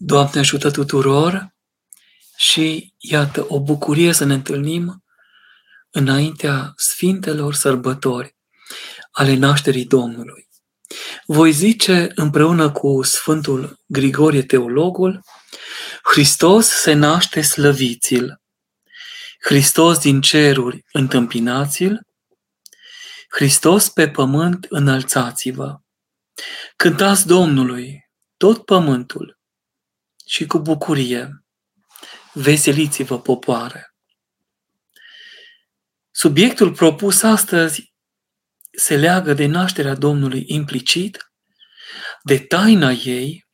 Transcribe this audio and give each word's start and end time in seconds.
Doamne 0.00 0.38
ajută 0.38 0.70
tuturor 0.70 1.54
și 2.36 2.94
iată 2.98 3.44
o 3.48 3.60
bucurie 3.60 4.12
să 4.12 4.24
ne 4.24 4.34
întâlnim 4.34 5.04
înaintea 5.90 6.72
Sfintelor 6.76 7.54
Sărbători 7.54 8.36
ale 9.10 9.34
nașterii 9.34 9.84
Domnului. 9.84 10.48
Voi 11.26 11.52
zice 11.52 12.12
împreună 12.14 12.72
cu 12.72 13.02
Sfântul 13.02 13.80
Grigorie 13.86 14.42
Teologul, 14.42 15.24
Hristos 16.02 16.66
se 16.66 16.92
naște 16.92 17.40
slăviți-l, 17.40 18.40
Hristos 19.40 19.98
din 19.98 20.20
ceruri 20.20 20.84
întâmpinați-l, 20.92 22.06
Hristos 23.28 23.88
pe 23.88 24.08
pământ 24.08 24.66
înălțați-vă. 24.68 25.80
Cântați 26.76 27.26
Domnului 27.26 28.10
tot 28.36 28.64
pământul, 28.64 29.37
și 30.28 30.46
cu 30.46 30.58
bucurie. 30.58 31.44
Veseliți-vă, 32.32 33.20
popoare! 33.20 33.94
Subiectul 36.10 36.72
propus 36.72 37.22
astăzi 37.22 37.92
se 38.70 38.96
leagă 38.96 39.34
de 39.34 39.46
nașterea 39.46 39.94
Domnului 39.94 40.44
implicit, 40.46 41.32
de 42.22 42.38
taina 42.38 42.90
ei, 42.90 43.46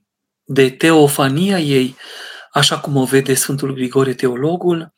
de 0.44 0.70
teofania 0.70 1.58
ei, 1.58 1.96
așa 2.52 2.80
cum 2.80 2.96
o 2.96 3.04
vede 3.04 3.34
Sfântul 3.34 3.74
Grigore 3.74 4.14
Teologul, 4.14 4.94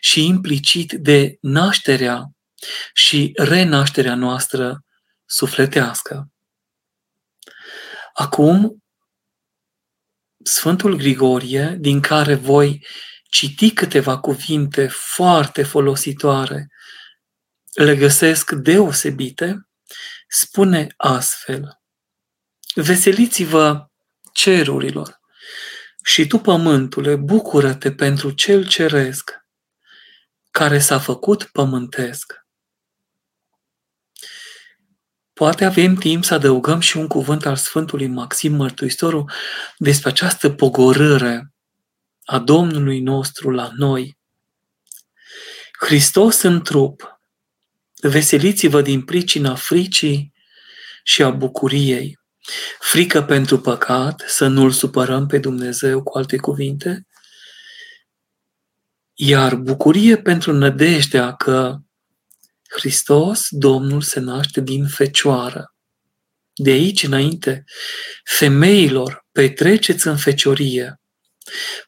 și 0.00 0.26
implicit 0.26 0.92
de 0.92 1.36
nașterea 1.40 2.24
și 2.94 3.32
renașterea 3.34 4.14
noastră 4.14 4.84
sufletească. 5.24 6.30
Acum 8.12 8.84
Sfântul 10.48 10.96
Grigorie, 10.96 11.76
din 11.78 12.00
care 12.00 12.34
voi 12.34 12.86
citi 13.28 13.72
câteva 13.72 14.18
cuvinte 14.18 14.86
foarte 14.86 15.62
folositoare, 15.62 16.66
le 17.74 17.96
găsesc 17.96 18.50
deosebite, 18.52 19.68
spune 20.28 20.86
astfel, 20.96 21.80
Veseliți-vă 22.74 23.86
cerurilor 24.32 25.20
și 26.04 26.26
tu, 26.26 26.38
pământule, 26.38 27.16
bucură-te 27.16 27.92
pentru 27.92 28.30
cel 28.30 28.66
ceresc 28.66 29.30
care 30.50 30.78
s-a 30.78 30.98
făcut 30.98 31.44
pământesc. 31.44 32.45
Poate 35.38 35.64
avem 35.64 35.94
timp 35.94 36.24
să 36.24 36.34
adăugăm 36.34 36.80
și 36.80 36.96
un 36.96 37.06
cuvânt 37.06 37.46
al 37.46 37.56
Sfântului 37.56 38.06
Maxim 38.06 38.54
Mărturisitorul 38.54 39.30
despre 39.78 40.08
această 40.08 40.50
pogorâre 40.50 41.52
a 42.24 42.38
Domnului 42.38 43.00
nostru 43.00 43.50
la 43.50 43.70
noi. 43.76 44.18
Hristos 45.78 46.42
în 46.42 46.62
trup, 46.62 47.20
veseliți-vă 48.00 48.82
din 48.82 49.02
pricina 49.02 49.54
fricii 49.54 50.32
și 51.02 51.22
a 51.22 51.30
bucuriei. 51.30 52.18
Frică 52.78 53.22
pentru 53.22 53.60
păcat, 53.60 54.24
să 54.26 54.46
nu-L 54.46 54.70
supărăm 54.70 55.26
pe 55.26 55.38
Dumnezeu, 55.38 56.02
cu 56.02 56.18
alte 56.18 56.36
cuvinte, 56.36 57.06
iar 59.14 59.54
bucurie 59.54 60.16
pentru 60.16 60.52
nădejdea 60.52 61.34
că 61.34 61.76
Hristos, 62.68 63.46
Domnul, 63.50 64.02
se 64.02 64.20
naște 64.20 64.60
din 64.60 64.86
fecioară. 64.86 65.74
De 66.54 66.70
aici 66.70 67.02
înainte, 67.02 67.64
femeilor, 68.24 69.26
petreceți 69.32 70.06
în 70.06 70.16
feciorie, 70.16 71.00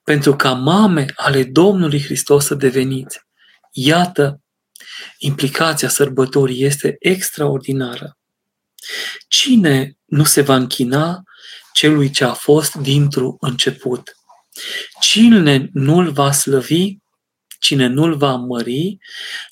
pentru 0.05 0.37
ca 0.37 0.53
mame 0.53 1.13
ale 1.17 1.45
Domnului 1.45 2.03
Hristos 2.03 2.45
să 2.45 2.55
deveniți. 2.55 3.21
Iată, 3.73 4.41
implicația 5.19 5.89
sărbătorii 5.89 6.65
este 6.65 6.97
extraordinară. 6.99 8.19
Cine 9.29 9.97
nu 10.05 10.25
se 10.25 10.41
va 10.41 10.55
închina 10.55 11.23
celui 11.73 12.11
ce 12.11 12.25
a 12.25 12.33
fost 12.33 12.75
dintr-un 12.75 13.37
început? 13.41 14.17
Cine 15.01 15.69
nu-l 15.73 16.13
va 16.13 16.33
slăvi 16.33 16.97
Cine 17.59 17.87
nu-l 17.87 18.17
va 18.17 18.35
mări, 18.35 18.99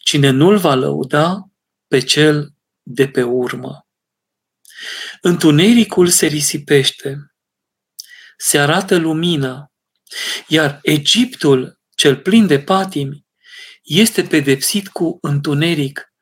cine 0.04 0.30
nu-l 0.30 0.58
va 0.58 0.74
lăuda 0.74 1.50
pe 1.88 2.00
cel 2.00 2.54
de 2.82 3.08
pe 3.08 3.22
urmă. 3.22 3.86
Întunericul 5.20 6.08
se 6.08 6.26
risipește, 6.26 7.34
se 8.36 8.58
arată 8.58 8.96
lumina, 8.96 9.72
iar 10.46 10.78
Egiptul, 10.82 11.80
cel 11.94 12.16
plin 12.16 12.46
de 12.46 12.60
patimi, 12.60 13.26
este 13.82 14.22
pedepsit 14.22 14.88
cu 14.88 15.18
întuneric, 15.20 16.12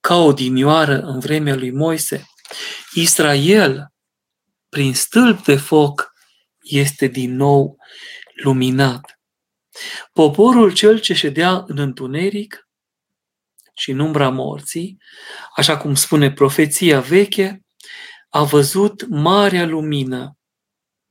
ca 0.00 0.16
o 0.16 0.32
dinioară 0.32 1.00
în 1.00 1.18
vremea 1.18 1.54
lui 1.54 1.70
Moise. 1.70 2.26
Israel, 2.94 3.92
prin 4.68 4.94
stâlp 4.94 5.44
de 5.44 5.56
foc, 5.56 6.12
este 6.60 7.06
din 7.06 7.36
nou 7.36 7.76
luminat. 8.42 9.20
Poporul 10.12 10.72
cel 10.72 11.00
ce 11.00 11.14
ședea 11.14 11.64
în 11.66 11.78
întuneric 11.78 12.68
și 13.74 13.90
în 13.90 13.98
umbra 13.98 14.28
morții, 14.28 14.98
așa 15.56 15.76
cum 15.76 15.94
spune 15.94 16.32
profeția 16.32 17.00
veche, 17.00 17.64
a 18.28 18.42
văzut 18.42 19.06
marea 19.08 19.66
lumină 19.66 20.36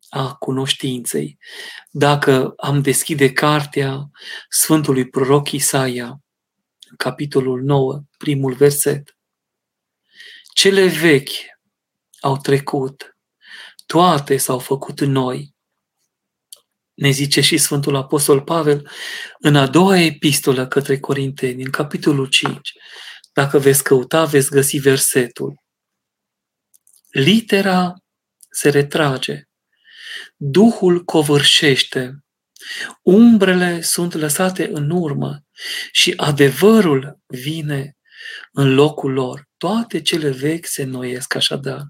a 0.09 0.35
cunoștinței. 0.35 1.37
Dacă 1.89 2.53
am 2.57 2.81
deschide 2.81 3.33
cartea 3.33 4.09
Sfântului 4.49 5.09
Proroc 5.09 5.51
Isaia, 5.51 6.19
capitolul 6.97 7.61
9, 7.61 8.01
primul 8.17 8.53
verset. 8.53 9.17
Cele 10.53 10.87
vechi 10.87 11.29
au 12.19 12.37
trecut, 12.37 13.17
toate 13.85 14.37
s-au 14.37 14.59
făcut 14.59 15.01
noi 15.01 15.50
ne 17.01 17.09
zice 17.09 17.41
și 17.41 17.57
Sfântul 17.57 17.95
Apostol 17.95 18.41
Pavel 18.41 18.89
în 19.39 19.55
a 19.55 19.67
doua 19.67 19.99
epistolă 19.99 20.67
către 20.67 20.99
Corinteni, 20.99 21.63
în 21.63 21.69
capitolul 21.69 22.25
5. 22.27 22.71
Dacă 23.33 23.59
veți 23.59 23.83
căuta, 23.83 24.25
veți 24.25 24.49
găsi 24.49 24.77
versetul. 24.77 25.55
Litera 27.11 27.93
se 28.49 28.69
retrage, 28.69 29.43
Duhul 30.35 31.03
covârșește, 31.03 32.23
umbrele 33.01 33.81
sunt 33.81 34.13
lăsate 34.13 34.69
în 34.71 34.89
urmă 34.89 35.43
și 35.91 36.13
adevărul 36.17 37.19
vine 37.25 37.97
în 38.51 38.73
locul 38.73 39.11
lor. 39.11 39.49
Toate 39.57 40.01
cele 40.01 40.29
vechi 40.29 40.65
se 40.65 40.83
noiesc 40.83 41.35
așadar. 41.35 41.81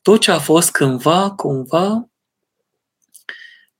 Tot 0.00 0.20
ce 0.20 0.30
a 0.30 0.38
fost 0.38 0.70
cândva, 0.70 1.30
cumva, 1.30 2.11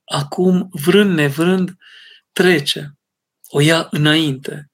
acum, 0.04 0.68
vrând 0.70 1.14
nevrând, 1.14 1.76
trece, 2.32 2.92
o 3.48 3.60
ia 3.60 3.88
înainte, 3.90 4.70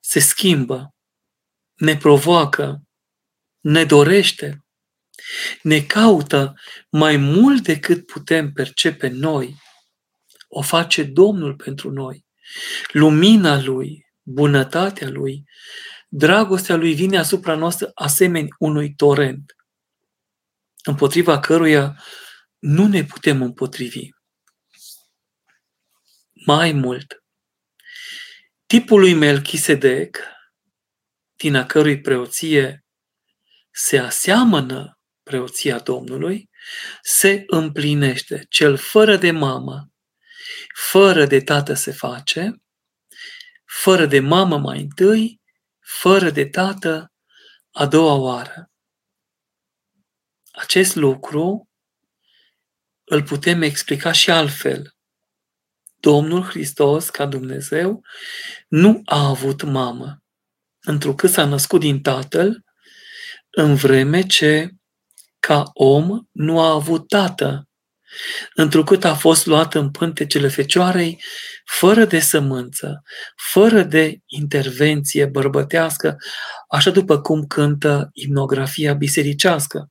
se 0.00 0.18
schimbă, 0.18 0.94
ne 1.74 1.96
provoacă, 1.96 2.82
ne 3.60 3.84
dorește, 3.84 4.64
ne 5.62 5.80
caută 5.80 6.54
mai 6.90 7.16
mult 7.16 7.62
decât 7.62 8.06
putem 8.06 8.52
percepe 8.52 9.08
noi. 9.08 9.56
O 10.48 10.62
face 10.62 11.02
Domnul 11.02 11.54
pentru 11.54 11.90
noi. 11.90 12.24
Lumina 12.92 13.62
Lui, 13.62 14.06
bunătatea 14.22 15.08
Lui, 15.08 15.44
dragostea 16.08 16.76
Lui 16.76 16.94
vine 16.94 17.18
asupra 17.18 17.54
noastră 17.54 17.90
asemeni 17.94 18.48
unui 18.58 18.94
torent, 18.94 19.56
împotriva 20.84 21.40
căruia 21.40 22.02
nu 22.58 22.86
ne 22.86 23.04
putem 23.04 23.42
împotrivi. 23.42 24.08
Mai 26.46 26.72
mult, 26.72 27.24
tipul 28.66 29.00
lui 29.00 29.14
Melchisedec, 29.14 30.18
din 31.36 31.54
a 31.54 31.66
cărui 31.66 32.00
preoție 32.00 32.84
se 33.70 33.98
aseamănă 33.98 34.98
preoția 35.22 35.78
Domnului, 35.78 36.50
se 37.02 37.44
împlinește. 37.46 38.46
Cel 38.48 38.76
fără 38.76 39.16
de 39.16 39.30
mamă, 39.30 39.90
fără 40.74 41.26
de 41.26 41.40
tată 41.40 41.74
se 41.74 41.92
face, 41.92 42.62
fără 43.64 44.06
de 44.06 44.20
mamă 44.20 44.58
mai 44.58 44.80
întâi, 44.80 45.40
fără 45.80 46.30
de 46.30 46.46
tată 46.46 47.12
a 47.70 47.86
doua 47.86 48.14
oară. 48.14 48.70
Acest 50.50 50.94
lucru 50.94 51.68
îl 53.04 53.22
putem 53.22 53.62
explica 53.62 54.12
și 54.12 54.30
altfel. 54.30 54.94
Domnul 56.00 56.42
Hristos, 56.42 57.10
ca 57.10 57.26
Dumnezeu, 57.26 58.04
nu 58.68 59.02
a 59.04 59.28
avut 59.28 59.62
mamă, 59.62 60.22
întrucât 60.80 61.30
s-a 61.30 61.44
născut 61.44 61.80
din 61.80 62.02
Tatăl, 62.02 62.64
în 63.50 63.74
vreme 63.74 64.22
ce, 64.22 64.70
ca 65.38 65.70
om, 65.72 66.20
nu 66.30 66.60
a 66.60 66.72
avut 66.72 67.08
tată, 67.08 67.68
întrucât 68.54 69.04
a 69.04 69.14
fost 69.14 69.46
luat 69.46 69.74
în 69.74 69.90
pântecele 69.90 70.48
fecioarei, 70.48 71.22
fără 71.64 72.04
de 72.04 72.20
sămânță, 72.20 73.02
fără 73.36 73.82
de 73.82 74.18
intervenție 74.26 75.26
bărbătească, 75.26 76.16
așa 76.68 76.90
după 76.90 77.20
cum 77.20 77.46
cântă 77.46 78.10
imnografia 78.12 78.94
bisericească. 78.94 79.90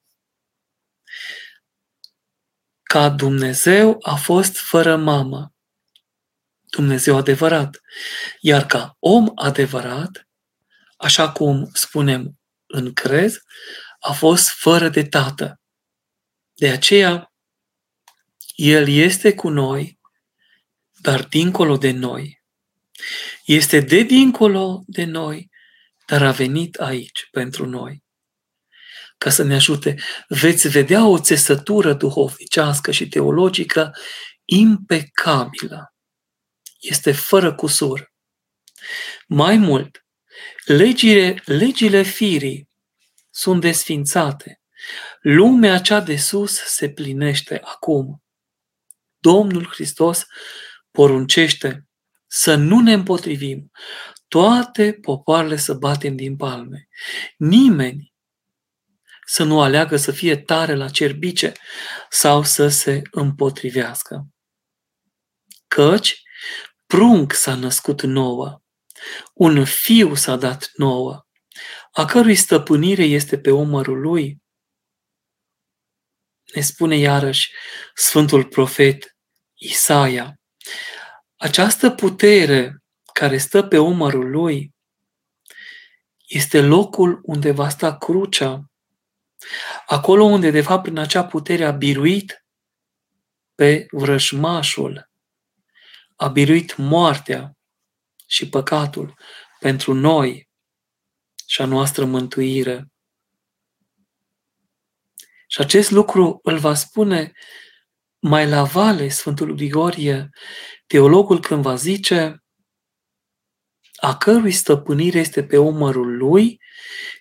Ca 2.83 3.09
Dumnezeu 3.09 3.97
a 4.01 4.15
fost 4.15 4.57
fără 4.57 4.95
mamă, 4.95 5.53
Dumnezeu 6.69 7.18
adevărat, 7.18 7.81
iar 8.39 8.66
ca 8.66 8.95
om 9.00 9.31
adevărat, 9.36 10.27
așa 10.98 11.31
cum 11.31 11.69
spunem 11.74 12.39
în 12.66 12.94
crez, 12.94 13.38
a 14.00 14.12
fost 14.12 14.50
fără 14.50 14.89
de 14.89 15.04
tată. 15.04 15.60
De 16.54 16.69
aceea, 16.69 17.33
El 18.56 18.88
este 18.88 19.33
cu 19.33 19.50
noi, 19.50 20.00
dar 21.01 21.24
dincolo 21.24 21.77
de 21.77 21.92
noi. 21.92 22.42
Este 23.45 23.80
de 23.80 24.01
dincolo 24.01 24.83
de 24.86 25.04
noi, 25.04 25.50
dar 26.07 26.24
a 26.24 26.31
venit 26.31 26.75
aici 26.75 27.27
pentru 27.31 27.66
noi. 27.66 28.04
Ca 29.18 29.30
să 29.30 29.44
ne 29.44 29.56
ajute, 29.56 29.95
veți 30.27 30.68
vedea 30.68 31.06
o 31.06 31.19
țesătură 31.19 31.94
duhovnicească 31.94 32.92
și 32.92 33.07
teologică 33.07 33.95
impecabilă. 34.45 35.94
Este 36.79 37.11
fără 37.11 37.55
cusur. 37.55 38.13
Mai 39.27 39.57
mult, 39.57 40.05
legile, 40.65 41.41
legile 41.45 42.01
firii 42.01 42.69
sunt 43.29 43.61
desfințate. 43.61 44.61
Lumea 45.21 45.79
cea 45.79 45.99
de 45.99 46.15
sus 46.15 46.55
se 46.55 46.89
plinește 46.89 47.59
acum. 47.63 48.23
Domnul 49.19 49.65
Hristos 49.65 50.25
poruncește 50.91 51.87
să 52.27 52.55
nu 52.55 52.79
ne 52.79 52.93
împotrivim, 52.93 53.71
toate 54.27 54.93
popoarele 54.93 55.55
să 55.55 55.73
batem 55.73 56.15
din 56.15 56.35
palme. 56.35 56.87
Nimeni 57.37 58.13
să 59.25 59.43
nu 59.43 59.61
aleagă 59.61 59.97
să 59.97 60.11
fie 60.11 60.37
tare 60.37 60.75
la 60.75 60.89
cerbice 60.89 61.53
sau 62.09 62.43
să 62.43 62.67
se 62.67 63.01
împotrivească. 63.11 64.27
Căci 65.67 66.21
prunc 66.89 67.33
s-a 67.33 67.56
născut 67.56 68.01
nouă, 68.01 68.62
un 69.33 69.65
fiu 69.65 70.15
s-a 70.15 70.36
dat 70.36 70.71
nouă, 70.74 71.25
a 71.91 72.06
cărui 72.06 72.36
stăpânire 72.36 73.03
este 73.03 73.39
pe 73.39 73.51
umărul 73.51 74.00
lui. 74.00 74.38
Ne 76.53 76.62
spune 76.62 76.97
iarăși 76.97 77.51
Sfântul 77.94 78.45
Profet 78.45 79.15
Isaia, 79.53 80.39
această 81.36 81.89
putere 81.89 82.83
care 83.13 83.38
stă 83.38 83.63
pe 83.63 83.77
umărul 83.77 84.30
lui 84.30 84.74
este 86.27 86.62
locul 86.62 87.19
unde 87.24 87.51
va 87.51 87.69
sta 87.69 87.97
crucea, 87.97 88.71
acolo 89.85 90.24
unde, 90.24 90.51
de 90.51 90.62
fapt, 90.62 90.81
prin 90.81 90.97
acea 90.97 91.25
putere 91.25 91.65
a 91.65 91.71
biruit 91.71 92.45
pe 93.56 93.85
vrăjmașul, 93.92 95.08
a 96.19 96.27
biruit 96.27 96.75
moartea 96.75 97.57
și 98.27 98.50
păcatul 98.50 99.18
pentru 99.60 99.94
noi, 99.94 100.50
și 101.45 101.62
a 101.62 101.66
noastră 101.66 102.06
mântuire. 102.06 102.92
Și 105.48 105.62
acest 105.62 105.92
lucru 105.92 106.39
îl 106.44 106.57
va 106.57 106.74
spune 106.74 107.31
mai 108.19 108.48
la 108.48 108.63
vale 108.63 109.10
Sfântul 109.10 109.54
Grigorie, 109.54 110.30
teologul 110.88 111.39
când 111.39 111.62
va 111.62 111.75
zice 111.75 112.44
a 113.95 114.18
cărui 114.18 114.51
stăpânire 114.51 115.19
este 115.19 115.44
pe 115.44 115.57
umărul 115.57 116.18
lui, 116.18 116.62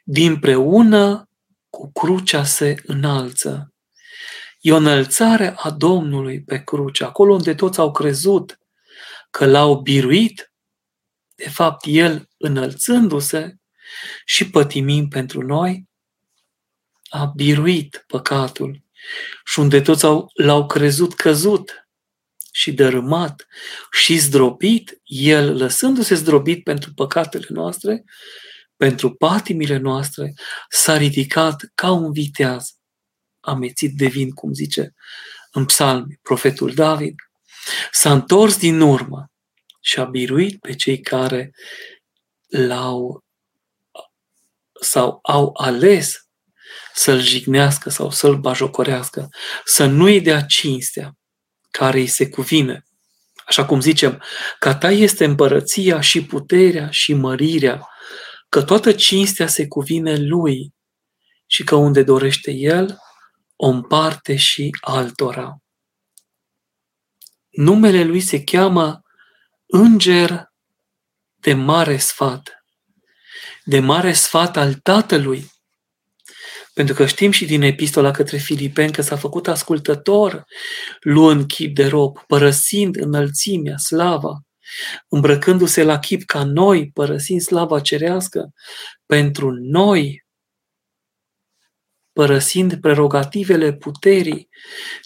dinpreună 0.04 1.28
cu 1.70 1.92
crucea 1.92 2.44
se 2.44 2.74
înalță. 2.86 3.72
E 4.60 4.72
o 4.72 4.76
înălțare 4.76 5.54
a 5.56 5.70
Domnului 5.70 6.42
pe 6.42 6.64
cruce, 6.64 7.04
acolo 7.04 7.34
unde 7.34 7.54
toți 7.54 7.78
au 7.78 7.90
crezut 7.90 8.58
că 9.30 9.46
l-au 9.46 9.80
biruit, 9.80 10.52
de 11.34 11.48
fapt, 11.48 11.84
El, 11.86 12.28
înălțându-se, 12.36 13.58
și 14.24 14.50
pătimim 14.50 15.08
pentru 15.08 15.42
noi, 15.42 15.88
a 17.08 17.24
biruit 17.24 18.04
păcatul. 18.06 18.82
Și 19.44 19.58
unde 19.58 19.80
toți 19.80 20.04
au, 20.04 20.30
l-au 20.34 20.66
crezut 20.66 21.14
căzut 21.14 21.88
și 22.52 22.72
dărâmat 22.72 23.46
și 23.90 24.16
zdrobit, 24.16 25.00
el 25.04 25.56
lăsându-se 25.56 26.14
zdrobit 26.14 26.62
pentru 26.62 26.94
păcatele 26.94 27.46
noastre, 27.48 28.04
pentru 28.76 29.14
patimile 29.14 29.76
noastre, 29.76 30.34
s-a 30.68 30.96
ridicat 30.96 31.70
ca 31.74 31.90
un 31.90 32.12
viteaz, 32.12 32.78
amețit 33.40 33.96
de 33.96 34.06
vin, 34.06 34.30
cum 34.30 34.52
zice 34.52 34.94
în 35.50 35.64
psalmi 35.64 36.18
profetul 36.22 36.74
David, 36.74 37.14
s-a 37.90 38.12
întors 38.12 38.58
din 38.58 38.80
urmă 38.80 39.30
și 39.80 40.00
a 40.00 40.04
biruit 40.04 40.60
pe 40.60 40.74
cei 40.74 41.00
care 41.00 41.50
l-au 42.48 43.24
sau 44.80 45.18
au 45.22 45.50
ales 45.54 46.28
să-l 46.94 47.20
jignească 47.20 47.90
sau 47.90 48.10
să-l 48.10 48.36
bajocorească, 48.36 49.28
să 49.64 49.86
nu-i 49.86 50.20
dea 50.20 50.40
cinstea 50.40 51.12
care 51.70 51.98
îi 51.98 52.06
se 52.06 52.28
cuvine. 52.28 52.82
Așa 53.46 53.66
cum 53.66 53.80
zicem, 53.80 54.22
ca 54.58 54.74
ta 54.74 54.90
este 54.90 55.24
împărăția 55.24 56.00
și 56.00 56.24
puterea 56.24 56.90
și 56.90 57.14
mărirea, 57.14 57.88
că 58.48 58.62
toată 58.62 58.92
cinstea 58.92 59.46
se 59.46 59.66
cuvine 59.66 60.16
lui 60.16 60.74
și 61.46 61.64
că 61.64 61.74
unde 61.74 62.02
dorește 62.02 62.50
el, 62.50 62.98
o 63.56 63.66
împarte 63.66 64.36
și 64.36 64.70
altora. 64.80 65.56
Numele 67.58 68.04
lui 68.04 68.20
se 68.20 68.44
cheamă 68.44 69.02
Înger 69.66 70.52
de 71.34 71.54
mare 71.54 71.96
sfat 71.96 72.58
de 73.68 73.78
mare 73.78 74.12
sfat 74.12 74.56
al 74.56 74.74
Tatălui. 74.74 75.50
Pentru 76.74 76.94
că 76.94 77.06
știm 77.06 77.30
și 77.30 77.46
din 77.46 77.62
epistola 77.62 78.10
către 78.10 78.36
Filipeni 78.36 78.92
că 78.92 79.02
s-a 79.02 79.16
făcut 79.16 79.48
ascultător, 79.48 80.44
luând 81.00 81.46
chip 81.46 81.74
de 81.74 81.86
rob, 81.86 82.18
părăsind 82.26 82.96
înălțimea, 82.96 83.76
slava, 83.76 84.40
îmbrăcându-se 85.08 85.82
la 85.82 85.98
chip 85.98 86.24
ca 86.24 86.44
noi, 86.44 86.90
părăsind 86.90 87.40
slava 87.40 87.80
cerească, 87.80 88.52
pentru 89.06 89.50
noi, 89.50 90.26
părăsind 92.18 92.80
prerogativele 92.80 93.72
puterii 93.72 94.48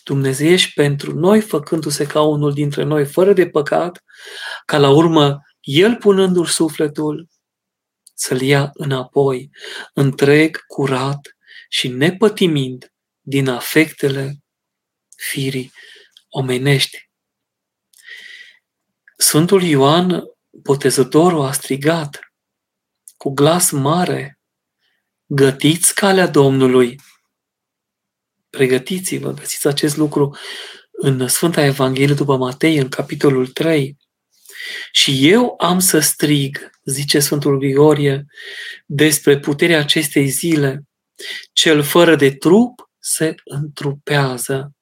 dumnezeiești 0.04 0.73
pentru 0.73 1.19
noi, 1.19 1.40
făcându-se 1.40 2.07
ca 2.07 2.23
unul 2.23 2.52
dintre 2.52 2.83
noi, 2.83 3.07
fără 3.07 3.33
de 3.33 3.49
păcat, 3.49 4.02
ca 4.64 4.78
la 4.78 4.90
urmă, 4.90 5.40
El 5.61 5.97
punându-și 5.97 6.52
sufletul 6.52 7.28
să-l 8.14 8.40
ia 8.40 8.71
înapoi, 8.73 9.50
întreg, 9.95 10.59
curat 10.66 11.37
și 11.69 11.88
nepătimind 11.88 12.92
din 13.21 13.49
afectele 13.49 14.42
firii 15.16 15.73
omenești. 16.28 17.11
Sfântul 19.16 19.62
Ioan, 19.62 20.23
botezătorul, 20.50 21.45
a 21.45 21.52
strigat 21.52 22.33
cu 23.16 23.31
glas 23.31 23.71
mare, 23.71 24.38
gătiți 25.35 25.95
calea 25.95 26.27
Domnului. 26.27 27.01
Pregătiți-vă, 28.51 29.33
găsiți 29.33 29.67
acest 29.67 29.97
lucru 29.97 30.37
în 30.93 31.29
Sfânta 31.29 31.65
Evanghelie 31.65 32.15
după 32.15 32.37
Matei, 32.37 32.77
în 32.77 32.89
capitolul 32.89 33.47
3. 33.47 33.97
Și 34.93 35.31
eu 35.31 35.55
am 35.59 35.79
să 35.79 35.99
strig, 35.99 36.71
zice 36.85 37.21
Sfântul 37.21 37.59
Grigorie, 37.59 38.25
despre 38.87 39.39
puterea 39.39 39.79
acestei 39.79 40.29
zile. 40.29 40.83
Cel 41.53 41.83
fără 41.83 42.17
de 42.17 42.31
trup 42.31 42.91
se 42.99 43.35
întrupează. 43.45 44.73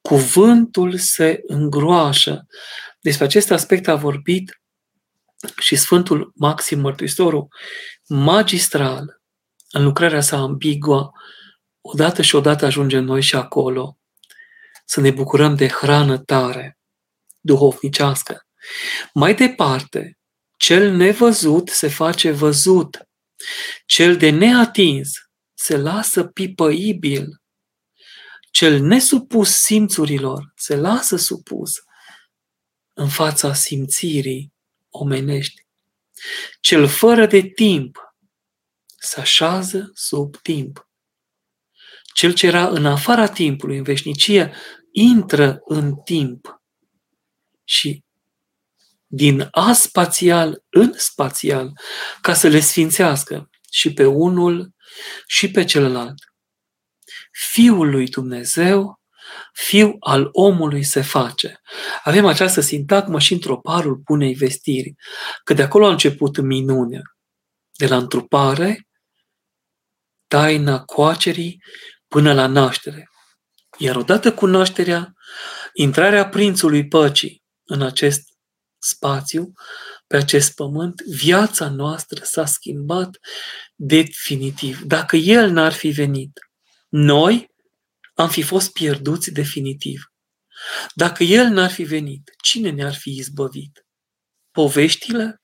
Cuvântul 0.00 0.98
se 0.98 1.40
îngroașă. 1.46 2.46
Despre 3.00 3.24
acest 3.24 3.50
aspect 3.50 3.88
a 3.88 3.94
vorbit 3.94 4.60
și 5.58 5.76
Sfântul 5.76 6.32
Maxim 6.34 6.80
Mărturisitorul, 6.80 7.48
magistral, 8.08 9.17
în 9.70 9.84
lucrarea 9.84 10.20
sa 10.20 10.36
ambiguă, 10.36 11.10
odată 11.80 12.22
și 12.22 12.34
odată 12.34 12.64
ajungem 12.64 13.04
noi 13.04 13.22
și 13.22 13.36
acolo, 13.36 13.98
să 14.84 15.00
ne 15.00 15.10
bucurăm 15.10 15.54
de 15.54 15.68
hrană 15.68 16.18
tare, 16.18 16.78
duhovnicească, 17.40 18.46
mai 19.12 19.34
departe, 19.34 20.18
cel 20.56 20.92
nevăzut 20.92 21.68
se 21.68 21.88
face 21.88 22.30
văzut, 22.30 23.08
cel 23.86 24.16
de 24.16 24.30
neatins 24.30 25.10
se 25.54 25.76
lasă 25.76 26.24
pipăibil, 26.24 27.42
cel 28.50 28.80
nesupus 28.80 29.54
simțurilor 29.54 30.52
se 30.56 30.76
lasă 30.76 31.16
supus 31.16 31.72
în 32.94 33.08
fața 33.08 33.54
simțirii 33.54 34.52
omenești. 34.90 35.66
Cel 36.60 36.86
fără 36.86 37.26
de 37.26 37.40
timp 37.40 38.07
se 38.98 39.20
așează 39.20 39.90
sub 39.94 40.36
timp. 40.36 40.88
Cel 42.14 42.32
ce 42.32 42.46
era 42.46 42.68
în 42.68 42.86
afara 42.86 43.26
timpului, 43.26 43.76
în 43.76 43.82
veșnicie, 43.82 44.54
intră 44.92 45.60
în 45.64 45.94
timp 46.04 46.62
și 47.64 48.04
din 49.06 49.48
aspațial 49.50 50.64
în 50.70 50.92
spațial, 50.96 51.72
ca 52.20 52.34
să 52.34 52.48
le 52.48 52.60
sfințească 52.60 53.50
și 53.70 53.92
pe 53.92 54.04
unul 54.04 54.74
și 55.26 55.50
pe 55.50 55.64
celălalt. 55.64 56.14
Fiul 57.32 57.90
lui 57.90 58.08
Dumnezeu, 58.08 59.00
fiu 59.52 59.96
al 60.00 60.28
omului 60.32 60.82
se 60.82 61.00
face. 61.00 61.60
Avem 62.04 62.26
această 62.26 62.60
sintagmă 62.60 63.18
și 63.18 63.32
într-o 63.32 63.60
parul 63.60 63.96
bunei 64.04 64.34
vestiri, 64.34 64.94
că 65.44 65.54
de 65.54 65.62
acolo 65.62 65.86
a 65.86 65.90
început 65.90 66.40
minunea. 66.40 67.02
De 67.76 67.86
la 67.86 67.96
întrupare, 67.96 68.87
taina 70.28 70.84
coacerii 70.84 71.62
până 72.08 72.32
la 72.32 72.46
naștere. 72.46 73.08
Iar 73.78 73.96
odată 73.96 74.32
cu 74.32 74.46
nașterea, 74.46 75.12
intrarea 75.72 76.28
prințului 76.28 76.88
păcii 76.88 77.42
în 77.64 77.82
acest 77.82 78.22
spațiu, 78.78 79.52
pe 80.06 80.16
acest 80.16 80.54
pământ, 80.54 81.02
viața 81.02 81.68
noastră 81.68 82.24
s-a 82.24 82.46
schimbat 82.46 83.16
definitiv. 83.74 84.80
Dacă 84.82 85.16
El 85.16 85.50
n-ar 85.50 85.72
fi 85.72 85.88
venit, 85.88 86.38
noi 86.88 87.50
am 88.14 88.28
fi 88.28 88.42
fost 88.42 88.72
pierduți 88.72 89.30
definitiv. 89.30 90.02
Dacă 90.94 91.22
El 91.22 91.46
n-ar 91.46 91.70
fi 91.70 91.82
venit, 91.82 92.30
cine 92.42 92.70
ne-ar 92.70 92.94
fi 92.94 93.10
izbăvit? 93.10 93.86
Poveștile? 94.50 95.42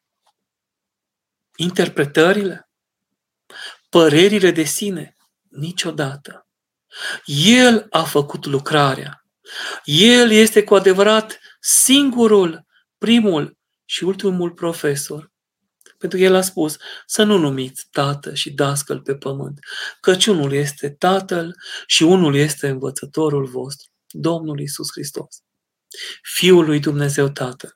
Interpretările? 1.56 2.68
Părerile 3.94 4.50
de 4.50 4.62
sine? 4.62 5.16
Niciodată. 5.48 6.48
El 7.26 7.86
a 7.90 8.02
făcut 8.02 8.44
lucrarea. 8.44 9.24
El 9.84 10.30
este 10.30 10.64
cu 10.64 10.74
adevărat 10.74 11.38
singurul, 11.60 12.66
primul 12.98 13.58
și 13.84 14.04
ultimul 14.04 14.50
profesor. 14.50 15.32
Pentru 15.98 16.18
că 16.18 16.24
el 16.24 16.34
a 16.34 16.40
spus 16.40 16.76
să 17.06 17.22
nu 17.22 17.38
numiți 17.38 17.88
tată 17.90 18.34
și 18.34 18.50
dascăl 18.50 19.00
pe 19.00 19.14
pământ, 19.14 19.58
căci 20.00 20.26
unul 20.26 20.52
este 20.52 20.90
tatăl 20.90 21.56
și 21.86 22.02
unul 22.02 22.34
este 22.34 22.68
învățătorul 22.68 23.46
vostru, 23.46 23.90
Domnul 24.08 24.60
Isus 24.60 24.90
Hristos, 24.90 25.42
Fiul 26.22 26.64
lui 26.64 26.80
Dumnezeu 26.80 27.28
Tatăl. 27.28 27.74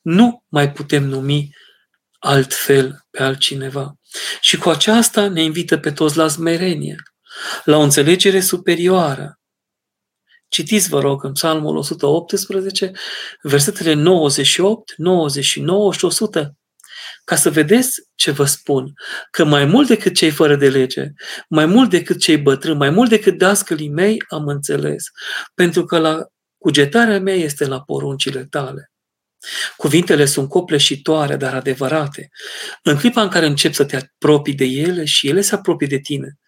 Nu 0.00 0.44
mai 0.48 0.72
putem 0.72 1.04
numi 1.04 1.56
altfel 2.18 3.06
pe 3.10 3.22
altcineva. 3.22 3.97
Și 4.40 4.56
cu 4.56 4.68
aceasta 4.68 5.28
ne 5.28 5.42
invită 5.42 5.78
pe 5.78 5.92
toți 5.92 6.16
la 6.16 6.28
smerenie, 6.28 6.96
la 7.64 7.76
o 7.76 7.80
înțelegere 7.80 8.40
superioară. 8.40 9.38
Citiți, 10.48 10.88
vă 10.88 11.00
rog, 11.00 11.24
în 11.24 11.32
Psalmul 11.32 11.76
118, 11.76 12.90
versetele 13.42 13.92
98, 13.92 14.94
99 14.96 15.92
și 15.92 16.04
100, 16.04 16.56
ca 17.24 17.36
să 17.36 17.50
vedeți 17.50 18.00
ce 18.14 18.30
vă 18.30 18.44
spun, 18.44 18.92
că 19.30 19.44
mai 19.44 19.64
mult 19.64 19.88
decât 19.88 20.14
cei 20.14 20.30
fără 20.30 20.56
de 20.56 20.68
lege, 20.68 21.12
mai 21.48 21.66
mult 21.66 21.90
decât 21.90 22.18
cei 22.18 22.38
bătrâni, 22.38 22.78
mai 22.78 22.90
mult 22.90 23.08
decât 23.08 23.38
dascălii 23.38 23.88
mei, 23.88 24.22
am 24.28 24.46
înțeles, 24.46 25.04
pentru 25.54 25.84
că 25.84 25.98
la 25.98 26.26
cugetarea 26.58 27.20
mea 27.20 27.34
este 27.34 27.66
la 27.66 27.80
poruncile 27.80 28.44
tale. 28.44 28.92
Cuvintele 29.76 30.24
sunt 30.24 30.48
copleșitoare, 30.48 31.36
dar 31.36 31.54
adevărate. 31.54 32.30
În 32.82 32.96
clipa 32.96 33.22
în 33.22 33.28
care 33.28 33.46
începi 33.46 33.74
să 33.74 33.84
te 33.84 33.96
apropii 33.96 34.54
de 34.54 34.64
ele 34.64 35.04
și 35.04 35.28
ele 35.28 35.40
se 35.40 35.54
apropie 35.54 35.86
de 35.86 35.98
tine, 35.98 36.38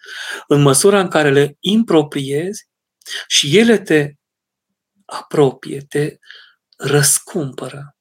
în 0.49 0.62
măsura 0.62 1.00
în 1.00 1.09
care 1.09 1.30
le 1.30 1.56
impropriezi 1.61 2.68
și 3.26 3.59
ele 3.59 3.78
te 3.78 4.12
apropie, 5.04 5.80
te 5.88 6.16
răscumpără. 6.76 7.97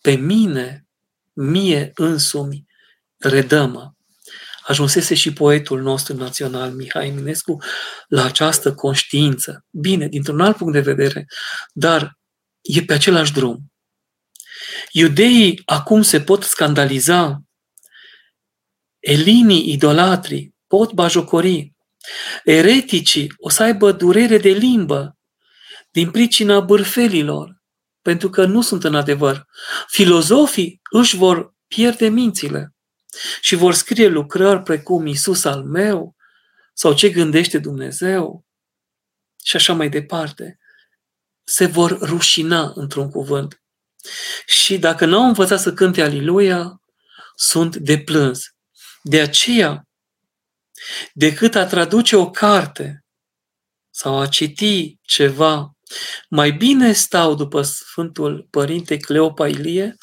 Pe 0.00 0.14
mine, 0.14 0.86
mie 1.32 1.90
însumi, 1.94 2.66
redămă. 3.16 3.94
Ajunsese 4.62 5.14
și 5.14 5.32
poetul 5.32 5.80
nostru 5.80 6.14
național, 6.14 6.70
Mihai 6.70 7.08
Eminescu, 7.08 7.62
la 8.08 8.24
această 8.24 8.74
conștiință. 8.74 9.64
Bine, 9.70 10.08
dintr-un 10.08 10.40
alt 10.40 10.56
punct 10.56 10.72
de 10.72 10.80
vedere, 10.80 11.26
dar 11.72 12.19
e 12.60 12.82
pe 12.82 12.92
același 12.92 13.32
drum. 13.32 13.72
Iudeii 14.92 15.62
acum 15.64 16.02
se 16.02 16.20
pot 16.20 16.42
scandaliza, 16.42 17.42
elinii 18.98 19.72
idolatrii 19.72 20.54
pot 20.66 20.92
bajocori, 20.92 21.72
ereticii 22.44 23.32
o 23.36 23.48
să 23.48 23.62
aibă 23.62 23.92
durere 23.92 24.38
de 24.38 24.50
limbă 24.50 25.18
din 25.90 26.10
pricina 26.10 26.60
bârfelilor, 26.60 27.62
pentru 28.02 28.30
că 28.30 28.44
nu 28.44 28.62
sunt 28.62 28.84
în 28.84 28.94
adevăr. 28.94 29.46
Filozofii 29.86 30.80
își 30.90 31.16
vor 31.16 31.54
pierde 31.66 32.08
mințile 32.08 32.74
și 33.40 33.54
vor 33.54 33.74
scrie 33.74 34.06
lucrări 34.06 34.62
precum 34.62 35.06
Isus 35.06 35.44
al 35.44 35.64
meu 35.64 36.16
sau 36.74 36.94
ce 36.94 37.10
gândește 37.10 37.58
Dumnezeu 37.58 38.46
și 39.44 39.56
așa 39.56 39.72
mai 39.72 39.88
departe 39.88 40.58
se 41.44 41.66
vor 41.66 41.98
rușina 41.98 42.72
într-un 42.74 43.10
cuvânt. 43.10 43.62
Și 44.46 44.78
dacă 44.78 45.04
n-au 45.04 45.24
învățat 45.24 45.60
să 45.60 45.72
cânte 45.72 46.02
Aliluia, 46.02 46.80
sunt 47.34 47.76
de 47.76 47.98
plâns. 47.98 48.40
De 49.02 49.20
aceea, 49.20 49.88
decât 51.12 51.54
a 51.54 51.66
traduce 51.66 52.16
o 52.16 52.30
carte 52.30 53.04
sau 53.90 54.18
a 54.18 54.26
citi 54.26 54.98
ceva, 55.02 55.70
mai 56.28 56.50
bine 56.52 56.92
stau 56.92 57.34
după 57.34 57.62
Sfântul 57.62 58.46
Părinte 58.50 58.96
Cleopa 58.96 59.48
Ilie, 59.48 59.96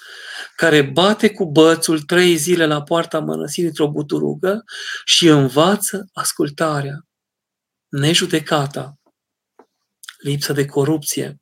care 0.55 0.81
bate 0.81 1.29
cu 1.29 1.51
bățul 1.51 2.01
trei 2.01 2.35
zile 2.35 2.65
la 2.65 2.83
poarta 2.83 3.19
mănăsirii 3.19 3.69
într-o 3.69 3.91
buturugă 3.91 4.63
și 5.05 5.27
învață 5.27 6.09
ascultarea, 6.13 6.99
nejudecata, 7.87 8.93
lipsă 10.27 10.53
de 10.53 10.65
corupție 10.65 11.35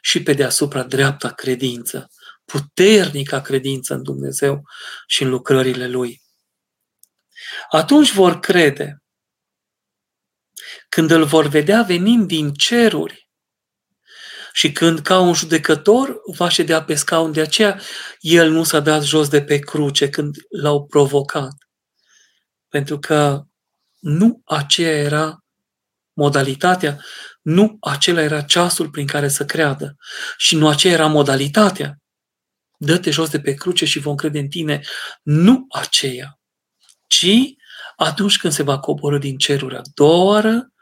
și 0.00 0.22
pe 0.22 0.32
deasupra 0.32 0.82
dreapta 0.82 1.32
credință, 1.32 2.10
puternica 2.44 3.40
credință 3.40 3.94
în 3.94 4.02
Dumnezeu 4.02 4.62
și 5.06 5.22
în 5.22 5.28
lucrările 5.28 5.88
Lui. 5.88 6.22
Atunci 7.70 8.12
vor 8.12 8.40
crede, 8.40 9.02
când 10.88 11.10
îl 11.10 11.24
vor 11.24 11.46
vedea 11.46 11.82
venind 11.82 12.26
din 12.26 12.52
ceruri 12.52 13.28
și 14.52 14.72
când 14.72 15.00
ca 15.00 15.20
un 15.20 15.34
judecător 15.34 16.20
va 16.36 16.48
ședea 16.48 16.84
pe 16.84 16.94
scaun, 16.94 17.32
de 17.32 17.40
aceea 17.40 17.80
el 18.20 18.50
nu 18.50 18.64
s-a 18.64 18.80
dat 18.80 19.02
jos 19.02 19.28
de 19.28 19.42
pe 19.42 19.58
cruce 19.58 20.08
când 20.08 20.36
l-au 20.48 20.86
provocat. 20.86 21.52
Pentru 22.68 22.98
că 22.98 23.42
nu 23.98 24.40
aceea 24.44 24.96
era 24.96 25.44
modalitatea 26.12 27.04
nu 27.46 27.76
acela 27.80 28.20
era 28.20 28.40
ceasul 28.40 28.90
prin 28.90 29.06
care 29.06 29.28
să 29.28 29.44
creadă 29.44 29.96
și 30.36 30.56
nu 30.56 30.68
aceea 30.68 30.92
era 30.92 31.06
modalitatea. 31.06 31.98
Dă-te 32.78 33.10
jos 33.10 33.30
de 33.30 33.40
pe 33.40 33.54
cruce 33.54 33.84
și 33.84 33.98
vom 33.98 34.14
crede 34.14 34.38
în 34.38 34.48
tine. 34.48 34.80
Nu 35.22 35.66
aceea, 35.70 36.38
ci 37.06 37.26
atunci 37.96 38.38
când 38.38 38.52
se 38.52 38.62
va 38.62 38.78
coborâ 38.78 39.18
din 39.18 39.36
ceruri 39.36 39.76
a 39.76 39.80
doua 39.94 40.24
oară 40.24 40.72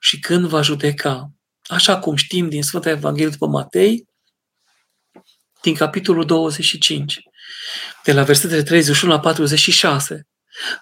și 0.00 0.18
când 0.18 0.46
va 0.46 0.62
judeca. 0.62 1.30
Așa 1.66 1.98
cum 1.98 2.16
știm 2.16 2.48
din 2.48 2.62
Sfânta 2.62 2.90
Evanghelie 2.90 3.30
după 3.30 3.46
Matei, 3.46 4.08
din 5.62 5.74
capitolul 5.74 6.26
25, 6.26 7.20
de 8.04 8.12
la 8.12 8.22
versetele 8.22 8.62
31 8.62 9.12
la 9.12 9.20
46, 9.20 10.28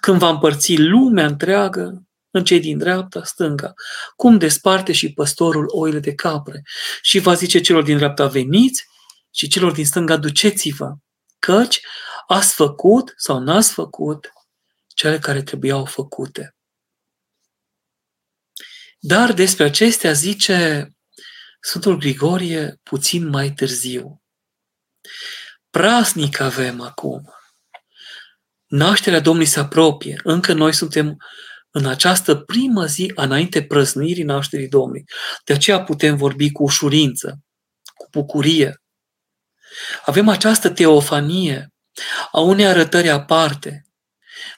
când 0.00 0.18
va 0.18 0.28
împărți 0.28 0.76
lumea 0.76 1.26
întreagă 1.26 2.06
în 2.32 2.44
cei 2.44 2.60
din 2.60 2.78
dreapta, 2.78 3.24
stânga, 3.24 3.72
cum 4.16 4.38
desparte 4.38 4.92
și 4.92 5.12
păstorul 5.12 5.66
oile 5.68 5.98
de 5.98 6.14
capre. 6.14 6.62
Și 7.02 7.18
va 7.18 7.34
zice 7.34 7.60
celor 7.60 7.82
din 7.82 7.96
dreapta, 7.96 8.26
veniți, 8.26 8.84
și 9.30 9.48
celor 9.48 9.72
din 9.72 9.84
stânga, 9.84 10.16
duceți-vă, 10.16 10.94
căci 11.38 11.80
ați 12.26 12.54
făcut 12.54 13.14
sau 13.16 13.38
n-ați 13.38 13.72
făcut 13.72 14.32
cele 14.86 15.18
care 15.18 15.42
trebuiau 15.42 15.84
făcute. 15.84 16.56
Dar 18.98 19.32
despre 19.32 19.64
acestea 19.64 20.12
zice 20.12 20.88
Sfântul 21.60 21.96
Grigorie 21.96 22.80
puțin 22.82 23.28
mai 23.28 23.52
târziu. 23.52 24.22
Prasnic 25.70 26.40
avem 26.40 26.80
acum. 26.80 27.34
Nașterea 28.66 29.20
Domnului 29.20 29.48
se 29.48 29.60
apropie. 29.60 30.20
Încă 30.24 30.52
noi 30.52 30.74
suntem 30.74 31.16
în 31.72 31.86
această 31.86 32.34
primă 32.34 32.86
zi 32.86 33.12
înainte 33.14 33.62
prăznuirii 33.62 34.22
nașterii 34.22 34.68
Domnului. 34.68 35.04
De 35.44 35.52
aceea 35.52 35.82
putem 35.82 36.16
vorbi 36.16 36.52
cu 36.52 36.62
ușurință, 36.62 37.38
cu 37.94 38.08
bucurie. 38.10 38.82
Avem 40.04 40.28
această 40.28 40.70
teofanie 40.70 41.72
a 42.32 42.40
unei 42.40 42.66
arătări 42.66 43.08
aparte. 43.08 43.86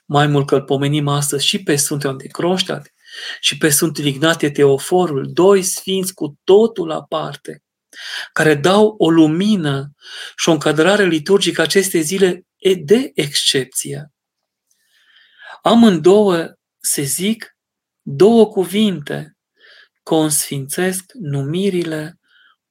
Mai 0.04 0.26
mult 0.26 0.47
că 0.47 0.54
îl 0.54 0.62
pomenim 0.62 1.09
astăzi 1.09 1.47
și 1.47 1.62
pe 1.62 1.76
Sfântul 1.76 2.11
Anticroștat 2.11 2.92
și 3.40 3.59
pe 3.59 3.68
Sfântul 3.68 4.04
Ignatie 4.04 4.50
Teoforul, 4.50 5.30
doi 5.33 5.62
sfinți 5.62 6.14
cu 6.14 6.38
totul 6.44 6.90
aparte, 6.90 7.62
care 8.33 8.54
dau 8.54 8.94
o 8.99 9.11
lumină 9.11 9.90
și 10.37 10.49
o 10.49 10.52
încadrare 10.52 11.04
liturgică 11.04 11.62
aceste 11.62 12.00
zile 12.00 12.47
de 12.85 13.11
excepție. 13.14 14.12
Amândouă 15.62 16.53
se 16.84 17.02
zic 17.02 17.56
două 18.02 18.46
cuvinte, 18.46 19.36
consfințesc 20.02 21.04
numirile 21.12 22.18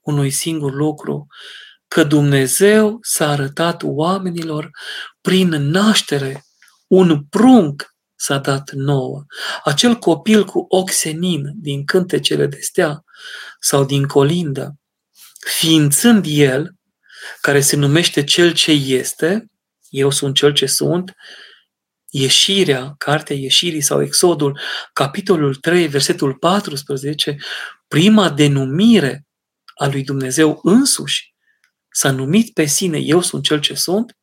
unui 0.01 0.29
singur 0.29 0.73
lucru, 0.73 1.27
că 1.87 2.03
Dumnezeu 2.03 2.97
s-a 3.01 3.29
arătat 3.29 3.81
oamenilor 3.83 4.69
prin 5.21 5.49
naștere, 5.49 6.43
un 6.87 7.23
prunc 7.29 7.93
s-a 8.15 8.37
dat 8.37 8.71
nouă. 8.71 9.25
Acel 9.63 9.95
copil 9.95 10.45
cu 10.45 10.65
ochi 10.69 10.91
senin 10.91 11.51
din 11.55 11.85
cântecele 11.85 12.45
de 12.45 12.59
stea 12.59 13.03
sau 13.59 13.85
din 13.85 14.05
colindă, 14.05 14.75
ființând 15.39 16.25
el, 16.27 16.75
care 17.41 17.61
se 17.61 17.75
numește 17.75 18.23
cel 18.23 18.53
ce 18.53 18.71
este, 18.71 19.45
eu 19.89 20.09
sunt 20.09 20.35
cel 20.35 20.53
ce 20.53 20.65
sunt, 20.65 21.13
Ieșirea, 22.15 22.93
cartea 22.97 23.35
Ieșirii 23.35 23.81
sau 23.81 24.01
Exodul, 24.01 24.59
capitolul 24.93 25.55
3, 25.55 25.87
versetul 25.87 26.33
14, 26.33 27.35
prima 27.87 28.29
denumire 28.29 29.25
a 29.75 29.87
lui 29.87 30.03
Dumnezeu 30.03 30.59
însuși, 30.63 31.33
s-a 31.89 32.11
numit 32.11 32.53
pe 32.53 32.65
sine, 32.65 32.97
eu 32.97 33.21
sunt 33.21 33.43
cel 33.43 33.59
ce 33.59 33.73
sunt, 33.73 34.17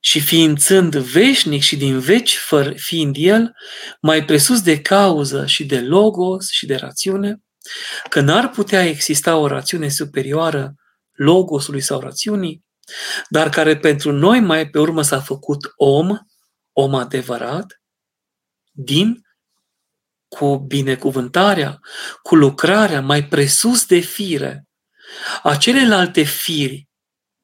și 0.00 0.20
ființând 0.20 0.96
veșnic 0.96 1.62
și 1.62 1.76
din 1.76 1.98
veci 1.98 2.38
fiind 2.76 3.16
el, 3.18 3.52
mai 4.00 4.24
presus 4.24 4.62
de 4.62 4.80
cauză 4.80 5.46
și 5.46 5.64
de 5.64 5.80
logos 5.80 6.50
și 6.50 6.66
de 6.66 6.74
rațiune, 6.74 7.42
că 8.08 8.20
n-ar 8.20 8.50
putea 8.50 8.84
exista 8.84 9.36
o 9.36 9.46
rațiune 9.46 9.88
superioară 9.88 10.74
logosului 11.12 11.80
sau 11.80 12.00
rațiunii, 12.00 12.65
dar 13.28 13.48
care 13.48 13.76
pentru 13.76 14.12
noi 14.12 14.40
mai 14.40 14.68
pe 14.68 14.78
urmă 14.78 15.02
s-a 15.02 15.20
făcut 15.20 15.72
om, 15.76 16.18
om 16.72 16.94
adevărat, 16.94 17.80
din 18.72 19.20
cu 20.28 20.58
binecuvântarea, 20.58 21.80
cu 22.22 22.34
lucrarea 22.34 23.00
mai 23.00 23.24
presus 23.24 23.86
de 23.86 23.98
fire 23.98 24.66
a 25.42 25.56
celelalte 25.56 26.22
firi 26.22 26.88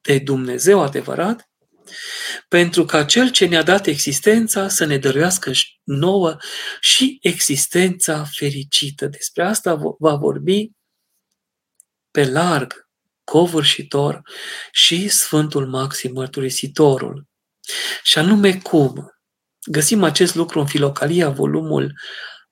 de 0.01 0.19
Dumnezeu 0.19 0.81
adevărat, 0.81 1.49
pentru 2.47 2.85
ca 2.85 3.05
Cel 3.05 3.31
ce 3.31 3.45
ne-a 3.45 3.63
dat 3.63 3.85
existența 3.85 4.67
să 4.67 4.85
ne 4.85 4.97
dăruiască 4.97 5.51
nouă 5.83 6.37
și 6.79 7.17
existența 7.21 8.23
fericită. 8.23 9.07
Despre 9.07 9.43
asta 9.43 9.95
va 9.99 10.15
vorbi 10.15 10.71
pe 12.11 12.25
larg 12.25 12.82
covârșitor 13.23 14.21
și 14.71 15.07
Sfântul 15.07 15.67
Maxim 15.67 16.11
Mărturisitorul. 16.13 17.27
Și 18.03 18.17
anume 18.17 18.57
cum? 18.57 19.17
Găsim 19.65 20.03
acest 20.03 20.35
lucru 20.35 20.59
în 20.59 20.67
Filocalia, 20.67 21.29
volumul 21.29 21.99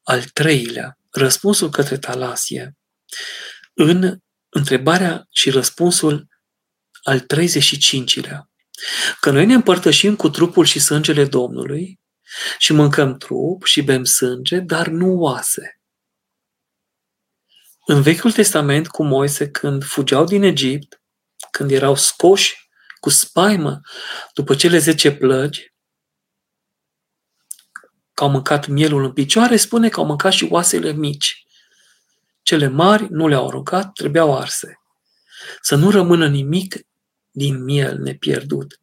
al 0.04 0.24
treilea, 0.24 0.98
răspunsul 1.10 1.70
către 1.70 1.98
Talasie, 1.98 2.78
în 3.74 4.18
întrebarea 4.50 5.28
și 5.32 5.50
răspunsul 5.50 6.28
al 7.04 7.20
35-lea. 7.20 8.40
Că 9.20 9.32
noi 9.32 9.46
ne 9.46 9.54
împărtășim 9.54 10.16
cu 10.16 10.30
trupul 10.30 10.66
și 10.66 10.80
sângele 10.80 11.26
Domnului 11.26 12.00
și 12.58 12.74
mâncăm 12.74 13.18
trup 13.18 13.64
și 13.66 13.82
bem 13.82 14.04
sânge, 14.04 14.60
dar 14.60 14.88
nu 14.88 15.20
oase. 15.20 15.81
În 17.92 18.02
Vechiul 18.02 18.32
Testament, 18.32 18.88
cu 18.88 19.04
Moise, 19.04 19.50
când 19.50 19.84
fugeau 19.84 20.24
din 20.24 20.44
Egipt, 20.44 21.02
când 21.52 21.72
erau 21.72 21.96
scoși 21.96 22.70
cu 23.00 23.10
spaimă 23.10 23.80
după 24.34 24.56
cele 24.56 24.78
zece 24.78 25.12
plăgi, 25.12 25.74
că 28.14 28.24
au 28.24 28.30
mâncat 28.30 28.68
mielul 28.68 29.04
în 29.04 29.14
picioare, 29.14 29.56
spune 29.56 29.90
că 29.90 30.00
au 30.00 30.06
mâncat 30.06 30.32
și 30.32 30.48
oasele 30.50 30.92
mici. 30.92 31.46
Cele 32.42 32.68
mari 32.68 33.08
nu 33.10 33.28
le-au 33.28 33.48
aruncat, 33.48 33.92
trebuiau 33.94 34.38
arse. 34.38 34.82
Să 35.62 35.76
nu 35.76 35.90
rămână 35.90 36.28
nimic 36.28 36.76
din 37.32 37.64
miel 37.64 37.98
nepierdut. 37.98 38.80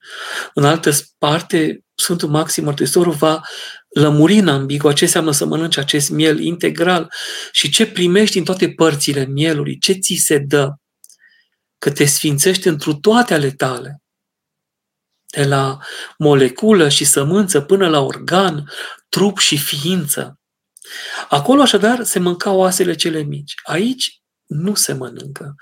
În 0.54 0.64
altă 0.64 0.90
parte, 1.18 1.84
Sfântul 1.94 2.28
Maxim 2.28 2.64
Mărturisitorul 2.64 3.12
va 3.12 3.40
lămuri 3.88 4.34
în 4.34 4.48
ambigu 4.48 4.92
ce 4.92 5.04
înseamnă 5.04 5.30
să 5.30 5.44
mănânci 5.44 5.76
acest 5.76 6.10
miel 6.10 6.40
integral 6.40 7.12
și 7.52 7.70
ce 7.70 7.86
primești 7.86 8.38
în 8.38 8.44
toate 8.44 8.70
părțile 8.70 9.24
mielului, 9.24 9.78
ce 9.78 9.92
ți 9.92 10.14
se 10.14 10.38
dă, 10.38 10.74
că 11.78 11.90
te 11.90 12.04
sfințești 12.04 12.68
întru 12.68 12.94
toate 12.94 13.34
ale 13.34 13.50
tale. 13.50 14.02
De 15.30 15.44
la 15.44 15.78
moleculă 16.18 16.88
și 16.88 17.04
sămânță 17.04 17.60
până 17.60 17.88
la 17.88 18.00
organ, 18.00 18.70
trup 19.08 19.38
și 19.38 19.58
ființă. 19.58 20.40
Acolo 21.28 21.62
așadar 21.62 22.02
se 22.04 22.18
mâncau 22.18 22.58
oasele 22.58 22.94
cele 22.94 23.22
mici. 23.22 23.54
Aici 23.62 24.20
nu 24.48 24.74
se 24.74 24.92
mănâncă. 24.92 25.54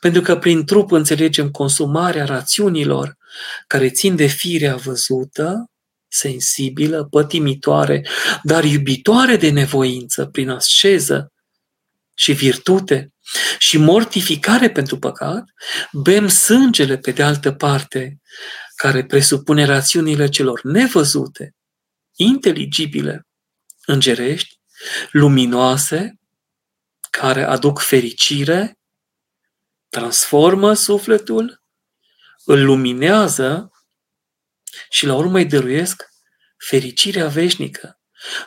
Pentru 0.00 0.20
că 0.20 0.38
prin 0.38 0.64
trup 0.64 0.90
înțelegem 0.90 1.50
consumarea 1.50 2.24
rațiunilor 2.24 3.16
care 3.66 3.90
țin 3.90 4.16
de 4.16 4.26
firea 4.26 4.76
văzută, 4.76 5.70
sensibilă, 6.08 7.04
pătimitoare, 7.04 8.06
dar 8.42 8.64
iubitoare 8.64 9.36
de 9.36 9.50
nevoință, 9.50 10.26
prin 10.26 10.48
asceză 10.48 11.32
și 12.14 12.32
virtute 12.32 13.12
și 13.58 13.76
mortificare 13.78 14.70
pentru 14.70 14.98
păcat, 14.98 15.44
bem 15.92 16.28
sângele 16.28 16.98
pe 16.98 17.10
de 17.10 17.22
altă 17.22 17.52
parte, 17.52 18.20
care 18.74 19.04
presupune 19.04 19.64
rațiunile 19.64 20.28
celor 20.28 20.60
nevăzute, 20.62 21.54
inteligibile, 22.16 23.26
îngerești, 23.86 24.58
luminoase, 25.10 26.19
care 27.10 27.42
aduc 27.42 27.78
fericire, 27.78 28.78
transformă 29.88 30.74
sufletul, 30.74 31.62
îl 32.44 32.64
luminează 32.64 33.70
și 34.90 35.06
la 35.06 35.14
urmă 35.14 35.38
îi 35.38 35.46
dăruiesc 35.46 36.08
fericirea 36.68 37.28
veșnică. 37.28 38.00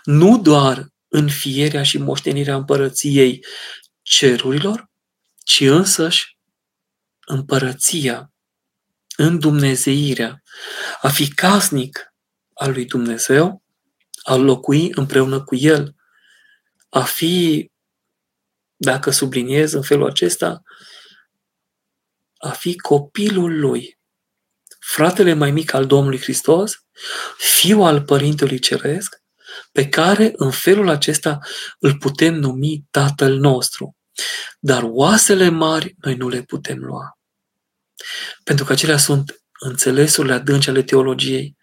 Nu 0.04 0.41
doar 0.41 0.88
în 1.08 1.30
fierea 1.30 1.84
și 1.84 1.97
moștenirea 1.97 2.56
împărăției 2.56 3.45
cerurilor, 4.02 4.89
ci 5.43 5.60
însăși 5.60 6.38
împărăția, 7.26 8.34
în 9.15 9.39
Dumnezeirea, 9.39 10.43
a 11.02 11.10
fi 11.10 11.34
casnic 11.34 12.13
al 12.54 12.71
lui 12.71 12.86
Dumnezeu, 12.86 13.63
a 14.23 14.36
locui 14.36 14.89
împreună 14.95 15.43
cu 15.43 15.56
El, 15.56 15.95
a 16.89 17.04
fi, 17.04 17.71
dacă 18.75 19.09
subliniez 19.12 19.73
în 19.73 19.81
felul 19.81 20.09
acesta, 20.09 20.62
a 22.38 22.49
fi 22.49 22.77
copilul 22.77 23.59
Lui, 23.59 23.99
fratele 24.79 25.33
mai 25.33 25.51
mic 25.51 25.73
al 25.73 25.86
Domnului 25.86 26.19
Hristos, 26.19 26.86
fiul 27.38 27.83
al 27.83 28.01
Părintelui 28.01 28.59
Ceresc, 28.59 29.21
pe 29.71 29.89
care 29.89 30.31
în 30.36 30.51
felul 30.51 30.89
acesta 30.89 31.39
îl 31.79 31.97
putem 31.97 32.33
numi 32.36 32.83
Tatăl 32.91 33.38
nostru. 33.38 33.95
Dar 34.59 34.81
oasele 34.86 35.49
mari 35.49 35.95
noi 35.97 36.15
nu 36.15 36.29
le 36.29 36.41
putem 36.41 36.77
lua. 36.77 37.19
Pentru 38.43 38.65
că 38.65 38.71
acelea 38.71 38.97
sunt 38.97 39.43
înțelesurile 39.59 40.33
adânci 40.33 40.67
ale 40.67 40.83
teologiei. 40.83 41.57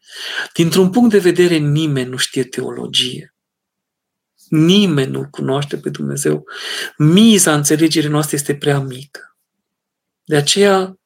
Dintr-un 0.55 0.90
punct 0.90 1.11
de 1.11 1.18
vedere, 1.18 1.57
nimeni 1.57 2.09
nu 2.09 2.16
știe 2.16 2.44
teologie. 2.44 3.35
Nimeni 4.51 5.11
nu 5.11 5.29
cunoaște 5.31 5.77
pe 5.77 5.91
Dumnezeu. 5.91 6.45
Miza 6.97 7.55
înțelegerii 7.55 8.09
noastre 8.09 8.37
este 8.37 8.55
prea 8.55 8.81
mică. 8.81 9.37
De 10.25 10.37
aceea, 10.37 10.99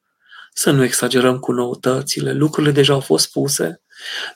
să 0.53 0.71
nu 0.71 0.85
exagerăm 0.85 1.39
cu 1.39 1.53
noutățile. 1.53 2.33
Lucrurile 2.33 2.73
deja 2.73 2.93
au 2.93 3.01
fost 3.01 3.25
spuse 3.25 3.83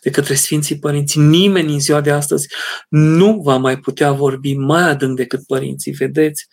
de 0.01 0.11
către 0.11 0.35
Sfinții 0.35 0.79
Părinți. 0.79 1.19
Nimeni 1.19 1.73
în 1.73 1.81
ziua 1.81 2.01
de 2.01 2.11
astăzi 2.11 2.49
nu 2.89 3.41
va 3.41 3.57
mai 3.57 3.79
putea 3.79 4.13
vorbi 4.13 4.55
mai 4.55 4.83
adânc 4.83 5.17
decât 5.17 5.47
părinții. 5.47 5.93
Vedeți 5.93 6.47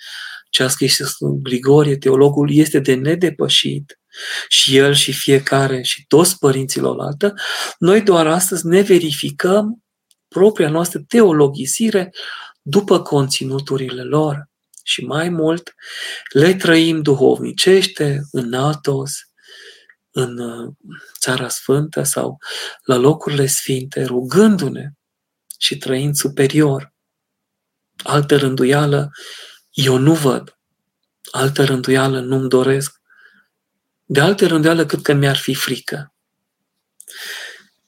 ce 0.50 0.64
a 0.64 0.68
scris 0.68 0.98
Grigorie, 1.20 1.98
teologul, 1.98 2.50
este 2.52 2.80
de 2.80 2.94
nedepășit 2.94 4.00
și 4.48 4.78
el 4.78 4.94
și 4.94 5.14
fiecare 5.14 5.82
și 5.82 6.06
toți 6.08 6.38
părinților 6.38 7.00
altă. 7.00 7.34
Noi 7.78 8.02
doar 8.02 8.28
astăzi 8.28 8.68
ne 8.68 8.82
verificăm 8.82 9.84
propria 10.28 10.70
noastră 10.70 11.04
teologisire 11.08 12.12
după 12.68 13.02
conținuturile 13.02 14.04
lor. 14.04 14.50
Și 14.84 15.06
mai 15.06 15.30
mult, 15.30 15.76
le 16.32 16.54
trăim 16.54 17.02
duhovnicește 17.02 18.22
în 18.32 18.54
Atos, 18.54 19.12
în 20.12 20.38
uh, 20.38 20.74
Țara 21.20 21.48
Sfântă 21.48 22.04
sau 22.04 22.38
la 22.84 22.96
locurile 22.96 23.46
sfinte, 23.46 24.04
rugându-ne 24.04 24.90
și 25.58 25.78
trăind 25.78 26.16
superior. 26.16 26.94
Altă 28.04 28.38
rânduială 28.38 29.12
eu 29.72 29.98
nu 29.98 30.14
văd. 30.14 30.58
Altă 31.32 31.64
rânduială 31.64 32.20
nu-mi 32.20 32.50
doresc. 32.50 33.02
De 34.06 34.20
altă 34.20 34.48
rânduială 34.48 34.86
cât 34.86 35.04
că 35.04 35.14
mi-ar 35.14 35.38
fi 35.38 35.54
frică. 35.54 36.14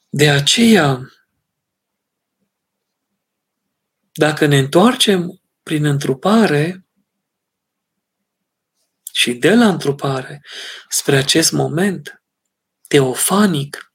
De 0.10 0.30
aceea, 0.30 1.12
dacă 4.18 4.46
ne 4.46 4.58
întoarcem 4.58 5.42
prin 5.64 5.86
întrupare 5.86 6.86
și 9.12 9.34
de 9.34 9.56
la 9.56 9.68
întrupare 9.68 10.46
spre 10.90 11.18
acest 11.18 11.52
moment 11.52 12.24
teofanic 12.88 13.92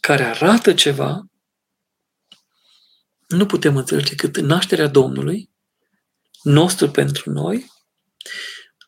care 0.00 0.24
arată 0.24 0.74
ceva, 0.74 1.22
nu 3.26 3.46
putem 3.46 3.76
înțelege 3.76 4.14
cât 4.14 4.36
nașterea 4.36 4.86
Domnului, 4.86 5.50
nostru 6.42 6.90
pentru 6.90 7.30
noi, 7.30 7.72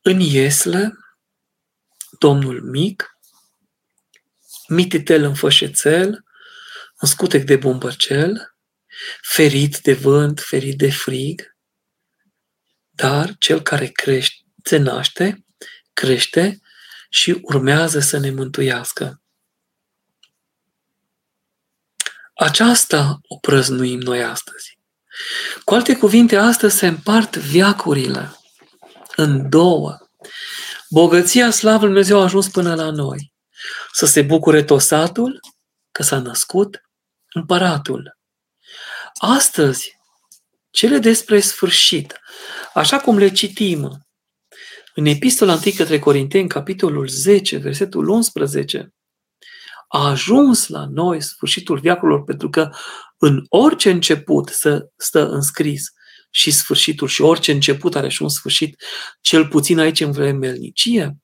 în 0.02 0.20
Iesle, 0.20 0.92
Domnul 2.18 2.62
mic, 2.62 3.18
mititel 4.68 5.22
în 5.22 5.34
fășețel, 5.34 6.24
în 6.96 7.08
scutec 7.08 7.44
de 7.44 7.56
bumbăcel, 7.56 8.53
ferit 9.22 9.78
de 9.78 9.94
vânt, 9.94 10.40
ferit 10.40 10.78
de 10.78 10.90
frig, 10.90 11.56
dar 12.90 13.34
cel 13.38 13.62
care 13.62 13.86
crește, 13.86 14.44
se 14.64 14.76
naște, 14.76 15.44
crește 15.92 16.58
și 17.08 17.38
urmează 17.42 18.00
să 18.00 18.18
ne 18.18 18.30
mântuiască. 18.30 19.22
Aceasta 22.34 23.18
o 23.22 23.36
prăznuim 23.36 24.00
noi 24.00 24.24
astăzi. 24.24 24.78
Cu 25.64 25.74
alte 25.74 25.96
cuvinte, 25.96 26.36
astăzi 26.36 26.76
se 26.76 26.86
împart 26.86 27.36
viacurile 27.36 28.38
în 29.16 29.48
două. 29.50 29.98
Bogăția, 30.90 31.50
slavă 31.50 31.78
Lui 31.78 31.86
Dumnezeu, 31.86 32.20
a 32.20 32.22
ajuns 32.22 32.48
până 32.48 32.74
la 32.74 32.90
noi. 32.90 33.32
Să 33.92 34.06
se 34.06 34.22
bucure 34.22 34.64
tosatul 34.64 35.40
că 35.92 36.02
s-a 36.02 36.18
născut 36.18 36.82
împăratul. 37.32 38.18
Astăzi, 39.20 39.98
cele 40.70 40.98
despre 40.98 41.40
sfârșit, 41.40 42.20
așa 42.74 43.00
cum 43.00 43.18
le 43.18 43.32
citim 43.32 44.06
în 44.94 45.06
Epistola 45.06 45.52
1 45.52 45.60
către 45.76 45.98
Corinteni, 45.98 46.48
capitolul 46.48 47.08
10, 47.08 47.56
versetul 47.56 48.08
11, 48.08 48.94
a 49.88 50.08
ajuns 50.08 50.68
la 50.68 50.86
noi 50.90 51.22
sfârșitul 51.22 51.78
viacurilor, 51.78 52.24
pentru 52.24 52.50
că 52.50 52.70
în 53.18 53.44
orice 53.48 53.90
început 53.90 54.48
să 54.48 54.88
stă 54.96 55.28
înscris 55.28 55.92
și 56.30 56.50
sfârșitul 56.50 57.08
și 57.08 57.22
orice 57.22 57.52
început 57.52 57.94
are 57.94 58.08
și 58.08 58.22
un 58.22 58.28
sfârșit, 58.28 58.82
cel 59.20 59.48
puțin 59.48 59.78
aici 59.78 60.00
în 60.00 60.12
vremelnicie, 60.12 61.18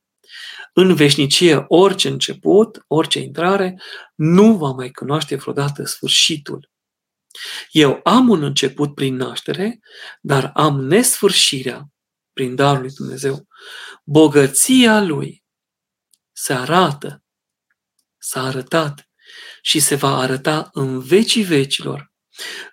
în 0.72 0.94
veșnicie 0.94 1.64
orice 1.68 2.09
început, 2.09 2.85
orice 2.87 3.18
intrare, 3.18 3.81
nu 4.14 4.57
va 4.57 4.70
mai 4.70 4.90
cunoaște 4.90 5.37
vreodată 5.37 5.85
sfârșitul. 5.85 6.70
Eu 7.71 8.01
am 8.05 8.29
un 8.29 8.43
început 8.43 8.95
prin 8.95 9.16
naștere, 9.16 9.81
dar 10.21 10.51
am 10.55 10.81
nesfârșirea 10.81 11.88
prin 12.33 12.55
darul 12.55 12.81
lui 12.81 12.90
Dumnezeu. 12.90 13.47
Bogăția 14.05 15.03
lui 15.03 15.45
se 16.33 16.53
arată 16.53 17.25
s-a 18.21 18.43
arătat 18.43 19.09
și 19.62 19.81
se 19.81 19.95
va 19.95 20.16
arăta 20.16 20.69
în 20.73 21.01
vecii 21.01 21.43
vecilor, 21.43 22.12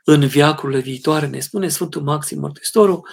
în 0.04 0.28
viacurile 0.28 0.80
viitoare, 0.80 1.28
ne 1.28 1.40
spune 1.40 1.68
Sfântul 1.68 2.02
Maxim 2.02 2.40
Mărturistorul, 2.40 3.10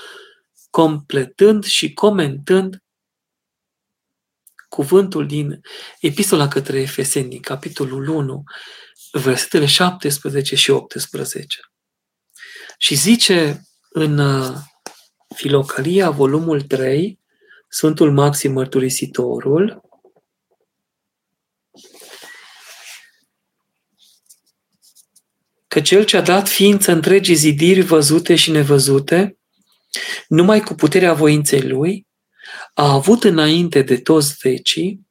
completând 0.70 1.64
și 1.64 1.92
comentând 1.92 2.78
cuvântul 4.68 5.26
din 5.26 5.60
Epistola 6.00 6.48
către 6.48 6.80
Efeseni, 6.80 7.28
din 7.28 7.40
capitolul 7.40 8.08
1, 8.08 8.42
versetele 9.18 9.66
17 9.66 10.56
și 10.56 10.70
18. 10.70 11.58
Și 12.78 12.94
zice 12.94 13.62
în 13.90 14.18
uh, 14.18 14.56
Filocalia, 15.34 16.10
volumul 16.10 16.62
3, 16.62 17.20
Sfântul 17.68 18.12
Maxim 18.12 18.52
Mărturisitorul, 18.52 19.82
că 25.68 25.80
cel 25.80 26.04
ce 26.04 26.16
a 26.16 26.22
dat 26.22 26.48
ființă 26.48 26.92
întregii 26.92 27.34
zidiri 27.34 27.80
văzute 27.80 28.34
și 28.34 28.50
nevăzute, 28.50 29.38
numai 30.28 30.60
cu 30.60 30.74
puterea 30.74 31.12
voinței 31.12 31.62
lui, 31.62 32.06
a 32.74 32.92
avut 32.92 33.24
înainte 33.24 33.82
de 33.82 33.96
toți 33.96 34.34
vecii, 34.42 35.03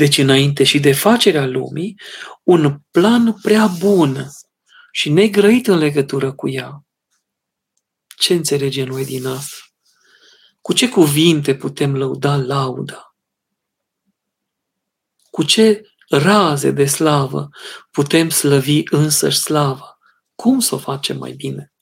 deci 0.00 0.18
înainte 0.18 0.64
și 0.64 0.80
de 0.80 0.92
facerea 0.92 1.46
lumii, 1.46 2.00
un 2.42 2.78
plan 2.90 3.36
prea 3.42 3.66
bun 3.66 4.26
și 4.92 5.10
negrăit 5.10 5.66
în 5.66 5.78
legătură 5.78 6.32
cu 6.32 6.48
ea. 6.48 6.84
Ce 8.16 8.34
înțelegem 8.34 8.88
noi 8.88 9.04
din 9.04 9.26
asta? 9.26 9.56
Cu 10.60 10.72
ce 10.72 10.88
cuvinte 10.88 11.54
putem 11.54 11.96
lăuda 11.96 12.36
lauda? 12.36 13.14
Cu 15.30 15.42
ce 15.42 15.82
raze 16.08 16.70
de 16.70 16.86
slavă, 16.86 17.48
putem 17.90 18.28
slăvi 18.28 18.82
însăși 18.90 19.38
slava. 19.38 19.98
Cum 20.34 20.60
să 20.60 20.74
o 20.74 20.78
facem 20.78 21.16
mai 21.16 21.32
bine? 21.32 21.72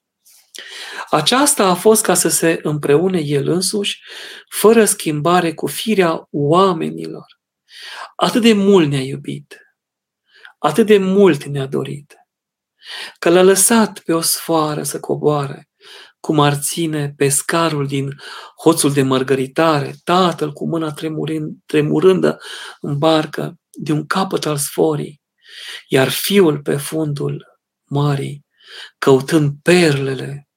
Aceasta 1.11 1.65
a 1.65 1.75
fost 1.75 2.03
ca 2.03 2.15
să 2.15 2.29
se 2.29 2.59
împreune 2.63 3.21
el 3.21 3.49
însuși, 3.49 4.01
fără 4.49 4.85
schimbare 4.85 5.55
cu 5.55 5.67
firea 5.67 6.27
oamenilor. 6.31 7.38
Atât 8.17 8.43
de 8.43 8.53
mult 8.53 8.89
ne-a 8.89 9.03
iubit, 9.03 9.59
atât 10.59 10.87
de 10.87 10.99
mult 10.99 11.45
ne-a 11.45 11.67
dorit, 11.67 12.17
că 13.19 13.31
l-a 13.31 13.43
lăsat 13.43 13.99
pe 13.99 14.13
o 14.13 14.21
sfoară 14.21 14.83
să 14.83 15.01
coboare, 15.01 15.69
cum 16.21 16.41
ar 16.41 16.55
ține 16.55 17.13
pescarul 17.17 17.87
din 17.87 18.15
hoțul 18.63 18.93
de 18.93 19.03
mărgăritare, 19.03 19.95
tatăl 20.05 20.53
cu 20.53 20.69
mâna 20.69 20.93
tremurând, 20.93 21.57
tremurândă 21.67 22.39
în 22.81 22.99
barcă, 22.99 23.55
de 23.71 23.93
un 23.93 24.07
capăt 24.07 24.47
al 24.47 24.57
sforii, 24.57 25.23
iar 25.89 26.09
fiul 26.09 26.61
pe 26.63 26.77
fundul 26.77 27.47
mării, 27.85 28.47
căutând 28.99 29.53
perlele, 29.63 30.49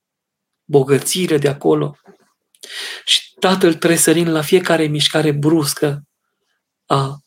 bogățire 0.63 1.37
de 1.37 1.47
acolo, 1.47 1.95
și 3.05 3.33
tatăl 3.39 3.73
tresărind 3.73 4.27
la 4.27 4.41
fiecare 4.41 4.83
mișcare 4.83 5.31
bruscă 5.31 6.03
a, 6.91 7.23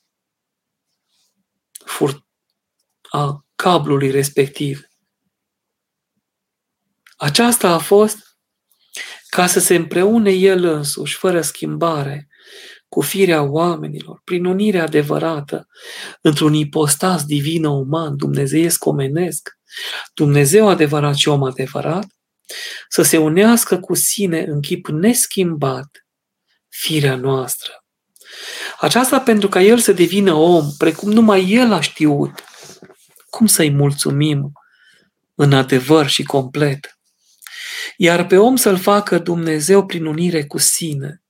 fur, 1.84 2.26
a 3.02 3.46
cablului 3.54 4.10
respectiv. 4.10 4.88
Aceasta 7.16 7.68
a 7.68 7.78
fost 7.78 8.16
ca 9.28 9.46
să 9.46 9.60
se 9.60 9.74
împreune 9.74 10.30
el 10.30 10.64
însuși, 10.64 11.16
fără 11.16 11.40
schimbare, 11.40 12.28
cu 12.88 13.00
firea 13.00 13.42
oamenilor, 13.42 14.20
prin 14.24 14.44
unirea 14.44 14.82
adevărată, 14.82 15.66
într-un 16.20 16.54
ipostas 16.54 17.24
divină 17.24 17.68
uman, 17.68 18.16
dumnezeiesc 18.16 18.84
omenesc, 18.84 19.58
Dumnezeu 20.14 20.68
adevărat 20.68 21.14
și 21.14 21.28
om 21.28 21.42
adevărat, 21.42 22.06
să 22.88 23.02
se 23.02 23.18
unească 23.18 23.80
cu 23.80 23.94
sine 23.94 24.40
în 24.40 24.60
chip 24.60 24.86
neschimbat 24.86 26.06
firea 26.68 27.16
noastră. 27.16 27.83
Aceasta 28.80 29.20
pentru 29.20 29.48
ca 29.48 29.60
El 29.62 29.78
să 29.78 29.92
devină 29.92 30.32
om, 30.32 30.64
precum 30.78 31.10
numai 31.10 31.50
El 31.50 31.72
a 31.72 31.80
știut. 31.80 32.44
Cum 33.30 33.46
să-i 33.46 33.70
mulțumim 33.70 34.52
în 35.34 35.52
adevăr 35.52 36.08
și 36.08 36.22
complet? 36.22 36.98
Iar 37.96 38.26
pe 38.26 38.36
om 38.36 38.56
să-l 38.56 38.76
facă 38.76 39.18
Dumnezeu 39.18 39.86
prin 39.86 40.04
unire 40.04 40.46
cu 40.46 40.58
sine, 40.58 41.24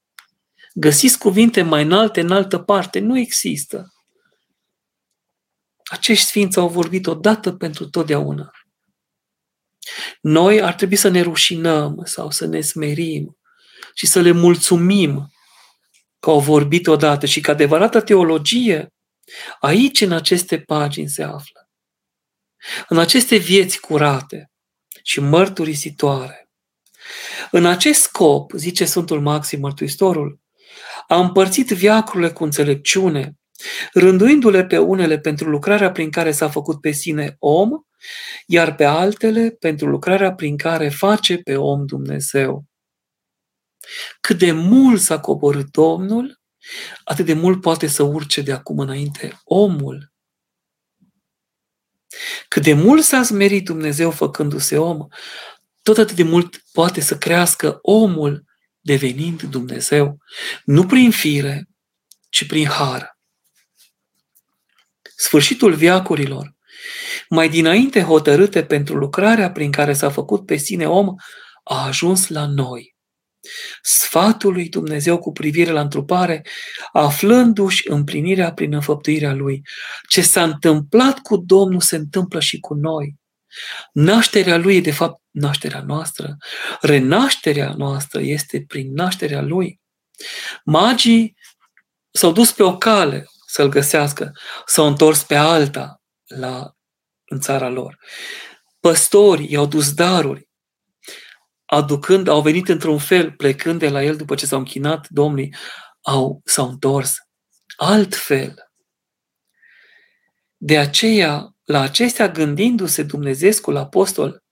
Găsiți 0.76 1.18
cuvinte 1.18 1.62
mai 1.62 1.82
înalte 1.82 2.20
în 2.20 2.30
altă 2.30 2.58
parte. 2.58 2.98
Nu 2.98 3.18
există. 3.18 3.94
Acești 5.84 6.26
sfinți 6.26 6.58
au 6.58 6.68
vorbit 6.68 7.06
odată 7.06 7.52
pentru 7.52 7.88
totdeauna. 7.88 8.50
Noi 10.20 10.62
ar 10.62 10.74
trebui 10.74 10.96
să 10.96 11.08
ne 11.08 11.20
rușinăm 11.20 12.02
sau 12.04 12.30
să 12.30 12.46
ne 12.46 12.60
smerim 12.60 13.38
și 13.94 14.06
să 14.06 14.20
le 14.20 14.30
mulțumim 14.30 15.33
că 16.24 16.30
au 16.30 16.40
vorbit 16.40 16.86
odată 16.86 17.26
și 17.26 17.40
că 17.40 17.50
adevărata 17.50 18.00
teologie 18.00 18.88
aici, 19.60 20.00
în 20.00 20.12
aceste 20.12 20.58
pagini, 20.58 21.08
se 21.08 21.22
află. 21.22 21.68
în 22.88 22.98
aceste 22.98 23.36
vieți 23.36 23.80
curate 23.80 24.50
și 25.02 25.20
mărturisitoare. 25.20 26.48
În 27.50 27.66
acest 27.66 28.00
scop, 28.00 28.52
zice 28.52 28.84
Sfântul 28.84 29.20
Maxim 29.20 29.60
Mărturisitorul, 29.60 30.40
a 31.08 31.20
împărțit 31.20 31.68
viacurile 31.68 32.30
cu 32.30 32.44
înțelepciune, 32.44 33.32
rânduindu-le 33.92 34.64
pe 34.64 34.78
unele 34.78 35.18
pentru 35.18 35.50
lucrarea 35.50 35.92
prin 35.92 36.10
care 36.10 36.32
s-a 36.32 36.48
făcut 36.48 36.80
pe 36.80 36.90
sine 36.90 37.36
om, 37.38 37.70
iar 38.46 38.74
pe 38.74 38.84
altele 38.84 39.50
pentru 39.50 39.88
lucrarea 39.88 40.34
prin 40.34 40.56
care 40.56 40.88
face 40.88 41.36
pe 41.36 41.56
om 41.56 41.86
Dumnezeu. 41.86 42.64
Cât 44.20 44.38
de 44.38 44.52
mult 44.52 45.00
s-a 45.00 45.20
coborât 45.20 45.70
Domnul, 45.70 46.40
atât 47.04 47.24
de 47.24 47.32
mult 47.32 47.60
poate 47.60 47.86
să 47.86 48.02
urce 48.02 48.40
de 48.40 48.52
acum 48.52 48.78
înainte 48.78 49.40
omul. 49.44 50.12
Cât 52.48 52.62
de 52.62 52.72
mult 52.72 53.02
s-a 53.04 53.22
smerit 53.22 53.64
Dumnezeu 53.64 54.10
făcându-se 54.10 54.78
om, 54.78 55.06
tot 55.82 55.98
atât 55.98 56.16
de 56.16 56.22
mult 56.22 56.62
poate 56.72 57.00
să 57.00 57.18
crească 57.18 57.78
omul 57.82 58.44
devenind 58.80 59.42
Dumnezeu, 59.42 60.18
nu 60.64 60.86
prin 60.86 61.10
fire, 61.10 61.68
ci 62.28 62.46
prin 62.46 62.66
har. 62.66 63.18
Sfârșitul 65.16 65.74
viacurilor, 65.74 66.54
mai 67.28 67.48
dinainte 67.48 68.02
hotărâte 68.02 68.64
pentru 68.64 68.96
lucrarea 68.96 69.52
prin 69.52 69.72
care 69.72 69.92
s-a 69.92 70.10
făcut 70.10 70.46
pe 70.46 70.56
sine 70.56 70.88
om, 70.88 71.14
a 71.64 71.84
ajuns 71.84 72.28
la 72.28 72.46
noi 72.46 72.93
sfatul 73.82 74.52
lui 74.52 74.68
Dumnezeu 74.68 75.18
cu 75.18 75.32
privire 75.32 75.70
la 75.70 75.80
întrupare, 75.80 76.46
aflându-și 76.92 77.90
împlinirea 77.90 78.52
prin 78.52 78.74
înfăptuirea 78.74 79.32
lui. 79.32 79.62
Ce 80.08 80.22
s-a 80.22 80.42
întâmplat 80.42 81.18
cu 81.18 81.36
Domnul 81.36 81.80
se 81.80 81.96
întâmplă 81.96 82.40
și 82.40 82.60
cu 82.60 82.74
noi. 82.74 83.14
Nașterea 83.92 84.56
lui 84.56 84.76
e 84.76 84.80
de 84.80 84.92
fapt 84.92 85.22
nașterea 85.30 85.82
noastră. 85.82 86.36
Renașterea 86.80 87.74
noastră 87.76 88.20
este 88.20 88.64
prin 88.66 88.92
nașterea 88.92 89.42
lui. 89.42 89.80
Magii 90.64 91.36
s-au 92.10 92.32
dus 92.32 92.52
pe 92.52 92.62
o 92.62 92.76
cale 92.76 93.26
să-l 93.46 93.68
găsească, 93.68 94.32
s-au 94.66 94.86
întors 94.86 95.22
pe 95.22 95.34
alta 95.34 96.00
la, 96.24 96.72
în 97.24 97.40
țara 97.40 97.68
lor. 97.68 97.98
Păstorii 98.80 99.52
i-au 99.52 99.66
dus 99.66 99.92
daruri, 99.92 100.48
aducând, 101.64 102.28
au 102.28 102.42
venit 102.42 102.68
într-un 102.68 102.98
fel, 102.98 103.32
plecând 103.32 103.78
de 103.78 103.88
la 103.88 104.02
el 104.02 104.16
după 104.16 104.34
ce 104.34 104.46
s-au 104.46 104.58
închinat 104.58 105.08
Domnului, 105.08 105.54
au, 106.00 106.40
s-au 106.44 106.68
întors 106.68 107.14
altfel. 107.76 108.54
De 110.56 110.78
aceea, 110.78 111.54
la 111.64 111.80
acestea 111.80 112.28
gândindu-se 112.28 113.02
Dumnezeescul 113.02 113.76
apostol 113.76 114.42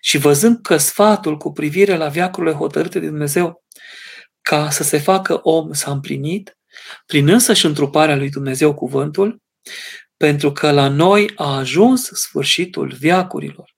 și 0.00 0.18
văzând 0.18 0.60
că 0.62 0.76
sfatul 0.76 1.36
cu 1.36 1.52
privire 1.52 1.96
la 1.96 2.08
viacurile 2.08 2.52
hotărâte 2.52 2.98
de 2.98 3.06
Dumnezeu 3.06 3.64
ca 4.40 4.70
să 4.70 4.82
se 4.82 4.98
facă 4.98 5.40
om 5.42 5.72
s-a 5.72 5.90
împlinit, 5.90 6.58
prin 7.06 7.28
însăși 7.28 7.66
întruparea 7.66 8.16
lui 8.16 8.30
Dumnezeu 8.30 8.74
cuvântul, 8.74 9.42
pentru 10.16 10.52
că 10.52 10.70
la 10.70 10.88
noi 10.88 11.32
a 11.36 11.56
ajuns 11.56 12.04
sfârșitul 12.04 12.92
viacurilor. 12.92 13.75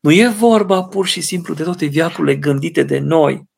Nu 0.00 0.12
e 0.12 0.28
vorba 0.28 0.82
pur 0.82 1.06
și 1.06 1.20
simplu 1.20 1.54
de 1.54 1.62
toate 1.62 1.86
viacurile 1.86 2.36
gândite 2.36 2.82
de 2.82 2.98
noi, 2.98 3.48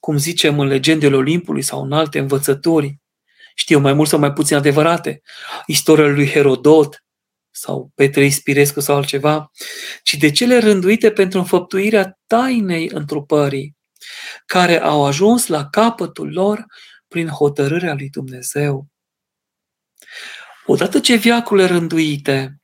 cum 0.00 0.16
zicem 0.16 0.58
în 0.58 0.66
legendele 0.66 1.16
Olimpului 1.16 1.62
sau 1.62 1.82
în 1.82 1.92
alte 1.92 2.18
învățături, 2.18 2.98
știu 3.54 3.78
mai 3.78 3.92
mult 3.92 4.08
sau 4.08 4.18
mai 4.18 4.32
puțin 4.32 4.56
adevărate, 4.56 5.22
istoria 5.66 6.06
lui 6.06 6.28
Herodot 6.28 7.04
sau 7.50 7.90
Petre 7.94 8.24
Ispirescu 8.24 8.80
sau 8.80 8.96
altceva, 8.96 9.50
ci 10.02 10.14
de 10.14 10.30
cele 10.30 10.58
rânduite 10.58 11.12
pentru 11.12 11.38
înfăptuirea 11.38 12.18
tainei 12.26 12.90
întrupării, 12.92 13.76
care 14.46 14.80
au 14.80 15.04
ajuns 15.04 15.46
la 15.46 15.68
capătul 15.68 16.32
lor 16.32 16.64
prin 17.08 17.28
hotărârea 17.28 17.94
lui 17.94 18.08
Dumnezeu. 18.10 18.86
Odată 20.66 21.00
ce 21.00 21.14
viacurile 21.14 21.66
rânduite 21.66 22.58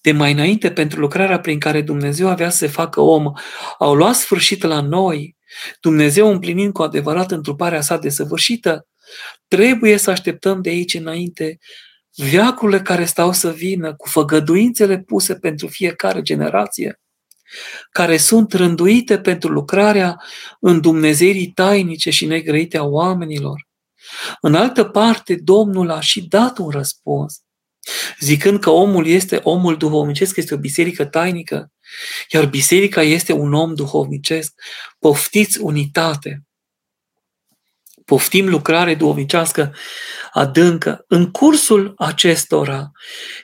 de 0.00 0.12
mai 0.12 0.32
înainte 0.32 0.70
pentru 0.70 1.00
lucrarea 1.00 1.40
prin 1.40 1.58
care 1.58 1.82
Dumnezeu 1.82 2.28
avea 2.28 2.50
să 2.50 2.56
se 2.56 2.66
facă 2.66 3.00
om, 3.00 3.32
au 3.78 3.94
luat 3.94 4.14
sfârșit 4.14 4.62
la 4.62 4.80
noi, 4.80 5.36
Dumnezeu 5.80 6.30
împlinind 6.30 6.72
cu 6.72 6.82
adevărat 6.82 7.30
întruparea 7.30 7.80
sa 7.80 7.96
desăvârșită, 7.96 8.86
trebuie 9.48 9.96
să 9.96 10.10
așteptăm 10.10 10.62
de 10.62 10.68
aici 10.68 10.94
înainte 10.94 11.58
viacurile 12.14 12.80
care 12.80 13.04
stau 13.04 13.32
să 13.32 13.50
vină 13.50 13.94
cu 13.94 14.08
făgăduințele 14.08 14.98
puse 14.98 15.34
pentru 15.34 15.66
fiecare 15.66 16.22
generație, 16.22 17.00
care 17.90 18.16
sunt 18.16 18.52
rânduite 18.52 19.18
pentru 19.18 19.52
lucrarea 19.52 20.22
în 20.60 20.80
Dumnezeirii 20.80 21.52
tainice 21.52 22.10
și 22.10 22.26
negrăite 22.26 22.78
a 22.78 22.84
oamenilor. 22.84 23.66
În 24.40 24.54
altă 24.54 24.84
parte, 24.84 25.34
Domnul 25.34 25.90
a 25.90 26.00
și 26.00 26.28
dat 26.28 26.58
un 26.58 26.70
răspuns 26.70 27.42
zicând 28.20 28.60
că 28.60 28.70
omul 28.70 29.06
este 29.06 29.40
omul 29.42 29.76
duhovnicesc, 29.76 30.36
este 30.36 30.54
o 30.54 30.58
biserică 30.58 31.04
tainică, 31.04 31.72
iar 32.32 32.46
biserica 32.46 33.02
este 33.02 33.32
un 33.32 33.52
om 33.54 33.74
duhovnicesc. 33.74 34.52
Poftiți 34.98 35.60
unitate. 35.60 36.42
Poftim 38.04 38.48
lucrare 38.48 38.94
duhovnicească 38.94 39.74
adâncă. 40.32 41.04
În 41.08 41.30
cursul 41.30 41.94
acestora 41.96 42.90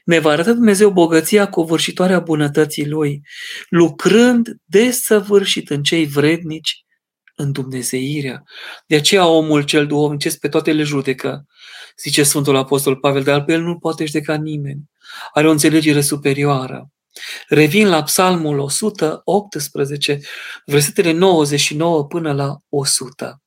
ne 0.04 0.18
va 0.18 0.30
arăta 0.30 0.52
Dumnezeu 0.52 0.90
bogăția 0.90 1.48
covârșitoare 1.48 2.14
a 2.14 2.20
bunătății 2.20 2.88
Lui, 2.88 3.20
lucrând 3.68 4.56
desăvârșit 4.64 5.70
în 5.70 5.82
cei 5.82 6.06
vrednici 6.06 6.84
în 7.36 7.52
Dumnezeirea. 7.52 8.42
De 8.86 8.96
aceea 8.96 9.26
omul 9.26 9.62
cel 9.62 9.86
duhovnicesc 9.86 10.38
pe 10.38 10.48
toate 10.48 10.72
le 10.72 10.82
judecă, 10.82 11.44
zice 11.98 12.22
Sfântul 12.22 12.56
Apostol 12.56 12.96
Pavel, 12.96 13.22
dar 13.22 13.44
pe 13.44 13.52
el 13.52 13.60
nu 13.60 13.78
poate 13.78 14.04
judeca 14.04 14.34
nimeni. 14.34 14.90
Are 15.32 15.48
o 15.48 15.50
înțelegere 15.50 16.00
superioară. 16.00 16.88
Revin 17.48 17.88
la 17.88 18.02
Psalmul 18.02 18.58
118, 18.58 20.20
versetele 20.66 21.12
99 21.12 22.04
până 22.04 22.32
la 22.32 22.56
100. 22.68 23.42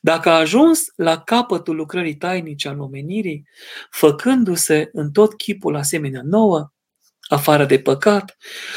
Dacă 0.00 0.28
a 0.28 0.38
ajuns 0.38 0.84
la 0.96 1.20
capătul 1.20 1.76
lucrării 1.76 2.16
tainice 2.16 2.68
al 2.68 2.80
omenirii, 2.80 3.48
făcându-se 3.90 4.88
în 4.92 5.10
tot 5.10 5.36
chipul 5.36 5.76
asemenea 5.76 6.20
nouă, 6.24 6.72
afară 7.28 7.64
de 7.64 7.78
păcat, 7.78 8.36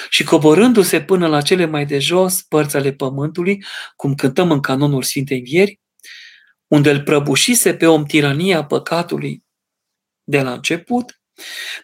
și 0.10 0.24
coborându-se 0.24 1.02
până 1.02 1.28
la 1.28 1.42
cele 1.42 1.66
mai 1.66 1.86
de 1.86 2.00
jos 2.00 2.42
părți 2.42 2.76
ale 2.76 2.92
pământului, 2.94 3.64
cum 3.96 4.16
cântăm 4.16 4.52
în 4.52 4.60
canonul 4.60 5.04
Sfintei 5.04 5.38
Învieri, 5.38 5.80
unde 6.70 6.92
îl 6.92 7.02
prăbușise 7.02 7.74
pe 7.74 7.86
om 7.86 8.04
tirania 8.04 8.66
păcatului 8.66 9.44
de 10.24 10.42
la 10.42 10.54
început, 10.54 11.22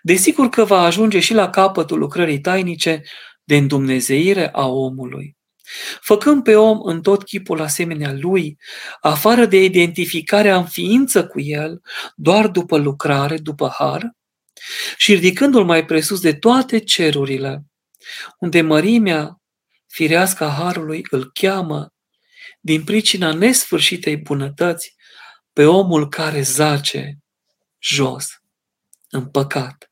desigur 0.01 0.49
că 0.49 0.63
va 0.63 0.79
ajunge 0.81 1.19
și 1.19 1.33
la 1.33 1.49
capătul 1.49 1.99
lucrării 1.99 2.41
tainice 2.41 3.01
de 3.43 3.57
îndumnezeire 3.57 4.49
a 4.51 4.67
omului. 4.67 5.37
Făcând 6.01 6.43
pe 6.43 6.55
om 6.55 6.79
în 6.81 7.01
tot 7.01 7.23
chipul 7.23 7.61
asemenea 7.61 8.13
lui, 8.13 8.57
afară 9.01 9.45
de 9.45 9.63
identificarea 9.63 10.57
în 10.57 10.65
ființă 10.65 11.27
cu 11.27 11.39
el, 11.39 11.81
doar 12.15 12.47
după 12.47 12.77
lucrare, 12.77 13.37
după 13.37 13.73
har, 13.77 14.11
și 14.97 15.13
ridicându-l 15.13 15.65
mai 15.65 15.85
presus 15.85 16.21
de 16.21 16.33
toate 16.33 16.79
cerurile, 16.79 17.65
unde 18.39 18.61
mărimea 18.61 19.41
firească 19.87 20.43
a 20.43 20.49
harului 20.49 21.05
îl 21.09 21.31
cheamă 21.33 21.93
din 22.65 22.83
pricina 22.83 23.33
nesfârșitei 23.33 24.17
bunătăți 24.17 24.95
pe 25.53 25.65
omul 25.65 26.09
care 26.09 26.41
zace 26.41 27.17
jos, 27.79 28.27
în 29.09 29.25
păcat. 29.29 29.91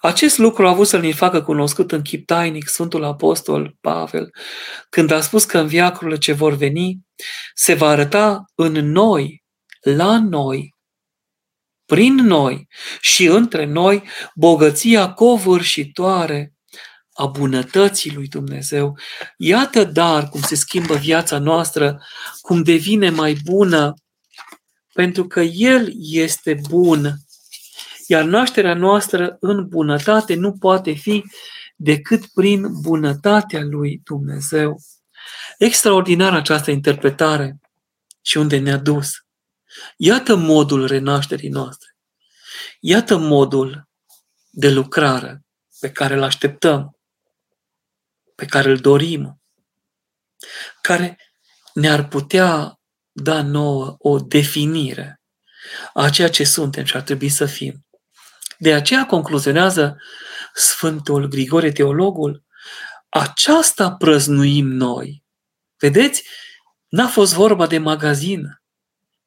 Acest 0.00 0.38
lucru 0.38 0.66
a 0.66 0.70
avut 0.70 0.86
să-l 0.86 1.12
facă 1.12 1.42
cunoscut 1.42 1.92
în 1.92 2.02
chip 2.02 2.26
tainic 2.26 2.68
Sfântul 2.68 3.04
Apostol 3.04 3.76
Pavel, 3.80 4.30
când 4.88 5.10
a 5.10 5.20
spus 5.20 5.44
că 5.44 5.58
în 5.58 5.66
viacurile 5.66 6.18
ce 6.18 6.32
vor 6.32 6.54
veni 6.54 6.98
se 7.54 7.74
va 7.74 7.88
arăta 7.88 8.44
în 8.54 8.72
noi, 8.72 9.44
la 9.80 10.20
noi, 10.20 10.74
prin 11.84 12.14
noi 12.14 12.66
și 13.00 13.26
între 13.26 13.64
noi 13.64 14.02
bogăția 14.34 15.12
covârșitoare 15.12 16.55
a 17.16 17.26
bunătății 17.26 18.14
lui 18.14 18.28
Dumnezeu. 18.28 18.98
Iată 19.36 19.84
dar 19.84 20.28
cum 20.28 20.40
se 20.40 20.54
schimbă 20.54 20.94
viața 20.94 21.38
noastră, 21.38 22.02
cum 22.40 22.62
devine 22.62 23.10
mai 23.10 23.36
bună, 23.44 23.94
pentru 24.92 25.26
că 25.26 25.40
El 25.40 25.92
este 25.98 26.60
bun. 26.68 27.14
Iar 28.06 28.24
nașterea 28.24 28.74
noastră 28.74 29.36
în 29.40 29.68
bunătate 29.68 30.34
nu 30.34 30.52
poate 30.52 30.92
fi 30.92 31.24
decât 31.76 32.26
prin 32.26 32.80
bunătatea 32.80 33.60
lui 33.62 34.00
Dumnezeu. 34.04 34.80
Extraordinar 35.58 36.34
această 36.34 36.70
interpretare 36.70 37.60
și 38.20 38.36
unde 38.36 38.58
ne-a 38.58 38.76
dus. 38.76 39.10
Iată 39.96 40.36
modul 40.36 40.86
renașterii 40.86 41.48
noastre. 41.48 41.96
Iată 42.80 43.16
modul 43.16 43.88
de 44.50 44.70
lucrare 44.70 45.44
pe 45.80 45.90
care 45.90 46.14
îl 46.14 46.22
așteptăm, 46.22 46.95
pe 48.36 48.44
care 48.44 48.70
îl 48.70 48.76
dorim, 48.76 49.40
care 50.80 51.18
ne-ar 51.74 52.08
putea 52.08 52.80
da 53.12 53.42
nouă 53.42 53.96
o 53.98 54.18
definire 54.18 55.20
a 55.94 56.10
ceea 56.10 56.30
ce 56.30 56.44
suntem 56.44 56.84
și 56.84 56.96
ar 56.96 57.02
trebui 57.02 57.28
să 57.28 57.46
fim. 57.46 57.86
De 58.58 58.74
aceea 58.74 59.06
concluzionează 59.06 59.96
Sfântul 60.54 61.26
Grigore 61.26 61.72
Teologul, 61.72 62.44
aceasta 63.08 63.92
prăznuim 63.92 64.66
noi. 64.66 65.24
Vedeți? 65.78 66.24
N-a 66.88 67.06
fost 67.06 67.34
vorba 67.34 67.66
de 67.66 67.78
magazin, 67.78 68.62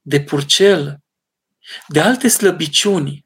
de 0.01 0.21
purcel, 0.21 0.99
de 1.87 1.99
alte 1.99 2.27
slăbiciuni. 2.27 3.25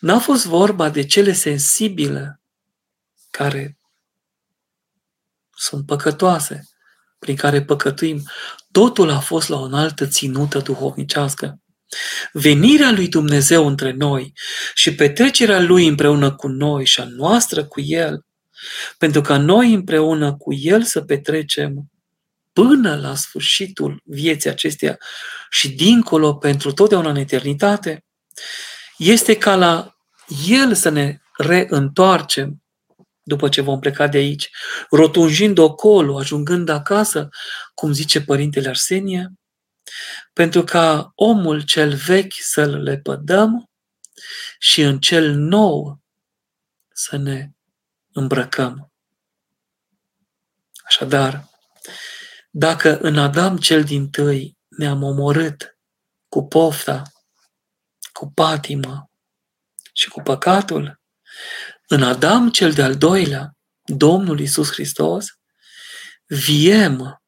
N-a 0.00 0.18
fost 0.18 0.46
vorba 0.46 0.90
de 0.90 1.06
cele 1.06 1.32
sensibile 1.32 2.40
care 3.30 3.78
sunt 5.56 5.86
păcătoase, 5.86 6.68
prin 7.18 7.36
care 7.36 7.62
păcătuim. 7.62 8.22
Totul 8.72 9.10
a 9.10 9.18
fost 9.18 9.48
la 9.48 9.56
o 9.56 9.62
înaltă 9.62 10.06
ținută 10.06 10.58
duhovnicească. 10.58 11.58
Venirea 12.32 12.90
lui 12.90 13.08
Dumnezeu 13.08 13.66
între 13.66 13.92
noi 13.92 14.32
și 14.74 14.94
petrecerea 14.94 15.60
lui 15.60 15.86
împreună 15.86 16.34
cu 16.34 16.48
noi 16.48 16.86
și 16.86 17.00
a 17.00 17.04
noastră 17.04 17.64
cu 17.64 17.80
El, 17.80 18.24
pentru 18.98 19.20
ca 19.20 19.36
noi 19.36 19.72
împreună 19.72 20.36
cu 20.36 20.54
El 20.54 20.82
să 20.82 21.00
petrecem 21.00 21.90
până 22.52 22.96
la 22.96 23.14
sfârșitul 23.14 24.02
vieții 24.04 24.50
acesteia 24.50 24.98
și 25.50 25.68
dincolo 25.68 26.34
pentru 26.34 26.72
totdeauna 26.72 27.10
în 27.10 27.16
eternitate, 27.16 28.04
este 28.98 29.36
ca 29.36 29.56
la 29.56 29.96
El 30.46 30.74
să 30.74 30.88
ne 30.88 31.18
reîntoarcem 31.36 32.63
după 33.24 33.48
ce 33.48 33.60
vom 33.60 33.78
pleca 33.78 34.06
de 34.06 34.18
aici, 34.18 34.50
rotunjind 34.90 35.58
ocolo, 35.58 36.18
ajungând 36.18 36.68
acasă, 36.68 37.28
cum 37.74 37.92
zice 37.92 38.22
Părintele 38.22 38.68
Arsenie, 38.68 39.32
pentru 40.32 40.64
ca 40.64 41.12
omul 41.14 41.60
cel 41.60 41.94
vechi 41.94 42.34
să-l 42.38 42.82
lepădăm 42.82 43.70
și 44.58 44.80
în 44.80 44.98
cel 44.98 45.34
nou 45.34 46.00
să 46.92 47.16
ne 47.16 47.50
îmbrăcăm. 48.12 48.92
Așadar, 50.84 51.48
dacă 52.50 52.98
în 52.98 53.18
Adam 53.18 53.56
cel 53.56 53.84
din 53.84 54.10
tâi 54.10 54.58
ne-am 54.68 55.02
omorât 55.02 55.78
cu 56.28 56.46
pofta, 56.46 57.02
cu 58.12 58.30
patima 58.34 59.10
și 59.92 60.08
cu 60.08 60.22
păcatul, 60.22 61.00
în 61.94 62.02
Adam 62.02 62.50
cel 62.50 62.72
de-al 62.72 62.96
doilea, 62.96 63.56
Domnul 63.84 64.40
Isus 64.40 64.72
Hristos, 64.72 65.26
wiem 66.48 67.22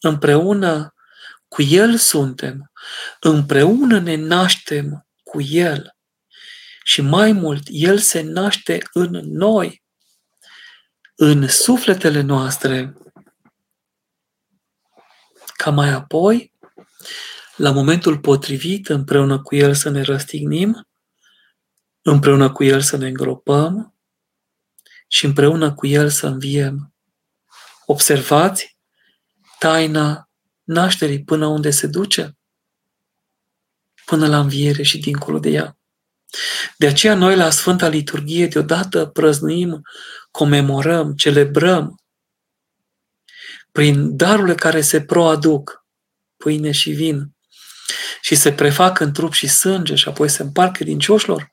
împreună 0.00 0.94
cu 1.48 1.62
El 1.62 1.96
suntem, 1.96 2.72
împreună 3.20 3.98
ne 3.98 4.14
naștem 4.14 5.06
cu 5.22 5.40
El 5.40 5.96
și 6.82 7.00
mai 7.00 7.32
mult, 7.32 7.62
El 7.66 7.98
se 7.98 8.20
naște 8.20 8.82
în 8.92 9.10
noi, 9.24 9.82
în 11.14 11.48
sufletele 11.48 12.20
noastre, 12.20 12.96
ca 15.56 15.70
mai 15.70 15.88
apoi, 15.88 16.52
la 17.56 17.70
momentul 17.70 18.18
potrivit, 18.18 18.88
împreună 18.88 19.42
cu 19.42 19.54
El 19.54 19.74
să 19.74 19.88
ne 19.90 20.02
răstignim, 20.02 20.89
împreună 22.02 22.52
cu 22.52 22.64
El 22.64 22.80
să 22.80 22.96
ne 22.96 23.06
îngropăm 23.06 23.94
și 25.08 25.24
împreună 25.24 25.74
cu 25.74 25.86
El 25.86 26.08
să 26.08 26.26
înviem. 26.26 26.94
Observați 27.86 28.78
taina 29.58 30.30
nașterii 30.62 31.24
până 31.24 31.46
unde 31.46 31.70
se 31.70 31.86
duce, 31.86 32.38
până 34.04 34.26
la 34.26 34.38
înviere 34.38 34.82
și 34.82 34.98
dincolo 34.98 35.38
de 35.38 35.48
ea. 35.50 35.78
De 36.76 36.86
aceea 36.86 37.14
noi 37.14 37.36
la 37.36 37.50
Sfânta 37.50 37.88
Liturghie 37.88 38.46
deodată 38.46 39.06
prăznuim, 39.06 39.82
comemorăm, 40.30 41.14
celebrăm 41.14 41.94
prin 43.72 44.16
darurile 44.16 44.54
care 44.54 44.80
se 44.80 45.02
proaduc, 45.02 45.86
pâine 46.36 46.70
și 46.70 46.90
vin, 46.90 47.34
și 48.20 48.34
se 48.34 48.52
prefac 48.52 49.00
în 49.00 49.12
trup 49.12 49.32
și 49.32 49.46
sânge 49.46 49.94
și 49.94 50.08
apoi 50.08 50.28
se 50.28 50.42
împart 50.42 50.72
credincioșilor, 50.72 51.52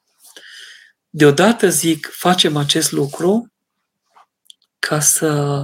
deodată 1.09 1.69
zic, 1.69 2.09
facem 2.11 2.57
acest 2.57 2.91
lucru 2.91 3.53
ca 4.79 4.99
să 4.99 5.63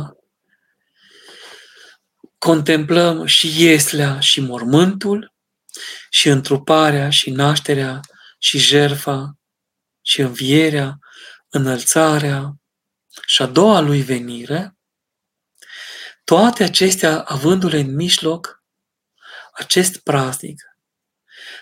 contemplăm 2.38 3.26
și 3.26 3.64
ieslea 3.64 4.20
și 4.20 4.42
mormântul, 4.42 5.34
și 6.10 6.30
întruparea 6.30 7.10
și 7.10 7.30
nașterea 7.30 8.00
și 8.40 8.58
jerfa 8.58 9.38
și 10.02 10.22
învierea, 10.22 11.00
înălțarea 11.50 12.52
și 13.26 13.42
a 13.42 13.46
doua 13.46 13.80
lui 13.80 14.02
venire, 14.02 14.78
toate 16.24 16.64
acestea 16.64 17.22
avându-le 17.22 17.80
în 17.80 17.96
mijloc 17.96 18.64
acest 19.54 19.98
praznic, 19.98 20.62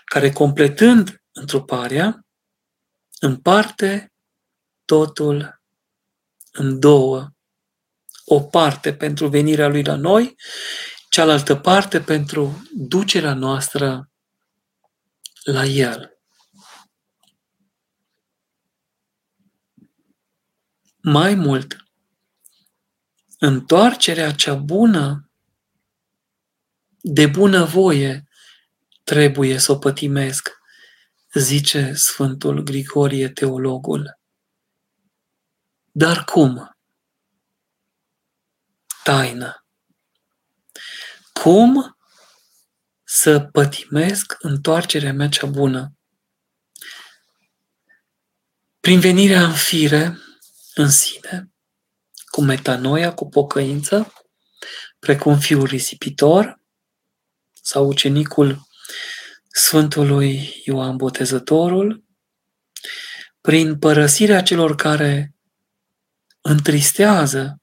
care 0.05 0.31
completând 0.31 1.21
întruparea, 1.31 2.25
împarte 3.21 4.13
totul 4.85 5.61
în 6.51 6.79
două. 6.79 7.29
O 8.25 8.41
parte 8.41 8.93
pentru 8.93 9.27
venirea 9.27 9.67
lui 9.67 9.83
la 9.83 9.95
noi, 9.95 10.35
cealaltă 11.09 11.55
parte 11.55 12.01
pentru 12.01 12.67
ducerea 12.73 13.33
noastră 13.33 14.09
la 15.43 15.65
el. 15.65 16.19
Mai 21.01 21.35
mult, 21.35 21.85
întoarcerea 23.39 24.31
cea 24.31 24.55
bună, 24.55 25.29
de 27.01 27.27
bună 27.27 27.63
voie, 27.65 28.27
trebuie 29.03 29.57
să 29.57 29.71
o 29.71 29.77
pătimesc, 29.77 30.60
zice 31.33 31.93
Sfântul 31.93 32.61
Grigorie, 32.61 33.29
teologul. 33.29 34.19
Dar 35.91 36.23
cum? 36.23 36.77
Taină. 39.03 39.65
Cum 41.33 41.97
să 43.03 43.39
pătimesc 43.39 44.35
întoarcerea 44.39 45.13
mea 45.13 45.29
cea 45.29 45.47
bună? 45.47 45.95
Prin 48.79 48.99
venirea 48.99 49.43
în 49.43 49.53
fire, 49.53 50.17
în 50.73 50.89
sine, 50.89 51.51
cu 52.25 52.41
metanoia, 52.41 53.13
cu 53.13 53.29
pocăință, 53.29 54.13
precum 54.99 55.39
fiul 55.39 55.65
risipitor 55.65 56.61
sau 57.61 57.87
ucenicul 57.87 58.67
Sfântului 59.51 60.61
Ioan 60.65 60.95
Botezătorul, 60.95 62.03
prin 63.41 63.79
părăsirea 63.79 64.41
celor 64.41 64.75
care 64.75 65.35
întristează 66.41 67.61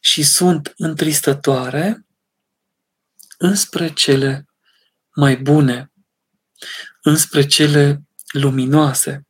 și 0.00 0.22
sunt 0.22 0.72
întristătoare, 0.76 2.06
înspre 3.38 3.92
cele 3.92 4.46
mai 5.14 5.36
bune, 5.36 5.92
înspre 7.02 7.46
cele 7.46 8.02
luminoase. 8.32 9.22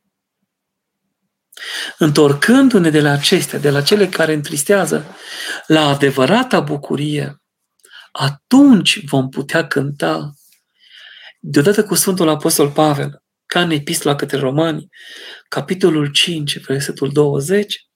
Întorcându-ne 1.97 2.89
de 2.89 3.01
la 3.01 3.11
acestea, 3.11 3.59
de 3.59 3.69
la 3.69 3.81
cele 3.81 4.09
care 4.09 4.33
întristează, 4.33 5.05
la 5.67 5.87
adevărata 5.87 6.59
bucurie, 6.59 7.41
atunci 8.11 9.05
vom 9.05 9.29
putea 9.29 9.67
cânta 9.67 10.33
deodată 11.39 11.83
cu 11.83 11.95
Sfântul 11.95 12.27
Apostol 12.27 12.71
Pavel, 12.71 13.23
ca 13.45 13.61
în 13.61 13.71
Epistola 13.71 14.15
către 14.15 14.37
Romani, 14.37 14.89
capitolul 15.47 16.11
5, 16.11 16.59
versetul 16.59 17.11
20, 17.11 17.87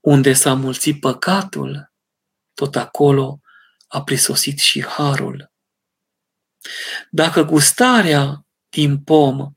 unde 0.00 0.32
s-a 0.32 0.54
mulțit 0.54 1.00
păcatul, 1.00 1.92
tot 2.54 2.76
acolo 2.76 3.40
a 3.88 4.02
prisosit 4.02 4.58
și 4.58 4.84
harul. 4.84 5.52
Dacă 7.10 7.44
gustarea 7.44 8.46
din 8.68 8.98
pom 8.98 9.52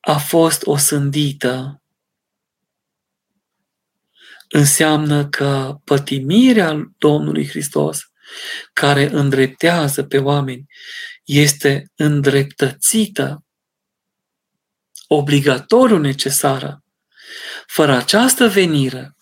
a 0.00 0.18
fost 0.18 0.66
osândită 0.66 1.82
înseamnă 4.48 5.28
că 5.28 5.78
pătimirea 5.84 6.92
Domnului 6.98 7.48
Hristos, 7.48 8.00
care 8.72 9.08
îndreptează 9.10 10.04
pe 10.04 10.18
oameni, 10.18 10.66
este 11.24 11.92
îndreptățită 11.94 13.44
obligatoriu 15.06 15.98
necesară. 15.98 16.84
Fără 17.66 17.92
această 17.92 18.48
venire, 18.48 19.16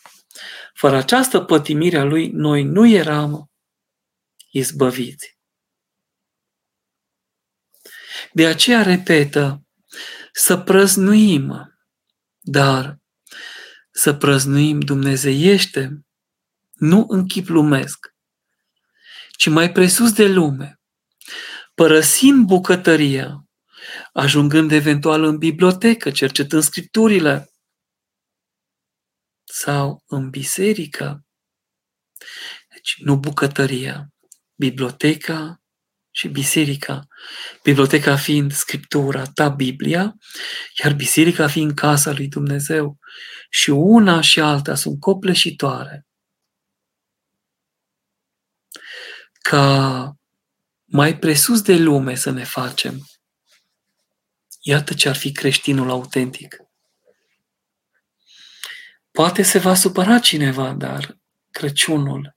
fără 0.75 0.97
această 0.97 1.41
pătimire 1.41 1.99
a 1.99 2.05
lui, 2.05 2.29
noi 2.29 2.63
nu 2.63 2.87
eram 2.87 3.51
izbăviți. 4.51 5.39
De 8.33 8.47
aceea 8.47 8.83
repetă, 8.83 9.67
să 10.33 10.57
prăznuim, 10.59 11.77
dar 12.39 12.99
să 13.91 14.15
prăznuim 14.15 14.81
dumnezeiește, 14.81 16.05
nu 16.73 17.05
în 17.09 17.27
chip 17.27 17.49
lumesc, 17.49 18.15
ci 19.31 19.49
mai 19.49 19.73
presus 19.73 20.13
de 20.13 20.27
lume, 20.27 20.81
părăsind 21.83 22.47
bucătăria, 22.47 23.49
ajungând 24.13 24.73
eventual 24.73 25.23
în 25.25 25.39
bibliotecă, 25.39 26.11
cercetând 26.11 26.63
scripturile, 26.63 27.53
sau 29.45 30.03
în 30.07 30.31
biserică. 30.31 31.25
Deci 32.69 32.97
nu 32.99 33.17
bucătăria, 33.17 34.09
biblioteca 34.55 35.63
și 36.11 36.29
biserica. 36.29 37.07
Biblioteca 37.63 38.17
fiind 38.17 38.53
scriptura 38.53 39.25
ta, 39.25 39.49
Biblia, 39.49 40.15
iar 40.83 40.95
biserica 40.95 41.49
fiind 41.49 41.75
casa 41.75 42.13
lui 42.13 42.29
Dumnezeu. 42.29 42.99
Și 43.51 43.71
una 43.71 44.21
și 44.21 44.41
alta 44.41 44.75
sunt 44.75 45.01
copleșitoare. 45.01 46.07
Ca 49.33 50.17
mai 50.93 51.19
presus 51.19 51.63
de 51.63 51.77
lume 51.77 52.15
să 52.15 52.31
ne 52.31 52.45
facem. 52.45 53.09
Iată 54.61 54.95
ce 54.95 55.09
ar 55.09 55.17
fi 55.17 55.33
creștinul 55.33 55.91
autentic. 55.91 56.57
Poate 59.11 59.43
se 59.43 59.59
va 59.59 59.75
supăra 59.75 60.19
cineva, 60.19 60.73
dar 60.73 61.21
Crăciunul, 61.53 62.37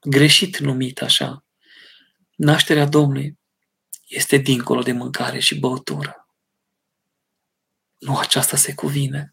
greșit 0.00 0.58
numit 0.58 1.02
așa, 1.02 1.44
nașterea 2.36 2.86
Domnului, 2.86 3.38
este 4.06 4.36
dincolo 4.36 4.82
de 4.82 4.92
mâncare 4.92 5.38
și 5.38 5.58
băutură. 5.58 6.28
Nu 7.98 8.18
aceasta 8.18 8.56
se 8.56 8.74
cuvine. 8.74 9.32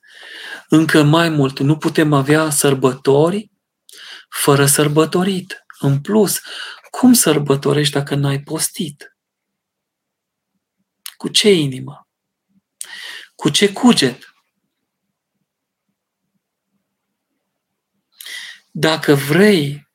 Încă 0.67 1.03
mai 1.03 1.29
mult, 1.29 1.59
nu 1.59 1.77
putem 1.77 2.13
avea 2.13 2.49
sărbători 2.49 3.51
fără 4.29 4.65
sărbătorit. 4.65 5.65
În 5.79 6.01
plus, 6.01 6.41
cum 6.97 7.13
sărbătorești 7.13 7.93
dacă 7.93 8.15
n-ai 8.15 8.39
postit? 8.39 9.17
Cu 11.17 11.27
ce 11.27 11.51
inimă? 11.51 12.07
Cu 13.35 13.49
ce 13.49 13.73
cuget? 13.73 14.33
Dacă 18.71 19.13
vrei 19.13 19.89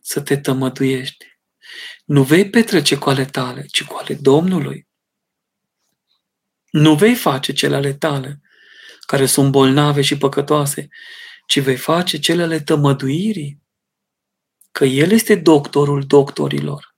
să 0.00 0.20
te 0.20 0.36
tămăduiești, 0.36 1.26
nu 2.04 2.22
vei 2.22 2.50
petrece 2.50 2.98
cu 2.98 3.08
ale 3.08 3.24
tale, 3.24 3.66
ci 3.66 3.84
cu 3.84 3.96
ale 3.96 4.14
Domnului. 4.14 4.88
Nu 6.70 6.94
vei 6.94 7.14
face 7.14 7.52
cele 7.52 7.76
ale 7.76 7.94
tale, 7.94 8.40
care 9.06 9.26
sunt 9.26 9.50
bolnave 9.50 10.02
și 10.02 10.16
păcătoase, 10.16 10.88
ci 11.46 11.60
vei 11.60 11.76
face 11.76 12.18
cele 12.18 12.42
ale 12.42 12.60
tămăduirii, 12.60 13.62
că 14.74 14.84
El 14.84 15.10
este 15.10 15.34
doctorul 15.34 16.02
doctorilor 16.06 16.94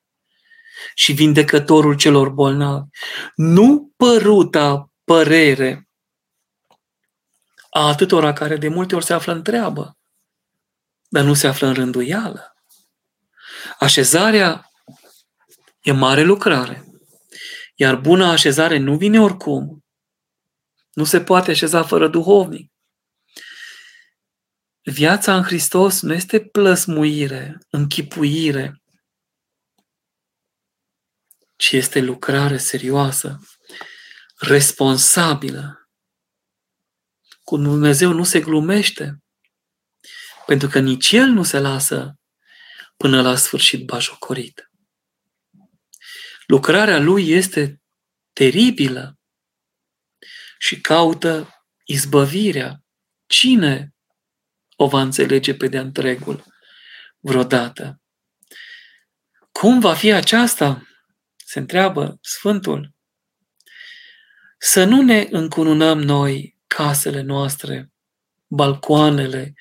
și 0.95 1.13
vindecătorul 1.13 1.97
celor 1.97 2.29
bolnavi. 2.29 2.89
Nu 3.35 3.93
păruta 3.97 4.91
părere 5.05 5.89
a 7.71 7.89
atâtora 7.89 8.33
care 8.33 8.57
de 8.57 8.69
multe 8.69 8.95
ori 8.95 9.05
se 9.05 9.13
află 9.13 9.33
în 9.33 9.43
treabă, 9.43 9.99
dar 11.09 11.25
nu 11.25 11.35
se 11.35 11.47
află 11.47 11.67
în 11.67 11.75
rânduială. 11.75 12.57
Așezarea 13.79 14.71
e 15.81 15.93
mare 15.93 16.23
lucrare. 16.23 16.85
Iar 17.75 17.97
buna 17.97 18.31
așezare 18.31 18.79
nu 18.79 18.97
vine 18.97 19.21
oricum. 19.21 19.85
Nu 20.93 21.05
se 21.05 21.21
poate 21.21 21.51
așeza 21.51 21.83
fără 21.83 22.09
duhovnic. 22.09 22.73
Viața 24.93 25.37
în 25.37 25.43
Hristos 25.43 26.01
nu 26.03 26.13
este 26.13 26.41
plăsmuire, 26.41 27.59
închipuire, 27.71 28.83
ci 31.57 31.73
este 31.73 32.01
lucrare 32.01 32.57
serioasă, 32.57 33.39
responsabilă. 34.39 35.89
Cu 37.43 37.57
Dumnezeu 37.57 38.13
nu 38.13 38.25
se 38.25 38.41
glumește. 38.41 39.23
Pentru 40.47 40.69
că 40.69 40.79
nici 40.79 41.13
El 41.13 41.29
nu 41.29 41.43
se 41.43 41.59
lasă 41.59 42.15
până 42.97 43.23
la 43.23 43.37
sfârșit 43.37 43.85
bajocorit. 43.85 44.71
Lucrarea 46.47 46.99
Lui 46.99 47.29
este 47.29 47.83
teribilă 48.33 49.19
și 50.59 50.81
caută 50.81 51.65
izbăvirea. 51.85 52.81
Cine 53.27 53.96
o 54.77 54.87
va 54.87 55.01
înțelege 55.01 55.55
pe 55.55 55.69
de 55.69 55.79
întregul 55.79 56.45
vreodată? 57.21 58.01
Cum 59.53 59.81
va 59.81 59.95
fi 59.95 60.13
aceasta? 60.13 60.87
Se 61.37 61.59
întreabă 61.59 62.19
Sfântul. 62.21 62.95
Să 64.59 64.85
nu 64.85 65.03
ne 65.03 65.27
încununăm 65.31 66.01
noi 66.01 66.57
casele 66.67 67.21
noastre, 67.21 67.91
balcoanele, 68.47 69.55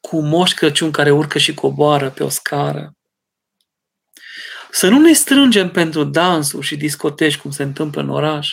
cu 0.00 0.20
moș 0.20 0.54
Crăciun 0.54 0.90
care 0.90 1.10
urcă 1.10 1.38
și 1.38 1.54
coboară 1.54 2.10
pe 2.10 2.22
o 2.22 2.28
scară. 2.28 2.92
Să 4.70 4.88
nu 4.88 4.98
ne 4.98 5.12
strângem 5.12 5.70
pentru 5.70 6.04
dansuri 6.04 6.66
și 6.66 6.76
discoteci, 6.76 7.38
cum 7.38 7.50
se 7.50 7.62
întâmplă 7.62 8.00
în 8.00 8.08
oraș, 8.08 8.52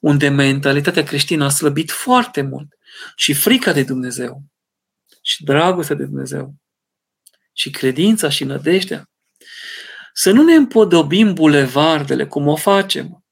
unde 0.00 0.28
mentalitatea 0.28 1.02
creștină 1.02 1.44
a 1.44 1.48
slăbit 1.48 1.90
foarte 1.90 2.42
mult 2.42 2.68
și 3.16 3.34
frica 3.34 3.72
de 3.72 3.82
Dumnezeu 3.82 4.42
și 5.28 5.44
dragostea 5.44 5.96
de 5.96 6.04
Dumnezeu 6.04 6.54
și 7.52 7.70
credința 7.70 8.28
și 8.28 8.44
nădejdea. 8.44 9.10
Să 10.12 10.30
nu 10.30 10.42
ne 10.42 10.54
împodobim 10.54 11.34
bulevardele 11.34 12.26
cum 12.26 12.46
o 12.46 12.56
facem, 12.56 13.24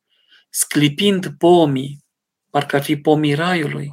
sclipind 0.51 1.39
pomii, 1.39 2.05
parcă 2.51 2.77
ar 2.77 2.83
fi 2.83 2.97
pomii 2.97 3.35
raiului, 3.35 3.91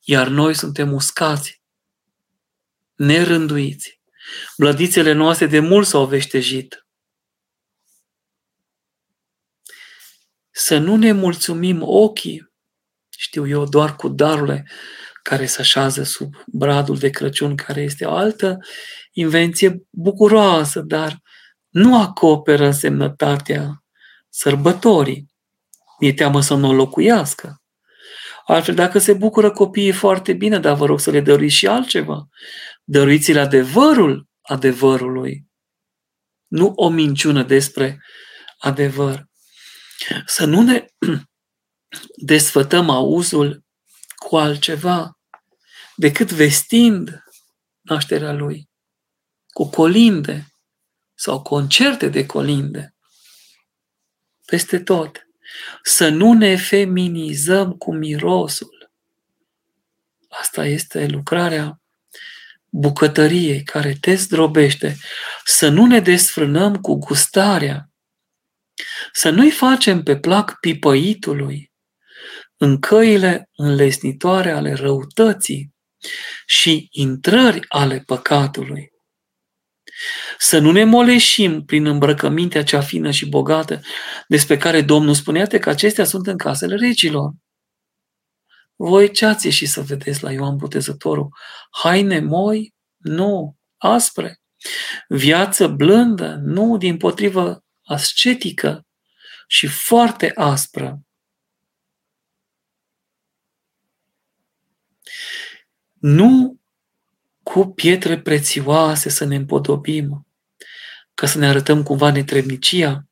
iar 0.00 0.28
noi 0.28 0.54
suntem 0.54 0.92
uscați 0.92 1.62
nerânduiți. 2.94 4.00
Blădițele 4.56 5.12
noastre 5.12 5.46
de 5.46 5.58
mult 5.58 5.86
s-au 5.86 6.06
veștejit. 6.06 6.86
Să 10.50 10.78
nu 10.78 10.96
ne 10.96 11.12
mulțumim 11.12 11.82
ochii, 11.82 12.52
știu 13.08 13.48
eu, 13.48 13.64
doar 13.64 13.96
cu 13.96 14.08
darurile 14.08 14.68
care 15.28 15.46
se 15.46 15.60
așează 15.60 16.02
sub 16.02 16.34
bradul 16.46 16.96
de 16.96 17.10
Crăciun, 17.10 17.56
care 17.56 17.80
este 17.80 18.04
o 18.04 18.14
altă 18.14 18.58
invenție 19.12 19.82
bucuroasă, 19.90 20.80
dar 20.80 21.22
nu 21.68 22.00
acoperă 22.00 22.64
însemnătatea 22.64 23.84
sărbătorii. 24.28 25.26
Mi-e 26.00 26.12
teamă 26.12 26.40
să 26.40 26.54
nu 26.54 26.68
o 26.68 26.72
locuiască. 26.72 27.62
Altfel, 28.46 28.74
dacă 28.74 28.98
se 28.98 29.12
bucură 29.12 29.50
copiii 29.50 29.92
foarte 29.92 30.32
bine, 30.32 30.58
dar 30.58 30.76
vă 30.76 30.86
rog 30.86 31.00
să 31.00 31.10
le 31.10 31.20
dăruiți 31.20 31.54
și 31.54 31.66
altceva. 31.66 32.28
Dăruiți-le 32.84 33.40
adevărul 33.40 34.28
adevărului, 34.42 35.46
nu 36.46 36.72
o 36.76 36.88
minciună 36.88 37.42
despre 37.42 38.02
adevăr. 38.58 39.24
Să 40.26 40.44
nu 40.44 40.62
ne 40.62 40.84
desfătăm 42.32 42.90
auzul 42.90 43.63
cu 44.24 44.36
altceva 44.36 45.18
decât 45.96 46.32
vestind 46.32 47.24
nașterea 47.80 48.32
lui, 48.32 48.70
cu 49.46 49.68
colinde 49.70 50.46
sau 51.14 51.42
concerte 51.42 52.08
de 52.08 52.26
colinde, 52.26 52.94
peste 54.46 54.78
tot. 54.78 55.26
Să 55.82 56.08
nu 56.08 56.32
ne 56.32 56.56
feminizăm 56.56 57.72
cu 57.72 57.94
mirosul. 57.94 58.92
Asta 60.28 60.66
este 60.66 61.06
lucrarea 61.06 61.80
bucătăriei 62.70 63.62
care 63.62 63.96
te 64.00 64.14
zdrobește. 64.14 64.96
Să 65.44 65.68
nu 65.68 65.86
ne 65.86 66.00
desfrânăm 66.00 66.80
cu 66.80 66.94
gustarea. 66.94 67.90
Să 69.12 69.30
nu-i 69.30 69.50
facem 69.50 70.02
pe 70.02 70.18
plac 70.18 70.58
pipăitului 70.60 71.73
în 72.64 72.78
căile 72.78 73.50
înlesnitoare 73.56 74.50
ale 74.50 74.72
răutății 74.72 75.74
și 76.46 76.88
intrări 76.90 77.64
ale 77.68 78.02
păcatului. 78.06 78.92
Să 80.38 80.58
nu 80.58 80.72
ne 80.72 80.84
moleșim 80.84 81.64
prin 81.64 81.86
îmbrăcămintea 81.86 82.64
cea 82.64 82.80
fină 82.80 83.10
și 83.10 83.28
bogată 83.28 83.80
despre 84.28 84.56
care 84.56 84.82
Domnul 84.82 85.14
spunea 85.14 85.46
că 85.46 85.68
acestea 85.68 86.04
sunt 86.04 86.26
în 86.26 86.36
casele 86.36 86.76
regilor. 86.76 87.32
Voi 88.76 89.10
ce 89.10 89.26
ați 89.26 89.46
ieșit 89.46 89.68
să 89.68 89.80
vedeți 89.80 90.22
la 90.22 90.32
Ioan 90.32 90.56
Botezătorul? 90.56 91.28
Haine 91.82 92.20
moi? 92.20 92.74
Nu. 92.96 93.56
Aspre. 93.76 94.40
Viață 95.08 95.66
blândă? 95.66 96.40
Nu, 96.42 96.76
din 96.76 96.96
potrivă 96.96 97.64
ascetică 97.82 98.86
și 99.46 99.66
foarte 99.66 100.32
aspră. 100.34 101.03
Nu 106.06 106.60
cu 107.42 107.66
pietre 107.66 108.20
prețioase 108.20 109.08
să 109.08 109.24
ne 109.24 109.36
împodobim, 109.36 110.26
ca 111.14 111.26
să 111.26 111.38
ne 111.38 111.46
arătăm 111.46 111.82
cumva 111.82 112.10
netrebnicia, 112.10 113.04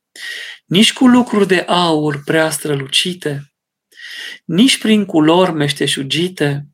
nici 0.65 0.93
cu 0.93 1.07
lucruri 1.07 1.47
de 1.47 1.61
aur 1.61 2.23
prea 2.25 2.51
strălucite, 2.51 3.53
nici 4.45 4.79
prin 4.79 5.05
culori 5.05 5.53
meșteșugite, 5.53 6.67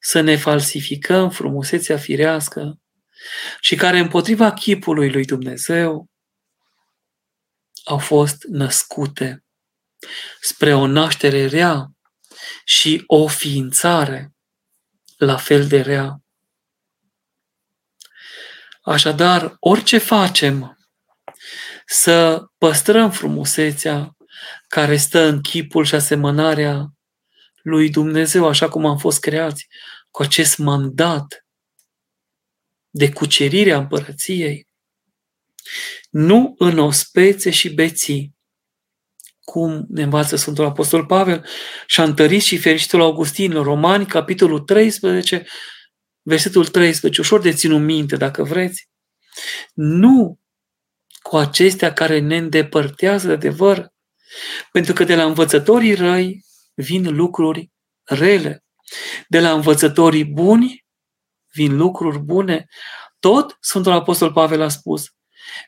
să 0.00 0.20
ne 0.20 0.36
falsificăm 0.36 1.30
frumusețea 1.30 1.96
firească 1.96 2.80
și 3.60 3.74
care 3.74 3.98
împotriva 3.98 4.52
chipului 4.52 5.10
lui 5.10 5.24
Dumnezeu 5.24 6.10
au 7.84 7.98
fost 7.98 8.42
născute 8.42 9.44
spre 10.40 10.74
o 10.74 10.86
naștere 10.86 11.46
rea 11.46 11.90
și 12.64 13.02
o 13.06 13.26
ființare 13.26 14.32
la 15.24 15.36
fel 15.36 15.66
de 15.66 15.80
rea. 15.80 16.22
Așadar, 18.82 19.56
orice 19.58 19.98
facem, 19.98 20.78
să 21.86 22.44
păstrăm 22.58 23.10
frumusețea 23.10 24.16
care 24.68 24.96
stă 24.96 25.20
în 25.20 25.40
chipul 25.40 25.84
și 25.84 25.94
asemănarea 25.94 26.92
lui 27.62 27.90
Dumnezeu, 27.90 28.48
așa 28.48 28.68
cum 28.68 28.86
am 28.86 28.98
fost 28.98 29.20
creați, 29.20 29.66
cu 30.10 30.22
acest 30.22 30.58
mandat 30.58 31.46
de 32.90 33.12
cucerire 33.12 33.72
a 33.72 33.78
împărăției, 33.78 34.68
nu 36.10 36.54
în 36.58 36.78
ospețe 36.78 37.50
și 37.50 37.74
beții, 37.74 38.34
cum 39.44 39.86
ne 39.88 40.02
învață 40.02 40.36
Sfântul 40.36 40.64
Apostol 40.64 41.06
Pavel 41.06 41.46
și 41.86 42.00
a 42.00 42.04
întărit 42.04 42.42
și 42.42 42.58
fericitul 42.58 43.00
Augustin 43.00 43.56
în 43.56 43.62
Romani, 43.62 44.06
capitolul 44.06 44.60
13, 44.60 45.46
versetul 46.22 46.66
13, 46.66 47.20
ușor 47.20 47.40
de 47.40 47.52
ținut 47.52 47.80
minte 47.80 48.16
dacă 48.16 48.42
vreți. 48.42 48.88
Nu 49.74 50.40
cu 51.22 51.36
acestea 51.36 51.92
care 51.92 52.18
ne 52.18 52.36
îndepărtează 52.36 53.26
de 53.26 53.32
adevăr, 53.32 53.92
pentru 54.72 54.92
că 54.92 55.04
de 55.04 55.14
la 55.14 55.24
învățătorii 55.24 55.94
răi 55.94 56.44
vin 56.74 57.14
lucruri 57.14 57.70
rele. 58.02 58.64
De 59.28 59.40
la 59.40 59.52
învățătorii 59.52 60.24
buni 60.24 60.86
vin 61.52 61.76
lucruri 61.76 62.18
bune. 62.18 62.66
Tot 63.18 63.56
Sfântul 63.60 63.92
Apostol 63.92 64.32
Pavel 64.32 64.60
a 64.60 64.68
spus, 64.68 65.04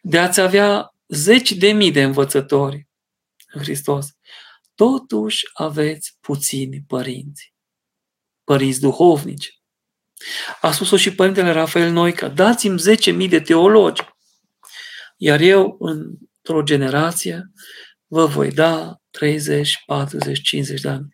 de 0.03 0.19
a-ți 0.19 0.41
avea 0.41 0.95
zeci 1.09 1.53
de 1.53 1.73
mii 1.73 1.91
de 1.91 2.03
învățători 2.03 2.89
în 3.55 3.63
Hristos, 3.63 4.07
totuși 4.75 5.47
aveți 5.53 6.17
puțini 6.21 6.85
părinți, 6.87 7.55
părinți 8.45 8.81
duhovnici. 8.81 9.59
A 10.61 10.73
spus-o 10.73 10.97
și 10.97 11.15
Părintele 11.15 11.51
Rafael 11.51 11.93
Noica, 11.93 12.29
dați-mi 12.29 12.81
10.000 13.25 13.29
de 13.29 13.41
teologi, 13.41 14.03
iar 15.17 15.41
eu, 15.41 15.77
într-o 15.79 16.63
generație, 16.63 17.51
vă 18.07 18.27
voi 18.27 18.53
da 18.53 18.97
30, 19.11 19.83
40, 19.87 20.41
50 20.41 20.81
de 20.81 20.89
ani, 20.89 21.09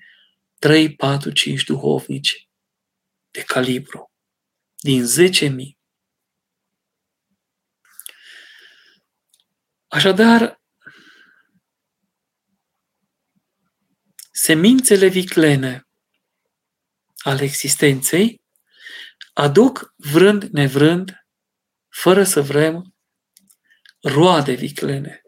3, 0.58 0.94
4, 0.94 1.30
5 1.30 1.64
duhovnici 1.64 2.48
de 3.30 3.42
calibru, 3.42 4.12
din 4.76 5.04
10.000. 5.06 5.78
Așadar, 9.88 10.59
semințele 14.42 15.06
viclene 15.06 15.88
ale 17.18 17.42
existenței 17.42 18.42
aduc 19.32 19.94
vrând 19.96 20.42
nevrând, 20.42 21.26
fără 21.88 22.24
să 22.24 22.42
vrem, 22.42 22.94
roade 24.02 24.52
viclene, 24.52 25.22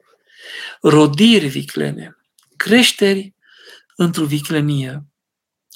rodiri 0.81 1.47
viclene, 1.47 2.17
creșteri 2.57 3.35
într-o 3.97 4.25
viclenie, 4.25 5.07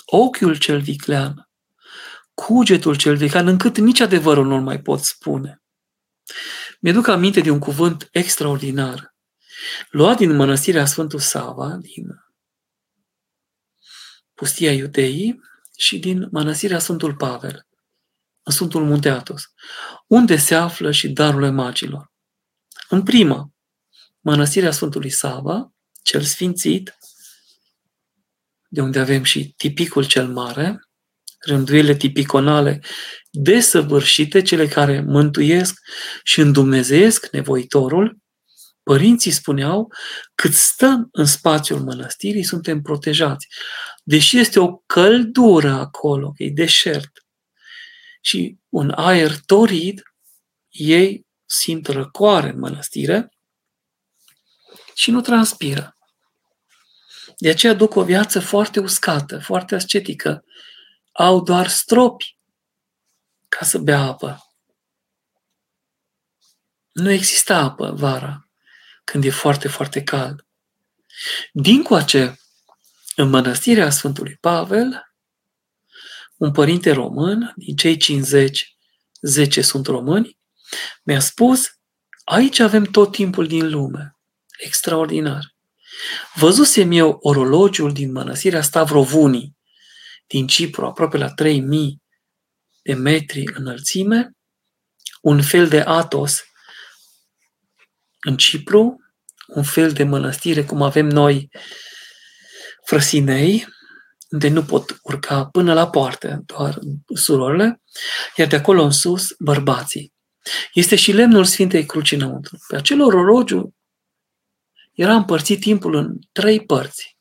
ochiul 0.04 0.56
cel 0.56 0.80
viclean, 0.80 1.48
cugetul 2.34 2.96
cel 2.96 3.16
viclean, 3.16 3.46
încât 3.46 3.78
nici 3.78 4.00
adevărul 4.00 4.46
nu-l 4.46 4.62
mai 4.62 4.80
pot 4.80 5.00
spune. 5.00 5.62
Mi-aduc 6.80 7.06
aminte 7.08 7.40
de 7.40 7.50
un 7.50 7.58
cuvânt 7.58 8.08
extraordinar, 8.10 9.14
luat 9.90 10.16
din 10.16 10.36
mănăstirea 10.36 10.86
Sfântul 10.86 11.18
Sava, 11.18 11.78
din 11.80 12.24
pustia 14.36 14.72
Iudeii 14.72 15.40
și 15.76 15.98
din 15.98 16.28
mănăstirea 16.30 16.78
Sfântul 16.78 17.14
Pavel, 17.14 17.66
în 18.42 18.52
Sfântul 18.52 18.84
Munte 18.84 19.08
Atos, 19.08 19.42
unde 20.06 20.36
se 20.36 20.54
află 20.54 20.90
și 20.90 21.08
darurile 21.08 21.50
magilor. 21.50 22.12
În 22.88 23.02
prima, 23.02 23.50
mănăstirea 24.20 24.70
Sfântului 24.70 25.10
Sava, 25.10 25.72
cel 26.02 26.22
sfințit, 26.22 26.98
de 28.68 28.80
unde 28.80 28.98
avem 28.98 29.22
și 29.22 29.54
tipicul 29.56 30.04
cel 30.04 30.28
mare, 30.28 30.80
rânduiele 31.38 31.94
tipiconale 31.94 32.80
desăvârșite, 33.30 34.42
cele 34.42 34.68
care 34.68 35.00
mântuiesc 35.00 35.74
și 36.22 36.40
îndumnezeiesc 36.40 37.28
nevoitorul, 37.30 38.18
părinții 38.82 39.30
spuneau, 39.30 39.92
cât 40.34 40.52
stăm 40.52 41.08
în 41.12 41.24
spațiul 41.24 41.80
mănăstirii, 41.80 42.42
suntem 42.42 42.82
protejați. 42.82 43.46
Deși 44.08 44.38
este 44.38 44.60
o 44.60 44.76
căldură 44.76 45.72
acolo, 45.72 46.32
că 46.32 46.42
e 46.42 46.50
deșert, 46.50 47.26
și 48.20 48.58
un 48.68 48.90
aer 48.90 49.40
torid, 49.46 50.02
ei 50.68 51.26
simt 51.44 51.86
răcoare 51.86 52.48
în 52.48 52.58
mănăstire 52.58 53.32
și 54.94 55.10
nu 55.10 55.20
transpiră. 55.20 55.96
De 57.36 57.48
aceea 57.48 57.74
duc 57.74 57.94
o 57.94 58.04
viață 58.04 58.40
foarte 58.40 58.80
uscată, 58.80 59.38
foarte 59.38 59.74
ascetică. 59.74 60.44
Au 61.12 61.42
doar 61.42 61.68
stropi 61.68 62.38
ca 63.48 63.64
să 63.64 63.78
bea 63.78 64.00
apă. 64.00 64.38
Nu 66.92 67.10
există 67.10 67.54
apă 67.54 67.90
vara, 67.90 68.48
când 69.04 69.24
e 69.24 69.30
foarte, 69.30 69.68
foarte 69.68 70.02
cald. 70.02 70.46
Din 71.52 71.82
coace, 71.82 72.40
în 73.16 73.28
mănăstirea 73.28 73.90
Sfântului 73.90 74.36
Pavel, 74.40 75.02
un 76.36 76.52
părinte 76.52 76.92
român, 76.92 77.52
din 77.56 77.76
cei 77.76 77.96
50, 77.96 78.76
10 79.20 79.60
sunt 79.60 79.86
români, 79.86 80.38
mi-a 81.04 81.20
spus, 81.20 81.66
aici 82.24 82.58
avem 82.58 82.84
tot 82.84 83.12
timpul 83.12 83.46
din 83.46 83.70
lume. 83.70 84.16
Extraordinar. 84.58 85.54
Văzusem 86.34 86.90
eu 86.90 87.18
orologiul 87.20 87.92
din 87.92 88.12
mănăstirea 88.12 88.62
Stavrovunii, 88.62 89.56
din 90.26 90.46
Cipru, 90.46 90.86
aproape 90.86 91.16
la 91.16 91.32
3000 91.32 92.02
de 92.82 92.94
metri 92.94 93.44
înălțime, 93.54 94.30
un 95.20 95.42
fel 95.42 95.68
de 95.68 95.80
atos 95.80 96.42
în 98.20 98.36
Cipru, 98.36 98.96
un 99.46 99.62
fel 99.62 99.92
de 99.92 100.04
mănăstire 100.04 100.64
cum 100.64 100.82
avem 100.82 101.06
noi 101.06 101.48
frăsinei, 102.86 103.68
unde 104.30 104.48
nu 104.48 104.64
pot 104.64 104.98
urca 105.02 105.44
până 105.44 105.72
la 105.74 105.90
poartă, 105.90 106.42
doar 106.46 106.78
surorile, 107.14 107.80
iar 108.36 108.48
de 108.48 108.56
acolo 108.56 108.82
în 108.82 108.90
sus, 108.90 109.34
bărbații. 109.38 110.12
Este 110.72 110.96
și 110.96 111.12
lemnul 111.12 111.44
Sfintei 111.44 111.86
Cruci 111.86 112.12
înăuntru. 112.12 112.58
Pe 112.68 112.76
acel 112.76 113.02
orologiu 113.02 113.74
era 114.92 115.14
împărțit 115.14 115.60
timpul 115.60 115.94
în 115.94 116.18
trei 116.32 116.64
părți, 116.64 117.16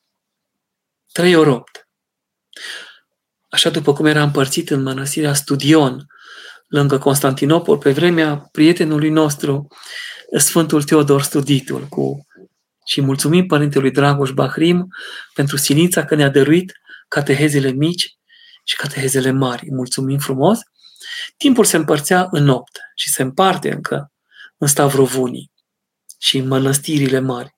trei 1.11 1.35
ori 1.35 1.49
opt. 1.49 1.87
Așa 3.49 3.69
după 3.69 3.93
cum 3.93 4.05
era 4.05 4.23
împărțit 4.23 4.69
în 4.69 4.81
mănăstirea 4.81 5.33
Studion, 5.33 6.05
lângă 6.67 6.97
Constantinopol, 6.97 7.77
pe 7.77 7.91
vremea 7.91 8.49
prietenului 8.51 9.09
nostru, 9.09 9.67
Sfântul 10.37 10.83
Teodor 10.83 11.21
Studitul, 11.21 11.85
cu 11.87 12.25
și 12.85 13.01
mulțumim 13.01 13.45
Părintelui 13.45 13.91
Dragoș 13.91 14.31
Bahrim 14.31 14.87
pentru 15.33 15.57
silința 15.57 16.05
că 16.05 16.15
ne-a 16.15 16.29
dăruit 16.29 16.73
catehezele 17.07 17.71
mici 17.71 18.17
și 18.63 18.75
catehezele 18.75 19.31
mari. 19.31 19.71
Mulțumim 19.71 20.17
frumos! 20.17 20.59
Timpul 21.37 21.65
se 21.65 21.75
împărțea 21.75 22.27
în 22.31 22.49
opt 22.49 22.79
și 22.95 23.09
se 23.09 23.21
împarte 23.21 23.71
încă 23.71 24.11
în 24.57 24.67
Stavrovunii 24.67 25.51
și 26.19 26.37
în 26.37 26.47
mănăstirile 26.47 27.19
mari. 27.19 27.55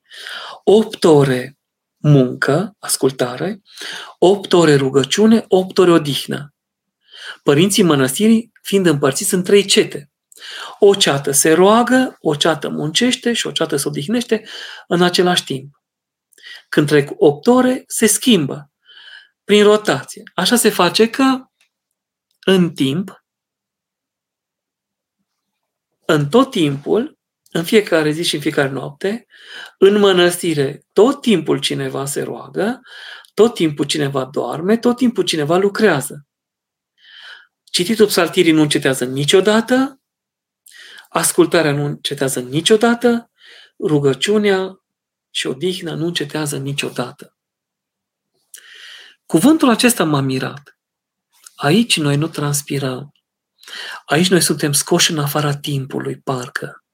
8 0.64 1.04
ore 1.04 1.58
muncă, 1.96 2.76
ascultare, 2.78 3.62
8 4.18 4.52
ore 4.52 4.74
rugăciune, 4.74 5.44
8 5.48 5.78
ore 5.78 5.90
odihnă. 5.90 6.54
Părinții 7.42 7.82
mănăstirii 7.82 8.52
fiind 8.62 8.86
împărțiți 8.86 9.34
în 9.34 9.42
trei 9.42 9.64
cete. 9.64 10.10
O 10.78 10.94
ceată 10.94 11.30
se 11.30 11.52
roagă, 11.52 12.16
o 12.20 12.34
ceată 12.34 12.68
muncește 12.68 13.32
și 13.32 13.46
o 13.46 13.50
ceată 13.50 13.76
se 13.76 13.88
odihnește 13.88 14.48
în 14.86 15.02
același 15.02 15.44
timp. 15.44 15.82
Când 16.68 16.86
trec 16.86 17.10
8 17.16 17.46
ore, 17.46 17.84
se 17.86 18.06
schimbă 18.06 18.70
prin 19.44 19.62
rotație. 19.62 20.22
Așa 20.34 20.56
se 20.56 20.70
face 20.70 21.10
că 21.10 21.44
în 22.46 22.74
timp, 22.74 23.24
în 26.04 26.28
tot 26.28 26.50
timpul, 26.50 27.18
în 27.50 27.64
fiecare 27.64 28.10
zi 28.10 28.22
și 28.22 28.34
în 28.34 28.40
fiecare 28.40 28.68
noapte, 28.68 29.26
în 29.78 29.98
mănăstire, 29.98 30.82
tot 30.92 31.20
timpul 31.20 31.58
cineva 31.58 32.04
se 32.04 32.22
roagă, 32.22 32.80
tot 33.34 33.54
timpul 33.54 33.84
cineva 33.84 34.24
doarme, 34.24 34.76
tot 34.76 34.96
timpul 34.96 35.24
cineva 35.24 35.56
lucrează. 35.56 36.26
Cititul 37.64 38.06
psaltirii 38.06 38.52
nu 38.52 38.60
încetează 38.60 39.04
niciodată, 39.04 39.97
ascultarea 41.08 41.72
nu 41.72 41.84
încetează 41.84 42.40
niciodată, 42.40 43.30
rugăciunea 43.78 44.82
și 45.30 45.46
odihna 45.46 45.94
nu 45.94 46.06
încetează 46.06 46.56
niciodată. 46.56 47.36
Cuvântul 49.26 49.68
acesta 49.68 50.04
m-a 50.04 50.20
mirat. 50.20 50.78
Aici 51.54 51.98
noi 51.98 52.16
nu 52.16 52.28
transpirăm. 52.28 53.12
Aici 54.04 54.28
noi 54.28 54.40
suntem 54.40 54.72
scoși 54.72 55.10
în 55.10 55.18
afara 55.18 55.56
timpului, 55.56 56.20
parcă. 56.20 56.84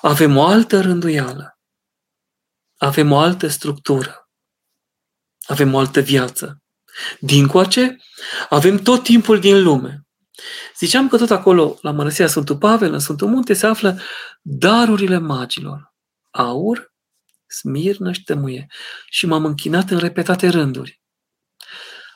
Avem 0.00 0.36
o 0.36 0.44
altă 0.44 0.80
rânduială. 0.80 1.58
Avem 2.76 3.12
o 3.12 3.18
altă 3.18 3.48
structură. 3.48 4.28
Avem 5.46 5.74
o 5.74 5.78
altă 5.78 6.00
viață. 6.00 6.62
Din 7.20 7.46
coace, 7.46 7.96
avem 8.48 8.78
tot 8.78 9.02
timpul 9.02 9.40
din 9.40 9.62
lume. 9.62 10.03
Ziceam 10.84 11.08
că 11.08 11.16
tot 11.16 11.30
acolo, 11.30 11.78
la 11.80 11.90
Mănăstirea 11.90 12.28
Sfântul 12.28 12.56
Pavel, 12.58 12.92
în 12.92 12.98
Sfântul 12.98 13.28
Munte, 13.28 13.54
se 13.54 13.66
află 13.66 14.00
darurile 14.42 15.18
magilor. 15.18 15.94
Aur, 16.30 16.94
smirnă 17.46 18.12
și 18.12 18.22
tămâie. 18.22 18.66
Și 19.08 19.26
m-am 19.26 19.44
închinat 19.44 19.90
în 19.90 19.98
repetate 19.98 20.48
rânduri. 20.48 21.00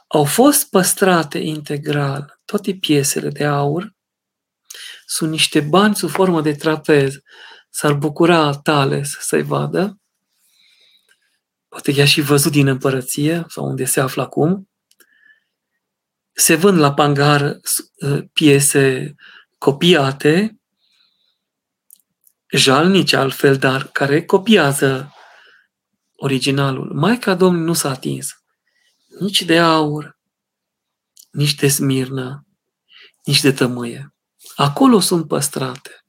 Au 0.06 0.24
fost 0.24 0.70
păstrate 0.70 1.38
integral 1.38 2.40
toate 2.44 2.74
piesele 2.74 3.28
de 3.28 3.44
aur, 3.44 3.96
sunt 5.06 5.30
niște 5.30 5.60
bani 5.60 5.96
sub 5.96 6.10
formă 6.10 6.40
de 6.40 6.54
trapez. 6.54 7.14
S-ar 7.70 7.92
bucura 7.92 8.52
Tales 8.52 9.16
să-i 9.20 9.42
vadă. 9.42 10.00
Poate 11.68 11.90
i-a 11.90 12.04
și 12.04 12.20
văzut 12.20 12.52
din 12.52 12.66
împărăție 12.66 13.44
sau 13.48 13.64
unde 13.64 13.84
se 13.84 14.00
află 14.00 14.22
acum. 14.22 14.67
Se 16.38 16.54
vând 16.54 16.78
la 16.78 16.94
pangar 16.94 17.60
uh, 18.00 18.24
piese 18.32 19.14
copiate, 19.58 20.60
jalnice 22.50 23.16
altfel, 23.16 23.56
dar 23.56 23.86
care 23.86 24.24
copiază 24.24 25.14
originalul. 26.16 26.94
Maica 26.94 27.34
Domnului 27.34 27.66
nu 27.66 27.72
s-a 27.72 27.90
atins 27.90 28.38
nici 29.18 29.42
de 29.42 29.58
aur, 29.58 30.18
nici 31.30 31.54
de 31.54 31.68
smirnă, 31.68 32.46
nici 33.24 33.40
de 33.40 33.52
tămâie. 33.52 34.14
Acolo 34.54 35.00
sunt 35.00 35.28
păstrate. 35.28 36.04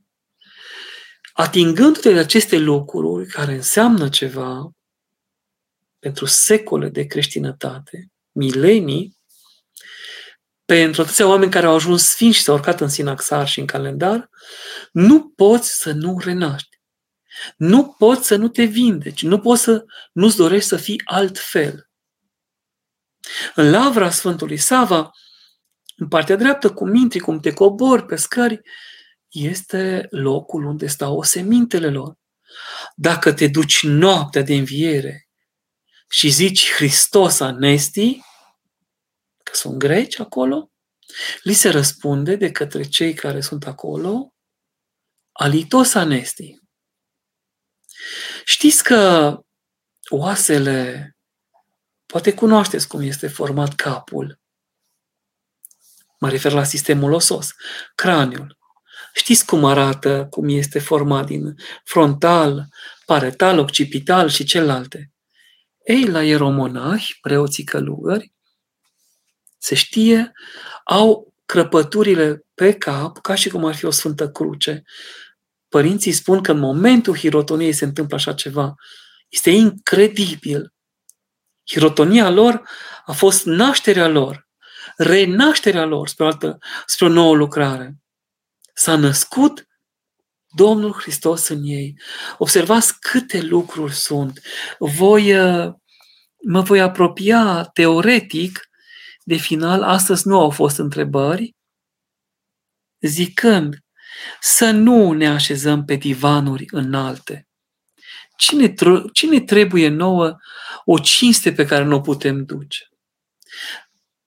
Atingându-te 1.34 2.14
de 2.14 2.20
aceste 2.20 2.58
lucruri 2.58 3.28
care 3.28 3.54
înseamnă 3.54 4.10
ceva 4.10 4.72
pentru 6.00 6.26
secole 6.26 6.90
de 6.90 7.06
creștinătate, 7.06 8.12
milenii, 8.32 9.18
pentru 10.70 11.02
atâția 11.02 11.28
oameni 11.28 11.52
care 11.52 11.66
au 11.66 11.76
ajuns 11.76 12.04
sfinți 12.04 12.38
și 12.38 12.44
s-au 12.44 12.56
urcat 12.56 12.82
în 12.82 12.88
sinaxar 12.88 13.48
și 13.48 13.60
în 13.60 13.66
calendar, 13.66 14.30
nu 14.92 15.30
poți 15.30 15.78
să 15.78 15.92
nu 15.92 16.20
renaști. 16.20 16.82
Nu 17.58 17.96
poți 17.98 18.28
să 18.28 18.36
nu 18.36 18.48
te 18.48 18.64
vindeci, 18.64 19.24
nu 19.24 19.40
poți 19.40 19.62
să 19.62 19.86
nu-ți 20.12 20.36
dorești 20.36 20.68
să 20.68 20.78
fii 20.78 21.02
altfel. 21.06 21.90
În 23.56 23.70
lavra 23.70 24.10
Sfântului 24.10 24.58
Sava, 24.58 25.12
în 25.96 26.08
partea 26.08 26.36
dreaptă, 26.36 26.74
cu 26.74 26.86
mintri, 26.88 27.20
cum 27.20 27.40
te 27.40 27.54
cobori 27.54 28.06
pe 28.06 28.16
scări, 28.16 28.62
este 29.28 30.08
locul 30.10 30.66
unde 30.66 30.88
stau 30.88 31.24
semintele 31.24 31.90
lor. 31.90 32.18
Dacă 32.96 33.34
te 33.34 33.48
duci 33.48 33.84
noaptea 33.84 34.42
de 34.42 34.54
înviere 34.54 35.30
și 36.10 36.30
zici 36.30 36.72
Hristos 36.72 37.40
anesti, 37.40 38.20
că 39.50 39.56
sunt 39.56 39.78
greci 39.78 40.20
acolo, 40.20 40.72
li 41.44 41.54
se 41.54 41.70
răspunde 41.70 42.36
de 42.36 42.52
către 42.52 42.84
cei 42.84 43.14
care 43.14 43.42
sunt 43.42 43.68
acolo, 43.68 44.34
alitos 45.32 45.94
anesti. 45.94 46.60
Știți 48.46 48.84
că 48.84 49.34
oasele 50.10 51.14
Poate 52.12 52.34
cunoașteți 52.34 52.88
cum 52.88 53.02
este 53.02 53.28
format 53.28 53.76
capul. 53.76 54.40
Mă 56.20 56.30
refer 56.30 56.52
la 56.52 56.64
sistemul 56.64 57.14
osos, 57.14 57.54
craniul. 57.96 58.58
Știți 59.14 59.46
cum 59.46 59.66
arată, 59.66 60.28
cum 60.30 60.48
este 60.48 60.80
format 60.80 61.26
din 61.26 61.56
frontal, 61.84 62.68
paretal, 63.06 63.60
occipital 63.60 64.30
și 64.30 64.44
celelalte. 64.44 65.12
Ei, 65.84 66.06
la 66.06 66.24
ieromonahi, 66.24 67.18
preoții 67.22 67.64
călugări, 67.64 68.34
se 69.60 69.76
știe, 69.76 70.32
au 70.84 71.34
crăpăturile 71.46 72.46
pe 72.54 72.74
cap 72.74 73.22
ca 73.22 73.36
și 73.36 73.50
cum 73.50 73.66
ar 73.66 73.76
fi 73.76 73.86
o 73.86 73.92
sfântă 73.92 74.30
cruce. 74.30 74.84
Părinții 75.70 76.12
spun 76.12 76.42
că 76.42 76.52
în 76.52 76.60
momentul 76.60 77.18
hirotoniei 77.18 77.74
se 77.74 77.86
întâmplă 77.86 78.16
așa 78.16 78.34
ceva. 78.34 78.76
Este 79.30 79.50
incredibil. 79.50 80.74
Hirotonia 81.70 82.30
lor 82.30 82.70
a 83.06 83.12
fost 83.12 83.46
nașterea 83.46 84.08
lor, 84.08 84.48
renașterea 84.98 85.86
lor 85.86 86.08
spre 86.08 86.24
o, 86.24 86.28
altă, 86.28 86.58
spre 86.86 87.06
o 87.06 87.10
nouă 87.10 87.36
lucrare. 87.36 87.98
S-a 88.74 88.96
născut 88.96 89.68
Domnul 90.56 90.94
Hristos 90.94 91.48
în 91.48 91.64
ei. 91.64 92.00
Observați 92.38 93.00
câte 93.00 93.42
lucruri 93.42 93.94
sunt. 93.94 94.42
Voi, 94.78 95.34
uh, 95.34 95.74
mă 96.44 96.62
voi 96.62 96.82
apropia 96.82 97.70
teoretic 97.74 98.69
de 99.30 99.36
final. 99.36 99.84
Astăzi 99.84 100.28
nu 100.28 100.40
au 100.40 100.50
fost 100.50 100.78
întrebări, 100.78 101.56
zicând 103.02 103.78
să 104.40 104.72
nu 104.72 105.12
ne 105.12 105.28
așezăm 105.28 105.86
pe 105.86 105.96
divanuri 105.96 106.66
înalte. 106.72 107.48
Cine, 108.38 108.74
cine 109.14 109.40
trebuie 109.42 109.88
nouă 109.88 110.38
o 110.86 111.00
cinste 111.00 111.54
pe 111.54 111.66
care 111.66 111.84
nu 111.84 111.96
o 111.96 112.02
putem 112.02 112.46
duce? 112.46 112.90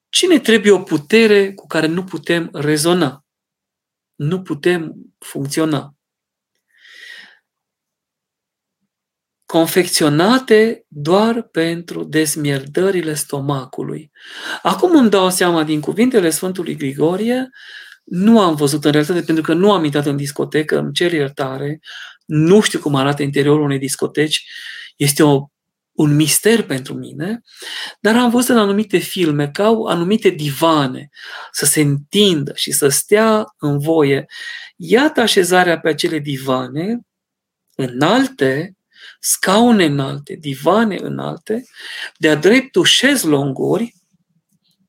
Cine 0.08 0.38
trebuie 0.38 0.72
o 0.72 0.82
putere 0.82 1.54
cu 1.54 1.66
care 1.66 1.86
nu 1.86 2.04
putem 2.04 2.50
rezona? 2.52 3.24
Nu 4.14 4.42
putem 4.42 4.94
funcționa. 5.18 5.94
Confecționate 9.52 10.84
doar 10.88 11.42
pentru 11.42 12.04
desmierdările 12.04 13.14
stomacului. 13.14 14.10
Acum 14.62 14.96
îmi 14.96 15.10
dau 15.10 15.30
seama 15.30 15.64
din 15.64 15.80
cuvintele 15.80 16.30
Sfântului 16.30 16.76
Grigorie, 16.76 17.50
nu 18.04 18.40
am 18.40 18.54
văzut 18.54 18.84
în 18.84 18.90
realitate 18.90 19.22
pentru 19.22 19.42
că 19.42 19.52
nu 19.52 19.72
am 19.72 19.84
intrat 19.84 20.06
în 20.06 20.16
discotecă, 20.16 20.78
îmi 20.78 20.92
cer 20.92 21.12
iertare, 21.12 21.80
nu 22.24 22.60
știu 22.60 22.78
cum 22.78 22.94
arată 22.94 23.22
interiorul 23.22 23.62
unei 23.62 23.78
discoteci, 23.78 24.44
este 24.96 25.22
o, 25.22 25.46
un 25.92 26.14
mister 26.14 26.62
pentru 26.62 26.94
mine, 26.94 27.40
dar 28.00 28.16
am 28.16 28.30
văzut 28.30 28.48
în 28.48 28.58
anumite 28.58 28.98
filme 28.98 29.50
că 29.50 29.62
au 29.62 29.84
anumite 29.84 30.28
divane 30.28 31.08
să 31.50 31.64
se 31.64 31.80
întindă 31.80 32.52
și 32.54 32.72
să 32.72 32.88
stea 32.88 33.44
în 33.58 33.78
voie. 33.78 34.26
Iată 34.76 35.20
așezarea 35.20 35.80
pe 35.80 35.88
acele 35.88 36.18
divane 36.18 37.00
înalte, 37.74 38.76
scaune 39.24 39.84
înalte, 39.84 40.34
divane 40.34 40.96
înalte, 40.96 41.64
de-a 42.16 42.34
dreptul 42.34 42.84
șezlonguri, 42.84 43.94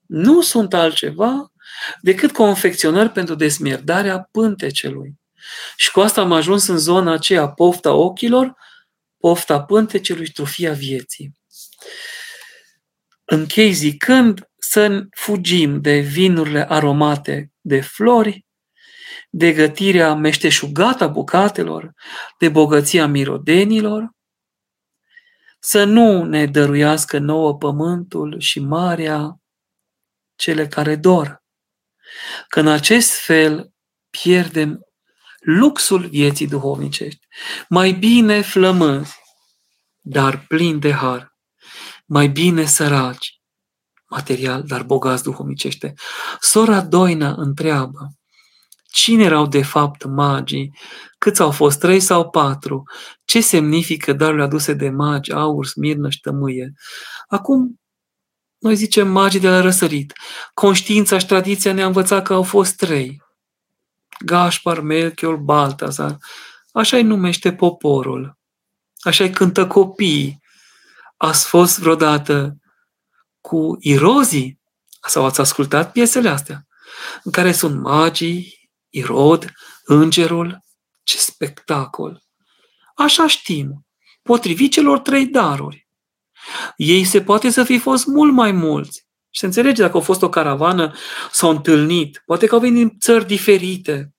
nu 0.05 0.41
sunt 0.41 0.73
altceva 0.73 1.51
decât 2.01 2.31
confecționări 2.31 3.09
pentru 3.09 3.36
desmierdarea 3.36 4.27
pântecelui. 4.31 5.13
Și 5.75 5.91
cu 5.91 5.99
asta 5.99 6.21
am 6.21 6.31
ajuns 6.31 6.67
în 6.67 6.77
zona 6.77 7.13
aceea, 7.13 7.47
pofta 7.47 7.93
ochilor, 7.93 8.55
pofta 9.17 9.61
pântecelui 9.61 10.25
și 10.25 10.31
trufia 10.31 10.73
vieții. 10.73 11.31
Închei 13.25 13.71
zicând 13.71 14.49
să 14.57 15.05
fugim 15.15 15.81
de 15.81 15.99
vinurile 15.99 16.69
aromate 16.69 17.51
de 17.61 17.81
flori, 17.81 18.45
de 19.29 19.53
gătirea 19.53 20.13
meșteșugată 20.13 21.03
a 21.03 21.07
bucatelor, 21.07 21.93
de 22.39 22.49
bogăția 22.49 23.07
mirodenilor, 23.07 24.11
să 25.66 25.84
nu 25.84 26.24
ne 26.24 26.45
dăruiască 26.45 27.18
nouă 27.18 27.57
pământul 27.57 28.39
și 28.39 28.59
marea 28.59 29.41
cele 30.36 30.68
care 30.68 30.95
dor, 30.95 31.43
că 32.47 32.59
în 32.59 32.68
acest 32.68 33.20
fel 33.20 33.74
pierdem 34.09 34.80
luxul 35.39 36.07
vieții 36.07 36.47
duhovnicești. 36.47 37.28
Mai 37.70 37.91
bine 37.91 38.41
flămânzi, 38.41 39.16
dar 39.99 40.45
plin 40.47 40.80
de 40.80 40.91
har. 40.91 41.36
Mai 42.05 42.28
bine 42.28 42.66
săraci, 42.66 43.41
material, 44.09 44.64
dar 44.64 44.84
bogați 44.84 45.24
duhovnicește. 45.24 45.93
Sora 46.39 46.82
Doina 46.82 47.34
întreabă, 47.38 48.07
cine 48.93 49.23
erau 49.23 49.47
de 49.47 49.63
fapt 49.63 50.05
magii, 50.05 50.77
câți 51.17 51.41
au 51.41 51.51
fost, 51.51 51.79
trei 51.79 51.99
sau 51.99 52.29
patru, 52.29 52.83
ce 53.25 53.41
semnifică 53.41 54.13
darurile 54.13 54.43
aduse 54.43 54.73
de 54.73 54.89
magi, 54.89 55.31
aur, 55.31 55.65
smirnă 55.65 56.09
și 56.09 56.19
tămâie. 56.19 56.73
Acum, 57.27 57.81
noi 58.57 58.75
zicem 58.75 59.07
magii 59.07 59.39
de 59.39 59.49
la 59.49 59.61
răsărit. 59.61 60.13
Conștiința 60.53 61.17
și 61.17 61.25
tradiția 61.25 61.73
ne-a 61.73 61.85
învățat 61.85 62.23
că 62.23 62.33
au 62.33 62.43
fost 62.43 62.75
trei. 62.75 63.21
Gașpar, 64.25 64.79
Melchior, 64.79 65.35
Baltazar. 65.35 66.17
Așa-i 66.71 67.03
numește 67.03 67.53
poporul. 67.53 68.37
Așa-i 68.99 69.29
cântă 69.29 69.67
copiii. 69.67 70.41
Ați 71.17 71.47
fost 71.47 71.79
vreodată 71.79 72.57
cu 73.41 73.77
irozii? 73.79 74.59
Sau 75.07 75.25
ați 75.25 75.39
ascultat 75.39 75.91
piesele 75.91 76.29
astea? 76.29 76.67
În 77.23 77.31
care 77.31 77.51
sunt 77.51 77.81
magii, 77.81 78.62
Irod, 78.95 79.51
îngerul. 79.83 80.63
Ce 81.03 81.17
spectacol! 81.17 82.23
Așa 82.95 83.27
știm, 83.27 83.85
potrivit 84.21 84.71
celor 84.71 84.99
trei 84.99 85.25
daruri. 85.25 85.87
Ei 86.75 87.03
se 87.03 87.21
poate 87.21 87.49
să 87.49 87.63
fi 87.63 87.79
fost 87.79 88.05
mult 88.05 88.33
mai 88.33 88.51
mulți. 88.51 89.07
Și 89.29 89.39
se 89.39 89.45
înțelege 89.45 89.81
dacă 89.81 89.93
au 89.93 90.01
fost 90.01 90.21
o 90.21 90.29
caravană, 90.29 90.93
s-au 91.31 91.49
întâlnit, 91.49 92.23
poate 92.25 92.45
că 92.45 92.53
au 92.53 92.61
venit 92.61 92.75
din 92.75 92.97
țări 92.99 93.25
diferite. 93.25 94.13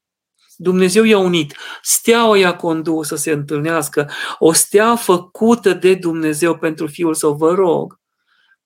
Dumnezeu 0.57 1.05
i-a 1.05 1.19
unit. 1.19 1.57
Steaua 1.83 2.39
i-a 2.39 2.57
condus 2.57 3.07
să 3.07 3.17
se 3.17 3.31
întâlnească. 3.31 4.11
O 4.39 4.53
stea 4.53 4.97
făcută 4.97 5.73
de 5.73 5.95
Dumnezeu 5.95 6.59
pentru 6.59 6.87
Fiul 6.87 7.15
Său, 7.15 7.35
vă 7.35 7.55
rog. 7.55 8.01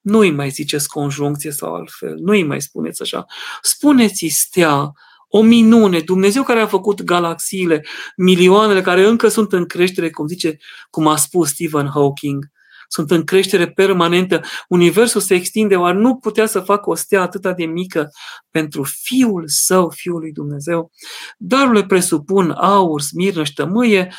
Nu-i 0.01 0.31
mai 0.31 0.49
ziceți 0.49 0.89
conjuncție 0.89 1.51
sau 1.51 1.75
altfel. 1.75 2.15
Nu-i 2.15 2.43
mai 2.43 2.61
spuneți 2.61 3.03
așa. 3.03 3.27
Spuneți-i 3.63 4.29
stea, 4.29 4.93
o 5.29 5.43
minune. 5.43 6.01
Dumnezeu 6.01 6.43
care 6.43 6.61
a 6.61 6.67
făcut 6.67 7.03
galaxiile, 7.03 7.85
milioanele 8.17 8.81
care 8.81 9.07
încă 9.07 9.29
sunt 9.29 9.53
în 9.53 9.67
creștere, 9.67 10.11
cum 10.11 10.27
zice, 10.27 10.59
cum 10.91 11.07
a 11.07 11.17
spus 11.17 11.49
Stephen 11.49 11.91
Hawking 11.95 12.51
sunt 12.89 13.11
în 13.11 13.25
creștere 13.25 13.71
permanentă, 13.71 14.43
universul 14.69 15.21
se 15.21 15.35
extinde, 15.35 15.77
oar 15.77 15.95
nu 15.95 16.17
putea 16.17 16.47
să 16.47 16.61
facă 16.61 16.91
o 16.91 16.95
stea 16.95 17.21
atât 17.21 17.57
de 17.57 17.65
mică 17.65 18.11
pentru 18.51 18.83
Fiul 18.83 19.45
Său, 19.47 19.91
Fiul 19.91 20.19
lui 20.19 20.33
Dumnezeu. 20.33 20.91
Darurile 21.39 21.87
presupun 21.87 22.51
aur, 22.51 23.01
smirnă 23.01 23.45
și 23.45 23.53
tămâie, 23.53 24.15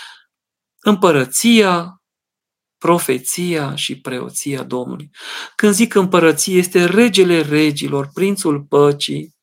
împărăția, 0.80 2.01
profeția 2.78 3.76
și 3.76 4.01
preoția 4.01 4.64
Domnului. 4.64 5.10
Când 5.55 5.74
zic 5.74 5.93
împărăție, 5.93 6.57
este 6.57 6.86
regele 6.86 7.41
regilor, 7.41 8.10
prințul 8.14 8.62
păcii, 8.62 9.38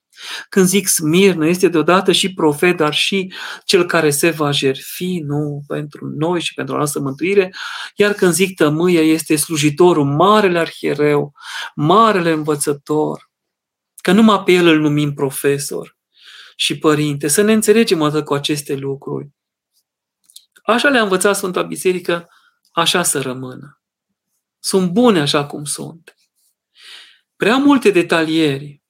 când 0.48 0.66
zic 0.66 0.88
Smirnă, 0.88 1.46
este 1.46 1.68
deodată 1.68 2.12
și 2.12 2.34
profet, 2.34 2.76
dar 2.76 2.94
și 2.94 3.32
cel 3.64 3.84
care 3.86 4.10
se 4.10 4.30
va 4.30 4.50
jerfi, 4.50 5.18
nu 5.18 5.62
pentru 5.66 6.06
noi 6.06 6.40
și 6.40 6.54
pentru 6.54 6.74
a 6.74 6.76
noastră 6.76 7.00
mântuire. 7.00 7.54
Iar 7.94 8.12
când 8.12 8.32
zic 8.32 8.56
tămâie, 8.56 9.00
este 9.00 9.36
slujitorul, 9.36 10.04
marele 10.04 10.58
arhiereu, 10.58 11.32
marele 11.74 12.30
învățător, 12.30 13.30
că 13.96 14.12
numai 14.12 14.42
pe 14.42 14.52
el 14.52 14.66
îl 14.66 14.78
numim 14.78 15.14
profesor 15.14 15.96
și 16.56 16.78
părinte. 16.78 17.28
Să 17.28 17.42
ne 17.42 17.52
înțelegem 17.52 18.02
atât 18.02 18.24
cu 18.24 18.34
aceste 18.34 18.74
lucruri. 18.74 19.28
Așa 20.64 20.88
le-a 20.88 21.02
învățat 21.02 21.36
Sfânta 21.36 21.62
Biserică, 21.62 22.28
așa 22.72 23.02
să 23.02 23.20
rămână. 23.20 23.80
Sunt 24.58 24.90
bune 24.90 25.20
așa 25.20 25.46
cum 25.46 25.64
sunt. 25.64 26.16
Prea 27.36 27.56
multe 27.56 27.90
detalieri, 27.90 28.82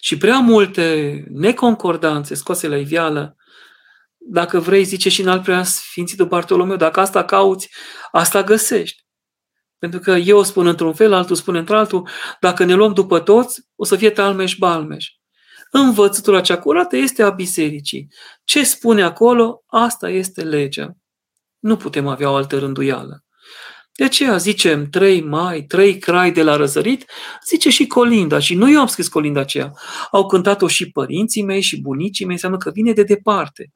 și 0.00 0.16
prea 0.16 0.38
multe 0.38 1.24
neconcordanțe 1.28 2.34
scoase 2.34 2.68
la 2.68 2.76
iveală, 2.76 3.36
dacă 4.16 4.58
vrei, 4.58 4.84
zice 4.84 5.08
și 5.08 5.20
în 5.20 5.28
al 5.28 5.40
prea 5.40 5.62
Sfințitul 5.62 6.26
Bartolomeu, 6.26 6.76
dacă 6.76 7.00
asta 7.00 7.24
cauți, 7.24 7.70
asta 8.10 8.42
găsești. 8.42 9.06
Pentru 9.78 10.00
că 10.00 10.10
eu 10.10 10.42
spun 10.42 10.66
într-un 10.66 10.94
fel, 10.94 11.12
altul 11.12 11.36
spune 11.36 11.58
într-altul, 11.58 12.08
dacă 12.40 12.64
ne 12.64 12.74
luăm 12.74 12.92
după 12.92 13.20
toți, 13.20 13.68
o 13.74 13.84
să 13.84 13.96
fie 13.96 14.10
talmeș-balmeș. 14.10 15.06
Învățătura 15.70 16.40
cea 16.40 16.58
curată 16.58 16.96
este 16.96 17.22
a 17.22 17.30
bisericii. 17.30 18.08
Ce 18.44 18.64
spune 18.64 19.02
acolo, 19.02 19.62
asta 19.66 20.08
este 20.08 20.42
legea. 20.42 20.96
Nu 21.58 21.76
putem 21.76 22.06
avea 22.06 22.30
o 22.30 22.34
altă 22.34 22.58
rânduială. 22.58 23.24
De 23.98 24.04
aceea 24.04 24.36
zicem 24.36 24.88
trei 24.90 25.22
mai, 25.22 25.62
trei 25.62 25.98
crai 25.98 26.32
de 26.32 26.42
la 26.42 26.56
răsărit, 26.56 27.04
zice 27.46 27.70
și 27.70 27.86
colinda. 27.86 28.38
Și 28.38 28.54
nu 28.54 28.70
eu 28.70 28.80
am 28.80 28.86
scris 28.86 29.08
colinda 29.08 29.40
aceea. 29.40 29.72
Au 30.10 30.26
cântat-o 30.26 30.68
și 30.68 30.90
părinții 30.90 31.42
mei 31.42 31.60
și 31.60 31.80
bunicii 31.80 32.24
mei, 32.24 32.34
înseamnă 32.34 32.58
că 32.58 32.70
vine 32.70 32.92
de 32.92 33.02
departe. 33.02 33.72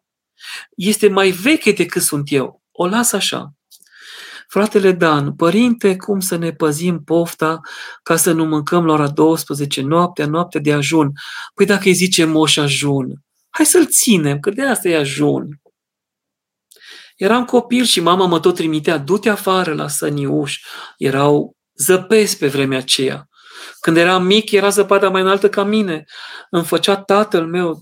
Este 0.76 1.08
mai 1.08 1.30
veche 1.30 1.72
decât 1.72 2.02
sunt 2.02 2.32
eu. 2.32 2.62
O 2.72 2.86
las 2.86 3.12
așa. 3.12 3.52
Fratele 4.48 4.92
Dan, 4.92 5.32
părinte, 5.34 5.96
cum 5.96 6.20
să 6.20 6.36
ne 6.36 6.52
păzim 6.52 7.04
pofta 7.04 7.60
ca 8.02 8.16
să 8.16 8.32
nu 8.32 8.44
mâncăm 8.44 8.86
la 8.86 8.92
ora 8.92 9.08
12 9.08 9.82
noaptea, 9.82 10.26
noaptea 10.26 10.60
de 10.60 10.72
ajun? 10.72 11.12
Păi 11.54 11.66
dacă 11.66 11.82
îi 11.84 11.92
zice 11.92 12.24
moș 12.24 12.56
ajun, 12.56 13.22
hai 13.50 13.66
să-l 13.66 13.86
ținem, 13.86 14.40
că 14.40 14.50
de 14.50 14.62
asta 14.62 14.88
e 14.88 14.96
ajun. 14.96 15.61
Eram 17.22 17.44
copil 17.44 17.84
și 17.84 18.00
mama 18.00 18.26
mă 18.26 18.40
tot 18.40 18.54
trimitea, 18.54 18.98
du-te 18.98 19.28
afară 19.28 19.74
la 19.74 19.88
săniuș. 19.88 20.60
Erau 20.96 21.56
zăpezi 21.74 22.38
pe 22.38 22.46
vremea 22.48 22.78
aceea. 22.78 23.28
Când 23.80 23.96
eram 23.96 24.24
mic, 24.24 24.50
era 24.50 24.68
zăpada 24.68 25.08
mai 25.08 25.20
înaltă 25.20 25.48
ca 25.48 25.64
mine. 25.64 26.04
Îmi 26.50 26.64
făcea 26.64 26.96
tatăl 26.96 27.46
meu, 27.46 27.80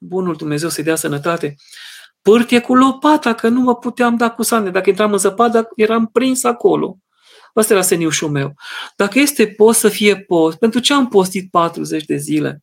bunul 0.00 0.34
Dumnezeu 0.34 0.68
să-i 0.68 0.84
dea 0.84 0.94
sănătate, 0.94 1.54
pârtie 2.22 2.60
cu 2.60 2.74
lopata, 2.74 3.34
că 3.34 3.48
nu 3.48 3.60
mă 3.60 3.76
puteam 3.76 4.16
da 4.16 4.30
cu 4.30 4.42
sane. 4.42 4.70
Dacă 4.70 4.88
intram 4.88 5.12
în 5.12 5.18
zăpadă, 5.18 5.68
eram 5.76 6.06
prins 6.06 6.44
acolo. 6.44 6.98
Asta 7.54 7.72
era 7.72 7.82
seniușul 7.82 8.30
meu. 8.30 8.54
Dacă 8.96 9.18
este 9.18 9.46
post 9.46 9.78
să 9.78 9.88
fie 9.88 10.20
post, 10.20 10.58
pentru 10.58 10.80
ce 10.80 10.92
am 10.92 11.08
postit 11.08 11.50
40 11.50 12.04
de 12.04 12.16
zile? 12.16 12.62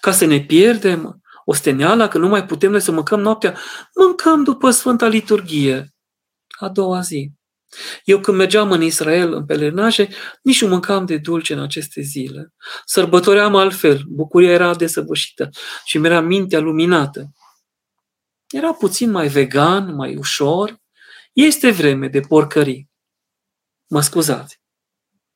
Ca 0.00 0.10
să 0.10 0.24
ne 0.24 0.40
pierdem 0.40 1.23
osteneala 1.44 2.08
că 2.08 2.18
nu 2.18 2.28
mai 2.28 2.46
putem 2.46 2.70
noi 2.70 2.80
să 2.80 2.92
mâncăm 2.92 3.20
noaptea, 3.20 3.58
mâncăm 3.94 4.44
după 4.44 4.70
Sfânta 4.70 5.06
Liturghie, 5.06 5.94
a 6.58 6.68
doua 6.68 7.00
zi. 7.00 7.30
Eu 8.04 8.20
când 8.20 8.36
mergeam 8.36 8.70
în 8.70 8.82
Israel, 8.82 9.32
în 9.32 9.44
pelerinaje, 9.44 10.08
nici 10.42 10.62
nu 10.62 10.68
mâncam 10.68 11.06
de 11.06 11.16
dulce 11.16 11.52
în 11.52 11.60
aceste 11.60 12.00
zile. 12.00 12.52
Sărbătoream 12.84 13.54
altfel, 13.54 14.02
bucuria 14.08 14.50
era 14.50 14.74
desăvârșită 14.74 15.50
și 15.84 15.98
mi 15.98 16.06
era 16.06 16.20
mintea 16.20 16.60
luminată. 16.60 17.32
Era 18.50 18.72
puțin 18.72 19.10
mai 19.10 19.28
vegan, 19.28 19.94
mai 19.94 20.16
ușor. 20.16 20.82
Este 21.32 21.70
vreme 21.70 22.08
de 22.08 22.20
porcării. 22.20 22.90
Mă 23.86 24.00
scuzați. 24.00 24.62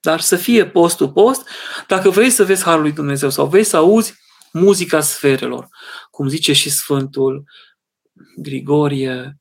Dar 0.00 0.20
să 0.20 0.36
fie 0.36 0.66
postul 0.66 1.12
post, 1.12 1.48
dacă 1.86 2.10
vrei 2.10 2.30
să 2.30 2.44
vezi 2.44 2.62
Harul 2.62 2.82
lui 2.82 2.92
Dumnezeu 2.92 3.30
sau 3.30 3.46
vrei 3.46 3.64
să 3.64 3.76
auzi 3.76 4.14
muzica 4.52 5.00
sferelor, 5.00 5.68
cum 6.10 6.28
zice 6.28 6.52
și 6.52 6.70
Sfântul 6.70 7.44
Grigorie 8.36 9.40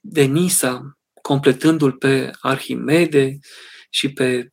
de 0.00 0.22
Nisa, 0.22 0.98
completându-l 1.22 1.92
pe 1.92 2.30
Arhimede 2.40 3.38
și 3.90 4.12
pe 4.12 4.52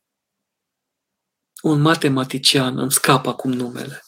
un 1.62 1.80
matematician, 1.80 2.78
îmi 2.78 2.92
scapă 2.92 3.28
acum 3.28 3.52
numele. 3.52 4.05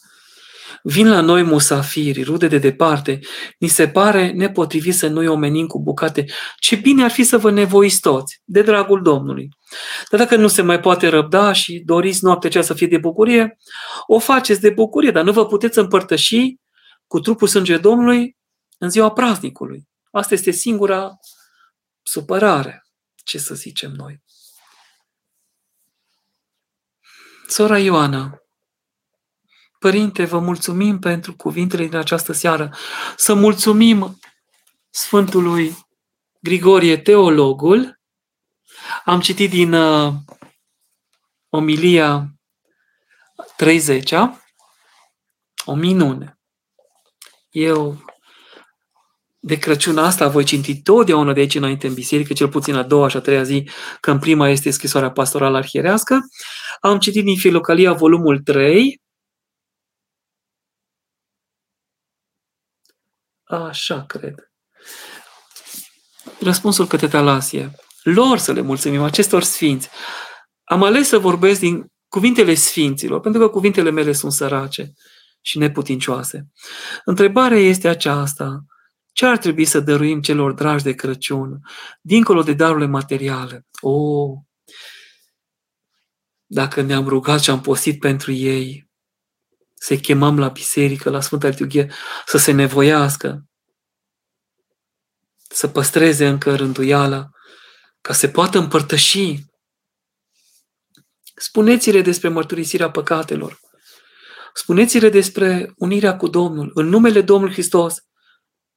Vin 0.82 1.08
la 1.08 1.20
noi 1.20 1.42
musafiri, 1.42 2.22
rude 2.22 2.46
de 2.48 2.58
departe, 2.58 3.18
ni 3.58 3.68
se 3.68 3.88
pare 3.88 4.30
nepotrivit 4.30 4.94
să 4.94 5.06
nu-i 5.06 5.26
omenim 5.26 5.66
cu 5.66 5.82
bucate. 5.82 6.24
Ce 6.56 6.76
bine 6.76 7.04
ar 7.04 7.10
fi 7.10 7.22
să 7.22 7.38
vă 7.38 7.50
nevoiți 7.50 8.00
toți, 8.00 8.42
de 8.44 8.62
dragul 8.62 9.02
Domnului. 9.02 9.48
Dar 10.10 10.20
dacă 10.20 10.36
nu 10.36 10.48
se 10.48 10.62
mai 10.62 10.80
poate 10.80 11.08
răbda 11.08 11.52
și 11.52 11.82
doriți 11.84 12.24
noaptea 12.24 12.48
aceea 12.48 12.64
să 12.64 12.74
fie 12.74 12.86
de 12.86 12.98
bucurie, 12.98 13.58
o 14.06 14.18
faceți 14.18 14.60
de 14.60 14.70
bucurie, 14.70 15.10
dar 15.10 15.24
nu 15.24 15.32
vă 15.32 15.46
puteți 15.46 15.78
împărtăși 15.78 16.54
cu 17.06 17.20
trupul 17.20 17.48
sânge 17.48 17.76
Domnului 17.76 18.36
în 18.78 18.90
ziua 18.90 19.12
praznicului. 19.12 19.88
Asta 20.10 20.34
este 20.34 20.50
singura 20.50 21.16
supărare, 22.02 22.82
ce 23.24 23.38
să 23.38 23.54
zicem 23.54 23.92
noi. 23.92 24.22
Sora 27.48 27.78
Ioana, 27.78 28.42
Părinte, 29.78 30.24
vă 30.24 30.38
mulțumim 30.38 30.98
pentru 30.98 31.36
cuvintele 31.36 31.86
din 31.86 31.96
această 31.96 32.32
seară. 32.32 32.74
Să 33.16 33.34
mulțumim 33.34 34.18
Sfântului 34.90 35.76
Grigorie, 36.40 36.96
teologul. 36.96 38.00
Am 39.04 39.20
citit 39.20 39.50
din 39.50 39.72
uh, 39.72 40.12
omilia 41.48 42.26
30 43.56 44.12
o 45.64 45.74
minune. 45.74 46.38
Eu 47.50 48.04
de 49.38 49.58
Crăciun 49.58 49.98
asta 49.98 50.28
voi 50.28 50.44
citi 50.44 50.82
totdeauna 50.82 51.32
de 51.32 51.40
aici 51.40 51.54
înainte 51.54 51.86
în 51.86 51.94
biserică, 51.94 52.32
cel 52.32 52.48
puțin 52.48 52.74
a 52.74 52.82
doua 52.82 53.08
și 53.08 53.16
a 53.16 53.20
treia 53.20 53.42
zi, 53.42 53.68
că 54.00 54.10
în 54.10 54.18
prima 54.18 54.48
este 54.48 54.70
scrisoarea 54.70 55.10
pastorală 55.10 55.56
arhierească. 55.56 56.18
Am 56.80 56.98
citit 56.98 57.24
din 57.24 57.36
Filocalia 57.36 57.92
volumul 57.92 58.38
3, 58.38 59.00
Așa 63.48 64.04
cred. 64.04 64.50
Răspunsul 66.40 66.86
către 66.86 67.08
Talasie. 67.08 67.74
Lor 68.02 68.38
să 68.38 68.52
le 68.52 68.60
mulțumim, 68.60 69.02
acestor 69.02 69.42
sfinți. 69.42 69.88
Am 70.64 70.82
ales 70.82 71.08
să 71.08 71.18
vorbesc 71.18 71.60
din 71.60 71.86
cuvintele 72.08 72.54
sfinților, 72.54 73.20
pentru 73.20 73.40
că 73.40 73.48
cuvintele 73.48 73.90
mele 73.90 74.12
sunt 74.12 74.32
sărace 74.32 74.92
și 75.40 75.58
neputincioase. 75.58 76.48
Întrebarea 77.04 77.58
este 77.58 77.88
aceasta. 77.88 78.64
Ce 79.12 79.26
ar 79.26 79.38
trebui 79.38 79.64
să 79.64 79.80
dăruim 79.80 80.20
celor 80.20 80.52
dragi 80.52 80.84
de 80.84 80.92
Crăciun, 80.92 81.60
dincolo 82.00 82.42
de 82.42 82.52
darurile 82.52 82.86
materiale? 82.86 83.66
O, 83.80 83.90
oh, 83.90 84.38
dacă 86.46 86.80
ne-am 86.80 87.08
rugat 87.08 87.40
și 87.40 87.50
am 87.50 87.60
postit 87.60 87.98
pentru 87.98 88.32
ei, 88.32 88.87
să 89.78 89.96
chemăm 89.96 90.38
la 90.38 90.48
biserică, 90.48 91.10
la 91.10 91.20
Sfânta 91.20 91.48
Liturghie, 91.48 91.92
să 92.26 92.38
se 92.38 92.52
nevoiască, 92.52 93.44
să 95.48 95.68
păstreze 95.68 96.26
încă 96.26 96.56
rânduiala, 96.56 97.28
ca 98.00 98.12
să 98.12 98.28
poată 98.28 98.58
împărtăși. 98.58 99.44
Spuneți-le 101.36 102.02
despre 102.02 102.28
mărturisirea 102.28 102.90
păcatelor. 102.90 103.60
Spuneți-le 104.54 105.08
despre 105.08 105.72
unirea 105.76 106.16
cu 106.16 106.28
Domnul. 106.28 106.70
În 106.74 106.86
numele 106.86 107.20
Domnului 107.20 107.52
Hristos, 107.52 107.96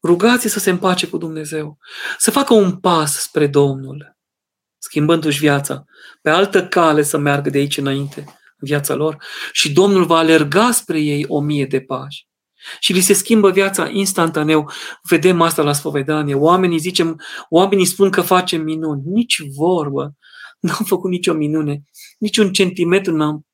rugați 0.03 0.47
să 0.47 0.59
se 0.59 0.69
împace 0.69 1.07
cu 1.07 1.17
Dumnezeu. 1.17 1.77
Să 2.17 2.31
facă 2.31 2.53
un 2.53 2.79
pas 2.79 3.21
spre 3.21 3.47
Domnul, 3.47 4.17
schimbându-și 4.77 5.39
viața, 5.39 5.83
pe 6.21 6.29
altă 6.29 6.67
cale 6.67 7.03
să 7.03 7.17
meargă 7.17 7.49
de 7.49 7.57
aici 7.57 7.77
înainte 7.77 8.19
în 8.19 8.40
viața 8.61 8.93
lor 8.93 9.17
și 9.51 9.73
Domnul 9.73 10.05
va 10.05 10.17
alerga 10.17 10.71
spre 10.71 10.99
ei 10.99 11.25
o 11.27 11.41
mie 11.41 11.65
de 11.65 11.81
pași. 11.81 12.29
Și 12.79 12.93
li 12.93 12.99
se 12.99 13.13
schimbă 13.13 13.51
viața 13.51 13.89
instantaneu. 13.89 14.71
Vedem 15.09 15.41
asta 15.41 15.61
la 15.61 15.73
spovedanie. 15.73 16.33
Oamenii 16.33 16.77
zicem, 16.77 17.21
oamenii 17.49 17.85
spun 17.85 18.09
că 18.09 18.21
facem 18.21 18.61
minuni. 18.61 19.01
Nici 19.05 19.41
vorbă. 19.55 20.15
N-am 20.59 20.85
făcut 20.85 21.09
nicio 21.09 21.33
minune. 21.33 21.83
Nici 22.17 22.37
un 22.37 22.51
centimetru 22.51 23.15
n-am 23.15 23.45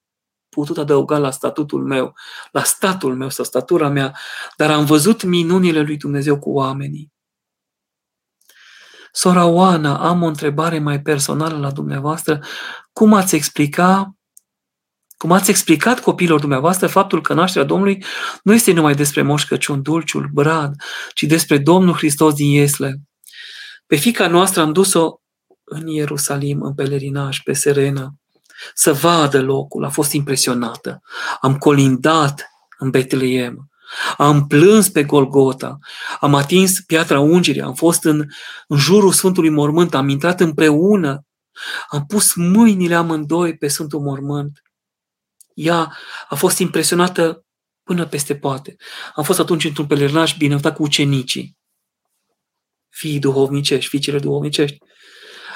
putut 0.50 0.78
adăuga 0.78 1.18
la 1.18 1.32
statutul 1.32 1.84
meu, 1.84 2.14
la 2.52 2.64
statul 2.64 3.16
meu 3.16 3.30
sau 3.30 3.46
statura 3.46 3.90
mea, 3.90 4.18
dar 4.58 4.72
am 4.72 4.86
văzut 4.86 5.24
minunile 5.24 5.82
lui 5.82 5.98
Dumnezeu 5.98 6.40
cu 6.40 6.52
oamenii. 6.52 7.12
Sora 9.12 9.46
Oana, 9.46 9.98
am 10.08 10.22
o 10.22 10.28
întrebare 10.28 10.80
mai 10.80 11.02
personală 11.02 11.58
la 11.58 11.72
dumneavoastră. 11.72 12.44
Cum 12.94 13.14
ați 13.14 13.36
explica 13.36 14.17
cum 15.18 15.32
ați 15.32 15.50
explicat 15.50 16.00
copiilor 16.00 16.40
dumneavoastră 16.40 16.88
faptul 16.88 17.22
că 17.22 17.34
nașterea 17.34 17.68
Domnului 17.68 18.04
nu 18.44 18.54
este 18.54 18.72
numai 18.72 18.96
despre 18.96 19.22
Moș 19.22 19.46
Crăciun, 19.46 19.82
dulciul, 19.82 20.30
brad, 20.34 20.76
ci 21.14 21.24
despre 21.24 21.58
Domnul 21.58 21.94
Hristos 21.94 22.34
din 22.34 22.50
Iesle. 22.50 23.02
Pe 23.88 23.96
fica 23.96 24.28
noastră 24.28 24.62
am 24.62 24.74
dus-o 24.74 25.20
în 25.64 25.88
Ierusalim, 25.88 26.62
în 26.62 26.74
pelerinaj, 26.74 27.40
pe 27.44 27.54
Serena, 27.54 28.14
să 28.74 28.94
vadă 28.94 29.42
locul. 29.42 29.86
A 29.86 29.90
fost 29.90 30.12
impresionată. 30.12 31.02
Am 31.42 31.58
colindat 31.58 32.50
în 32.78 32.90
Betleem. 32.90 33.70
Am 34.18 34.48
plâns 34.48 34.90
pe 34.90 35.04
Golgota, 35.04 35.78
am 36.20 36.36
atins 36.36 36.80
piatra 36.80 37.20
ungerii, 37.20 37.62
am 37.62 37.74
fost 37.74 38.04
în, 38.04 38.26
în 38.68 38.78
jurul 38.78 39.12
Sfântului 39.12 39.50
Mormânt, 39.50 39.96
am 39.96 40.10
intrat 40.10 40.40
împreună, 40.40 41.26
am 41.90 42.06
pus 42.06 42.36
mâinile 42.36 42.96
amândoi 42.96 43.58
pe 43.58 43.68
Sfântul 43.68 44.00
Mormânt 44.00 44.62
ea 45.58 45.98
a 46.30 46.36
fost 46.36 46.58
impresionată 46.58 47.46
până 47.84 48.06
peste 48.06 48.36
poate. 48.36 48.76
Am 49.16 49.24
fost 49.24 49.40
atunci 49.40 49.64
într-un 49.64 49.88
pelerinaj 49.88 50.38
binecuvântat 50.38 50.76
cu 50.76 50.84
ucenicii, 50.84 51.58
fiii 52.90 53.20
duhovnicești, 53.20 53.90
fiicele 53.90 54.20
duhovnicești. 54.20 54.78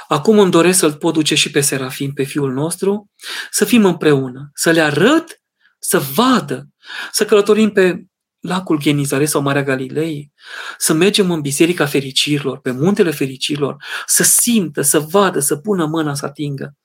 Acum 0.07 0.39
îmi 0.39 0.51
doresc 0.51 0.79
să-l 0.79 0.93
pot 0.93 1.13
duce 1.13 1.35
și 1.35 1.51
pe 1.51 1.61
Serafim, 1.61 2.13
pe 2.13 2.23
fiul 2.23 2.51
nostru, 2.51 3.09
să 3.51 3.65
fim 3.65 3.85
împreună, 3.85 4.49
să 4.53 4.71
le 4.71 4.81
arăt, 4.81 5.41
să 5.79 5.99
vadă, 5.99 6.67
să 7.11 7.25
călătorim 7.25 7.71
pe 7.71 8.05
lacul 8.39 8.79
Genizare 8.79 9.25
sau 9.25 9.41
Marea 9.41 9.63
Galilei, 9.63 10.31
să 10.77 10.93
mergem 10.93 11.31
în 11.31 11.41
Biserica 11.41 11.85
Fericirilor, 11.85 12.59
pe 12.59 12.71
Muntele 12.71 13.11
Fericirilor, 13.11 13.83
să 14.05 14.23
simtă, 14.23 14.81
să 14.81 14.99
vadă, 14.99 15.39
să 15.39 15.55
pună 15.55 15.85
mâna 15.85 16.13
să 16.13 16.25
atingă. 16.25 16.75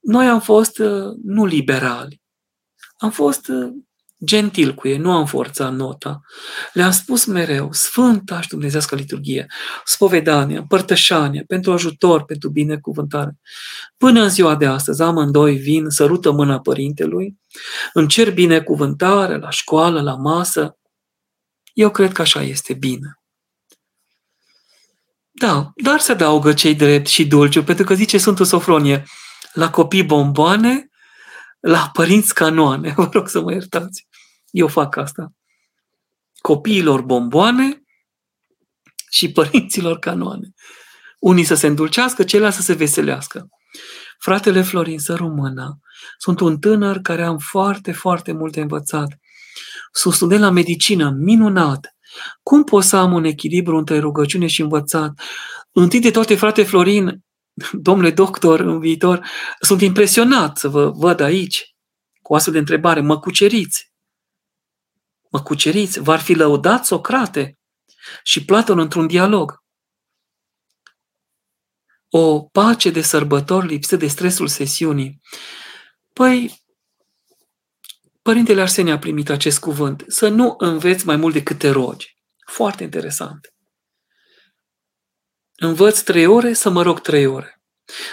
Noi 0.00 0.26
am 0.26 0.40
fost 0.40 0.78
uh, 0.78 1.14
nu 1.22 1.44
liberali, 1.44 2.22
am 2.96 3.10
fost 3.10 3.48
uh, 3.48 3.72
gentil 4.24 4.74
cu 4.74 4.88
ei, 4.88 4.96
nu 4.96 5.12
am 5.12 5.26
forțat 5.26 5.72
nota. 5.72 6.20
Le-am 6.72 6.90
spus 6.90 7.24
mereu, 7.24 7.72
Sfânta 7.72 8.40
și 8.40 8.48
Dumnezească 8.48 8.94
liturghie, 8.94 9.46
spovedania, 9.84 10.64
părtășania, 10.68 11.42
pentru 11.46 11.72
ajutor, 11.72 12.24
pentru 12.24 12.48
binecuvântare. 12.48 13.38
Până 13.96 14.22
în 14.22 14.28
ziua 14.28 14.56
de 14.56 14.66
astăzi, 14.66 15.02
amândoi 15.02 15.56
vin, 15.56 15.88
sărută 15.88 16.30
mâna 16.30 16.60
părintelui, 16.60 17.38
îmi 17.92 18.08
cer 18.08 18.32
binecuvântare 18.32 19.36
la 19.36 19.50
școală, 19.50 20.00
la 20.00 20.14
masă. 20.14 20.78
Eu 21.72 21.90
cred 21.90 22.12
că 22.12 22.22
așa 22.22 22.42
este 22.42 22.74
bine. 22.74 23.14
Da, 25.30 25.72
dar 25.74 26.00
se 26.00 26.12
adaugă 26.12 26.52
cei 26.52 26.74
drept 26.74 27.06
și 27.06 27.26
dulciu, 27.26 27.62
pentru 27.62 27.84
că 27.84 27.94
zice 27.94 28.18
Sfântul 28.18 28.44
Sofronie, 28.44 29.04
la 29.52 29.70
copii 29.70 30.04
bomboane, 30.04 30.88
la 31.60 31.90
părinți 31.92 32.34
canoane. 32.34 32.92
Vă 32.96 33.08
rog 33.12 33.28
să 33.28 33.40
mă 33.40 33.52
iertați. 33.52 34.08
Eu 34.50 34.66
fac 34.66 34.96
asta. 34.96 35.32
Copiilor 36.38 37.02
bomboane 37.02 37.82
și 39.10 39.32
părinților 39.32 39.98
canoane. 39.98 40.52
Unii 41.18 41.44
să 41.44 41.54
se 41.54 41.66
îndulcească, 41.66 42.24
ceilalți 42.24 42.56
să 42.56 42.62
se 42.62 42.72
veselească. 42.72 43.48
Fratele 44.18 44.62
Florin, 44.62 44.98
să 44.98 45.14
română. 45.14 45.80
Sunt 46.18 46.40
un 46.40 46.58
tânăr 46.58 46.98
care 46.98 47.22
am 47.22 47.38
foarte, 47.38 47.92
foarte 47.92 48.32
multe 48.32 48.60
învățat. 48.60 49.18
Sunt 49.92 50.14
student 50.14 50.40
la 50.40 50.50
medicină, 50.50 51.10
minunat. 51.10 51.94
Cum 52.42 52.64
pot 52.64 52.84
să 52.84 52.96
am 52.96 53.12
un 53.12 53.24
echilibru 53.24 53.76
între 53.76 53.98
rugăciune 53.98 54.46
și 54.46 54.60
învățat? 54.60 55.20
Întâi 55.72 56.00
de 56.00 56.10
toate, 56.10 56.34
frate 56.34 56.62
Florin, 56.62 57.24
domnule 57.72 58.10
doctor, 58.10 58.60
în 58.60 58.80
viitor, 58.80 59.26
sunt 59.60 59.80
impresionat 59.80 60.58
să 60.58 60.68
vă 60.68 60.90
văd 60.90 61.20
aici 61.20 61.74
cu 62.22 62.34
astfel 62.34 62.52
de 62.52 62.58
întrebare. 62.58 63.00
Mă 63.00 63.18
cuceriți? 63.18 63.92
Mă 65.30 65.42
cuceriți? 65.42 66.00
V-ar 66.00 66.20
fi 66.20 66.34
lăudat 66.34 66.86
Socrate 66.86 67.58
și 68.22 68.44
Platon 68.44 68.78
într-un 68.78 69.06
dialog. 69.06 69.58
O 72.08 72.40
pace 72.40 72.90
de 72.90 73.00
sărbători 73.00 73.66
lipsită 73.66 73.96
de 73.96 74.06
stresul 74.06 74.48
sesiunii. 74.48 75.20
Păi, 76.12 76.60
Părintele 78.22 78.60
Arsenie 78.60 78.92
a 78.92 78.98
primit 78.98 79.30
acest 79.30 79.58
cuvânt. 79.58 80.04
Să 80.06 80.28
nu 80.28 80.54
înveți 80.58 81.06
mai 81.06 81.16
mult 81.16 81.34
decât 81.34 81.58
te 81.58 81.68
rogi. 81.70 82.16
Foarte 82.46 82.82
interesant. 82.82 83.54
Învăț 85.62 86.00
trei 86.00 86.26
ore 86.26 86.52
să 86.52 86.70
mă 86.70 86.82
rog 86.82 87.00
trei 87.00 87.26
ore. 87.26 87.62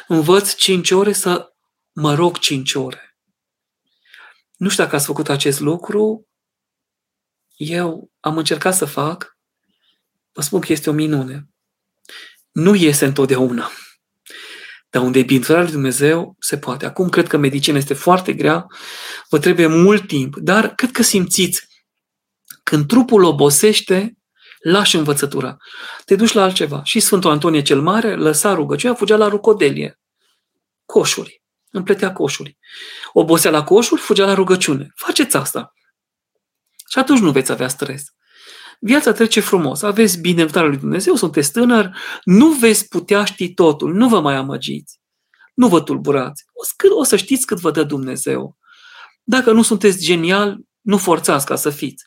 Învăț 0.07 0.53
cinci 0.53 0.91
ore 0.91 1.13
să 1.13 1.53
mă 1.91 2.13
rog 2.13 2.37
cinci 2.37 2.73
ore. 2.73 3.17
Nu 4.57 4.69
știu 4.69 4.83
dacă 4.83 4.95
ați 4.95 5.05
făcut 5.05 5.29
acest 5.29 5.59
lucru. 5.59 6.27
Eu 7.55 8.11
am 8.19 8.37
încercat 8.37 8.75
să 8.75 8.85
fac. 8.85 9.37
Vă 10.31 10.41
spun 10.41 10.59
că 10.59 10.71
este 10.71 10.89
o 10.89 10.93
minune. 10.93 11.49
Nu 12.51 12.75
iese 12.75 13.05
întotdeauna. 13.05 13.71
Dar 14.89 15.01
unde 15.01 15.19
e 15.19 15.23
binecuvântarea 15.23 15.63
lui 15.63 15.71
Dumnezeu, 15.71 16.35
se 16.39 16.57
poate. 16.57 16.85
Acum 16.85 17.09
cred 17.09 17.27
că 17.27 17.37
medicina 17.37 17.77
este 17.77 17.93
foarte 17.93 18.33
grea, 18.33 18.65
vă 19.29 19.39
trebuie 19.39 19.67
mult 19.67 20.07
timp, 20.07 20.35
dar 20.35 20.75
cred 20.75 20.91
că 20.91 21.03
simțiți 21.03 21.67
când 22.63 22.87
trupul 22.87 23.23
obosește, 23.23 24.17
lași 24.59 24.95
învățătura. 24.95 25.57
Te 26.05 26.15
duci 26.15 26.33
la 26.33 26.43
altceva. 26.43 26.83
Și 26.83 26.99
Sfântul 26.99 27.29
Antonie 27.29 27.61
cel 27.61 27.81
Mare 27.81 28.15
lăsa 28.15 28.53
rugăciunea, 28.53 28.95
fugea 28.95 29.15
la 29.15 29.27
rucodelie. 29.27 29.99
Coșuri. 30.85 31.41
Împletea 31.71 32.13
coșuri. 32.13 32.57
Obosea 33.13 33.51
la 33.51 33.63
coșuri, 33.63 34.01
fugea 34.01 34.25
la 34.25 34.33
rugăciune. 34.33 34.91
Faceți 34.95 35.35
asta. 35.35 35.73
Și 36.89 36.99
atunci 36.99 37.19
nu 37.19 37.31
veți 37.31 37.51
avea 37.51 37.67
stres. 37.67 38.05
Viața 38.79 39.11
trece 39.11 39.39
frumos, 39.39 39.81
aveți 39.81 40.19
binecuvântarea 40.19 40.69
lui 40.69 40.77
Dumnezeu, 40.77 41.15
sunteți 41.15 41.51
tânăr, 41.51 41.97
nu 42.23 42.51
veți 42.51 42.87
putea 42.87 43.23
ști 43.23 43.53
totul, 43.53 43.93
nu 43.93 44.07
vă 44.07 44.19
mai 44.19 44.35
amăgiți, 44.35 45.01
nu 45.53 45.67
vă 45.67 45.81
tulburați. 45.81 46.45
O 46.95 47.03
să 47.03 47.15
știți 47.15 47.45
cât 47.45 47.59
vă 47.59 47.71
dă 47.71 47.83
Dumnezeu. 47.83 48.57
Dacă 49.23 49.51
nu 49.51 49.61
sunteți 49.61 50.05
genial, 50.05 50.57
nu 50.81 50.97
forțați 50.97 51.45
ca 51.45 51.55
să 51.55 51.69
fiți. 51.69 52.05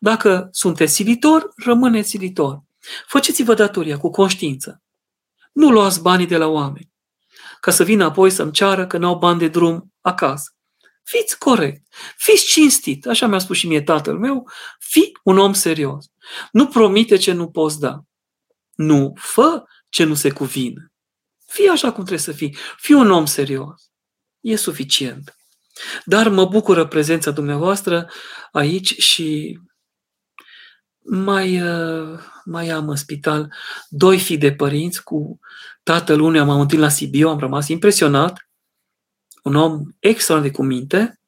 Dacă 0.00 0.48
sunteți 0.50 0.94
silitor, 0.94 1.48
rămâneți 1.56 2.08
silitor. 2.08 2.62
Faceți-vă 3.06 3.54
datoria 3.54 3.98
cu 3.98 4.10
conștiință. 4.10 4.82
Nu 5.52 5.70
luați 5.70 6.02
banii 6.02 6.26
de 6.26 6.36
la 6.36 6.46
oameni 6.46 6.90
ca 7.60 7.70
să 7.70 7.84
vină 7.84 8.04
apoi 8.04 8.30
să-mi 8.30 8.52
ceară 8.52 8.86
că 8.86 8.98
n-au 8.98 9.18
bani 9.18 9.38
de 9.38 9.48
drum 9.48 9.92
acasă. 10.00 10.52
Fiți 11.02 11.38
corect, 11.38 11.82
fiți 12.16 12.44
cinstit, 12.44 13.06
așa 13.06 13.26
mi-a 13.26 13.38
spus 13.38 13.56
și 13.56 13.66
mie 13.66 13.82
tatăl 13.82 14.18
meu, 14.18 14.50
fii 14.78 15.18
un 15.22 15.38
om 15.38 15.52
serios. 15.52 16.06
Nu 16.52 16.66
promite 16.66 17.16
ce 17.16 17.32
nu 17.32 17.50
poți 17.50 17.80
da. 17.80 18.00
Nu 18.74 19.12
fă 19.16 19.64
ce 19.88 20.04
nu 20.04 20.14
se 20.14 20.30
cuvine. 20.30 20.92
Fii 21.46 21.68
așa 21.68 21.86
cum 21.86 22.04
trebuie 22.04 22.18
să 22.18 22.32
fii. 22.32 22.56
Fii 22.76 22.94
un 22.94 23.10
om 23.10 23.26
serios. 23.26 23.90
E 24.40 24.56
suficient. 24.56 25.36
Dar 26.04 26.28
mă 26.28 26.44
bucură 26.44 26.86
prezența 26.86 27.30
dumneavoastră 27.30 28.10
aici 28.52 28.98
și 28.98 29.58
mai, 31.10 31.62
uh, 31.62 32.18
mai 32.44 32.68
am 32.68 32.88
în 32.88 32.96
spital 32.96 33.52
doi 33.88 34.18
fii 34.18 34.38
de 34.38 34.52
părinți 34.52 35.02
cu 35.02 35.38
tatăl 35.82 36.20
unuia 36.20 36.44
m-am 36.44 36.60
întâlnit 36.60 36.86
la 36.86 36.92
Sibiu, 36.92 37.28
am 37.28 37.38
rămas 37.38 37.68
impresionat, 37.68 38.50
un 39.42 39.54
om 39.54 39.82
extraordinar 39.98 40.52
de 40.52 40.56
cu 40.56 40.62
minte, 40.62 41.20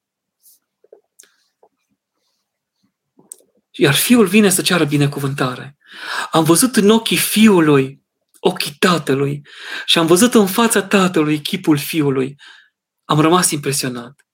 iar 3.70 3.94
fiul 3.94 4.26
vine 4.26 4.48
să 4.48 4.62
ceară 4.62 4.84
binecuvântare. 4.84 5.76
Am 6.30 6.44
văzut 6.44 6.76
în 6.76 6.90
ochii 6.90 7.16
fiului 7.16 8.00
ochii 8.40 8.76
tatălui 8.78 9.46
și 9.84 9.98
am 9.98 10.06
văzut 10.06 10.34
în 10.34 10.46
fața 10.46 10.82
tatălui 10.82 11.40
chipul 11.40 11.78
fiului. 11.78 12.36
Am 13.04 13.20
rămas 13.20 13.50
impresionat. 13.50 14.26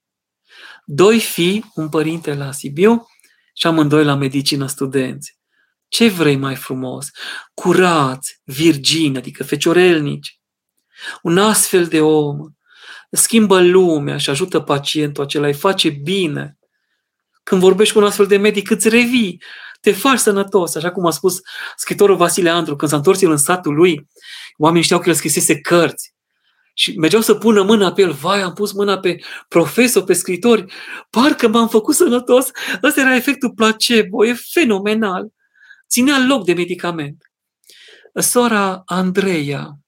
Doi 0.85 1.19
fii, 1.19 1.71
un 1.73 1.89
părinte 1.89 2.33
la 2.33 2.51
Sibiu 2.51 3.07
și 3.53 3.67
amândoi 3.67 4.03
la 4.03 4.15
medicină 4.15 4.67
studenți. 4.67 5.36
Ce 5.87 6.07
vrei 6.07 6.35
mai 6.35 6.55
frumos? 6.55 7.09
Curați, 7.53 8.41
virgini, 8.43 9.17
adică 9.17 9.43
feciorelnici. 9.43 10.39
Un 11.21 11.37
astfel 11.37 11.85
de 11.85 12.01
om 12.01 12.37
schimbă 13.11 13.61
lumea 13.61 14.17
și 14.17 14.29
ajută 14.29 14.59
pacientul 14.59 15.23
acela, 15.23 15.47
îi 15.47 15.53
face 15.53 15.89
bine. 15.89 16.57
Când 17.43 17.61
vorbești 17.61 17.93
cu 17.93 17.99
un 17.99 18.05
astfel 18.05 18.27
de 18.27 18.37
medic, 18.37 18.69
îți 18.69 18.89
revii, 18.89 19.41
te 19.81 19.91
faci 19.91 20.19
sănătos, 20.19 20.75
așa 20.75 20.91
cum 20.91 21.05
a 21.05 21.11
spus 21.11 21.39
scritorul 21.75 22.15
Vasile 22.15 22.49
Andru, 22.49 22.75
când 22.75 22.91
s-a 22.91 22.97
întors 22.97 23.21
el 23.21 23.31
în 23.31 23.37
satul 23.37 23.73
lui, 23.73 24.07
oamenii 24.57 24.83
știau 24.83 24.99
că 24.99 25.09
el 25.09 25.15
scrisese 25.15 25.59
cărți. 25.59 26.15
Și 26.73 26.97
mergeau 26.97 27.21
să 27.21 27.33
pună 27.33 27.61
mâna 27.61 27.93
pe 27.93 28.01
el, 28.01 28.11
vai, 28.11 28.41
am 28.41 28.53
pus 28.53 28.71
mâna 28.71 28.99
pe 28.99 29.17
profesor, 29.47 30.03
pe 30.03 30.13
scritori, 30.13 30.65
parcă 31.09 31.47
m-am 31.47 31.67
făcut 31.67 31.95
sănătos. 31.95 32.49
Ăsta 32.83 33.01
era 33.01 33.15
efectul 33.15 33.53
placebo, 33.53 34.25
e 34.25 34.33
fenomenal 34.51 35.27
ținea 35.89 36.25
loc 36.27 36.45
de 36.45 36.53
medicament. 36.53 37.31
Sora 38.13 38.81
Andreea, 38.85 39.79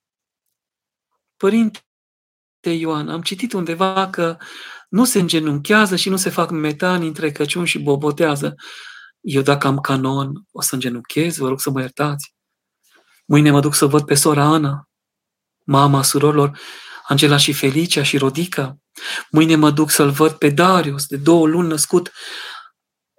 părinte 1.36 1.80
Ioan, 2.60 3.08
am 3.08 3.22
citit 3.22 3.52
undeva 3.52 4.10
că 4.10 4.36
nu 4.88 5.04
se 5.04 5.18
îngenunchează 5.18 5.96
și 5.96 6.08
nu 6.08 6.16
se 6.16 6.30
fac 6.30 6.50
metani 6.50 7.06
între 7.06 7.30
Crăciun 7.30 7.64
și 7.64 7.78
bobotează. 7.78 8.54
Eu 9.20 9.42
dacă 9.42 9.66
am 9.66 9.78
canon, 9.78 10.46
o 10.52 10.60
să 10.60 10.74
îngenunchez, 10.74 11.36
vă 11.36 11.48
rog 11.48 11.60
să 11.60 11.70
mă 11.70 11.80
iertați. 11.80 12.34
Mâine 13.26 13.50
mă 13.50 13.60
duc 13.60 13.74
să 13.74 13.86
văd 13.86 14.04
pe 14.04 14.14
sora 14.14 14.44
Ana, 14.44 14.88
mama 15.64 16.02
surorilor 16.02 16.58
Angela 17.08 17.36
și 17.36 17.52
Felicia 17.52 18.02
și 18.02 18.18
Rodica. 18.18 18.78
Mâine 19.30 19.56
mă 19.56 19.70
duc 19.70 19.90
să-l 19.90 20.10
văd 20.10 20.32
pe 20.32 20.50
Darius, 20.50 21.06
de 21.06 21.16
două 21.16 21.46
luni 21.46 21.68
născut 21.68 22.12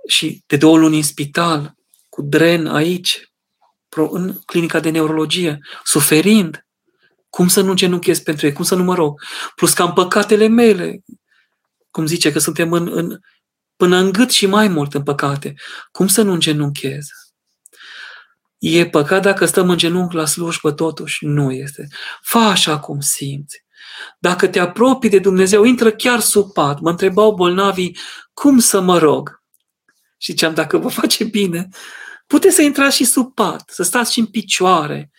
și 0.08 0.44
de 0.48 0.58
două 0.58 0.78
luni 0.78 0.96
în 0.96 1.04
spital 1.04 1.76
cu 2.12 2.22
dren 2.22 2.68
aici, 2.68 3.32
în 3.90 4.34
clinica 4.46 4.80
de 4.80 4.90
neurologie, 4.90 5.60
suferind. 5.84 6.66
Cum 7.30 7.48
să 7.48 7.62
nu 7.62 7.74
genunchez 7.74 8.20
pentru 8.20 8.46
ei? 8.46 8.54
Cum 8.54 8.64
să 8.64 8.76
nu 8.76 8.84
mă 8.84 8.96
rog? 8.96 9.22
Plus 9.56 9.74
că 9.74 9.82
am 9.82 9.94
păcatele 9.94 10.48
mele. 10.48 11.04
Cum 11.92 12.06
zice 12.06 12.32
că 12.32 12.40
suntem 12.40 12.72
în, 12.72 12.90
în, 12.92 13.20
până 13.76 13.98
în 13.98 14.12
gât 14.12 14.32
și 14.32 14.46
mai 14.46 14.68
mult 14.68 14.94
în 14.94 15.04
păcate. 15.04 15.54
Cum 15.92 16.08
să 16.08 16.22
nu 16.22 16.32
îngenunchez? 16.32 17.08
E 18.58 18.90
păcat 18.90 19.22
dacă 19.22 19.46
stăm 19.46 19.70
în 19.70 19.78
genunchi 19.78 20.16
la 20.16 20.26
slujbă 20.26 20.72
totuși? 20.72 21.26
Nu 21.26 21.52
este. 21.52 21.88
Fă 22.22 22.38
așa 22.38 22.80
cum 22.80 23.00
simți. 23.00 23.64
Dacă 24.20 24.48
te 24.48 24.60
apropii 24.60 25.10
de 25.10 25.20
Dumnezeu, 25.20 25.64
intră 25.64 25.92
chiar 25.92 26.20
sub 26.20 26.54
pat. 26.54 26.80
Mă 26.80 26.90
întrebau 26.90 27.34
bolnavii, 27.34 27.98
cum 28.34 28.60
să 28.60 28.82
mă 28.82 28.98
rog? 28.98 29.41
Și 30.22 30.32
ziceam, 30.32 30.54
dacă 30.54 30.78
vă 30.78 30.90
face 30.90 31.24
bine, 31.24 31.68
puteți 32.28 32.56
să 32.56 32.62
intrați 32.62 32.96
și 32.96 33.06
sub 33.06 33.34
pat, 33.34 33.70
să 33.70 33.84
stați 33.84 34.14
și 34.14 34.20
în 34.20 34.26
picioare 34.26 35.12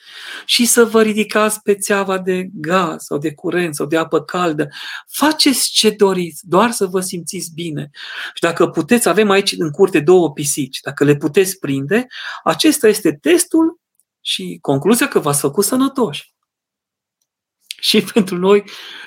și 0.44 0.66
să 0.66 0.84
vă 0.84 1.02
ridicați 1.02 1.62
pe 1.62 1.74
țeava 1.74 2.18
de 2.18 2.48
gaz 2.52 3.02
sau 3.04 3.18
de 3.18 3.34
curent 3.34 3.74
sau 3.74 3.86
de 3.86 3.96
apă 3.96 4.22
caldă. 4.22 4.68
Faceți 5.08 5.70
ce 5.70 5.90
doriți, 5.90 6.48
doar 6.48 6.70
să 6.70 6.86
vă 6.86 7.00
simțiți 7.00 7.52
bine. 7.54 7.90
Și 8.34 8.40
dacă 8.40 8.68
puteți, 8.68 9.08
avem 9.08 9.30
aici 9.30 9.52
în 9.58 9.70
curte 9.70 10.00
două 10.00 10.32
pisici, 10.32 10.80
dacă 10.80 11.04
le 11.04 11.16
puteți 11.16 11.58
prinde, 11.58 12.06
acesta 12.44 12.88
este 12.88 13.12
testul 13.12 13.80
și 14.20 14.58
concluzia 14.60 15.08
că 15.08 15.18
v-ați 15.18 15.40
făcut 15.40 15.64
sănătoși. 15.64 16.34
Și 17.78 18.02
pentru 18.12 18.36
noi 18.36 18.64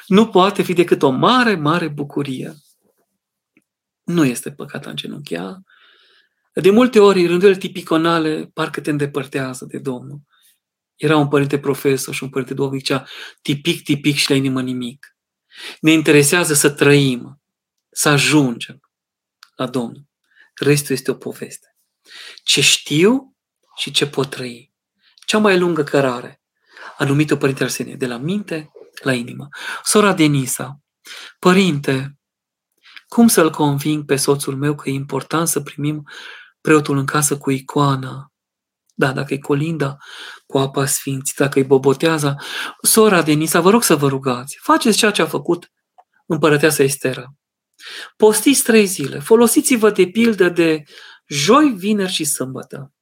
nu 0.08 0.28
poate 0.28 0.64
fi 0.64 0.74
decât 0.74 1.02
o 1.02 1.10
mare, 1.10 1.56
mare 1.56 1.88
bucurie. 1.88 2.54
Nu 4.04 4.26
este 4.26 4.52
păcat 4.52 4.86
în 4.86 4.96
genunchia, 4.96 5.64
de 6.62 6.70
multe 6.70 7.00
ori, 7.00 7.26
rândurile 7.26 7.58
tipiconale 7.58 8.50
parcă 8.54 8.82
te 8.82 8.90
îndepărtează 8.90 9.66
de 9.66 9.78
Domnul. 9.78 10.22
Era 10.96 11.18
un 11.18 11.28
părinte 11.28 11.60
profesor 11.60 12.14
și 12.14 12.24
un 12.24 12.30
părinte 12.30 12.54
duhovnic 12.54 12.84
cea 12.84 13.08
tipic, 13.42 13.84
tipic 13.84 14.16
și 14.16 14.30
la 14.30 14.36
inimă 14.36 14.62
nimic. 14.62 15.18
Ne 15.80 15.92
interesează 15.92 16.54
să 16.54 16.70
trăim, 16.70 17.42
să 17.92 18.10
ajungem 18.10 18.80
la 19.56 19.68
Domnul. 19.68 20.04
Restul 20.56 20.96
este 20.96 21.12
o 21.12 21.16
poveste. 21.16 21.76
Ce 22.44 22.62
știu 22.62 23.36
și 23.78 23.92
ce 23.92 24.08
pot 24.08 24.30
trăi. 24.30 24.74
Cea 25.26 25.38
mai 25.38 25.60
lungă 25.60 25.84
cărare 25.84 26.42
a 26.98 27.04
numit-o 27.04 27.36
Părinte 27.36 27.64
Arsenie, 27.64 27.96
de 27.96 28.08
la 28.08 28.18
minte 28.18 28.72
la 29.04 29.14
inimă. 29.14 29.48
Sora 29.84 30.14
Denisa, 30.14 30.80
Părinte, 31.40 32.18
cum 33.08 33.28
să-l 33.28 33.50
conving 33.50 34.06
pe 34.06 34.16
soțul 34.16 34.56
meu 34.56 34.76
că 34.76 34.90
e 34.90 34.94
important 34.94 35.48
să 35.48 35.62
primim 35.62 36.08
preotul 36.66 36.98
în 36.98 37.06
casă 37.06 37.38
cu 37.38 37.52
icoana, 37.52 38.32
da, 38.94 39.12
dacă 39.12 39.34
e 39.34 39.38
colinda 39.38 39.98
cu 40.46 40.58
apa 40.58 40.86
sfințită, 40.86 41.44
dacă 41.44 41.60
e 41.60 41.64
boboteaza, 41.64 42.36
sora 42.82 43.22
Denisa, 43.22 43.60
vă 43.60 43.70
rog 43.70 43.84
să 43.84 43.96
vă 43.96 44.08
rugați, 44.08 44.58
faceți 44.62 44.98
ceea 44.98 45.12
ce 45.12 45.22
a 45.22 45.26
făcut 45.26 45.72
împărăteasa 46.26 46.84
Estera. 46.84 47.34
Postiți 48.18 48.64
trei 48.64 48.86
zile, 48.86 49.20
folosiți-vă 49.20 49.90
de 49.90 50.08
pildă 50.08 50.50
de 50.50 50.84
joi, 51.28 51.74
vineri 51.78 52.12
și 52.12 52.24
sâmbătă. 52.24 52.94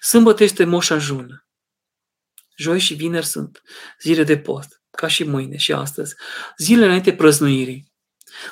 Sâmbătă 0.00 0.42
este 0.42 0.64
Moș 0.64 0.90
Ajun. 0.90 1.46
Joi 2.56 2.78
și 2.78 2.94
vineri 2.94 3.26
sunt 3.26 3.62
zile 4.00 4.24
de 4.24 4.38
post, 4.38 4.82
ca 4.90 5.06
și 5.06 5.24
mâine 5.24 5.56
și 5.56 5.72
astăzi. 5.72 6.14
Zilele 6.56 6.86
înainte 6.86 7.14
prăznuirii. 7.14 7.92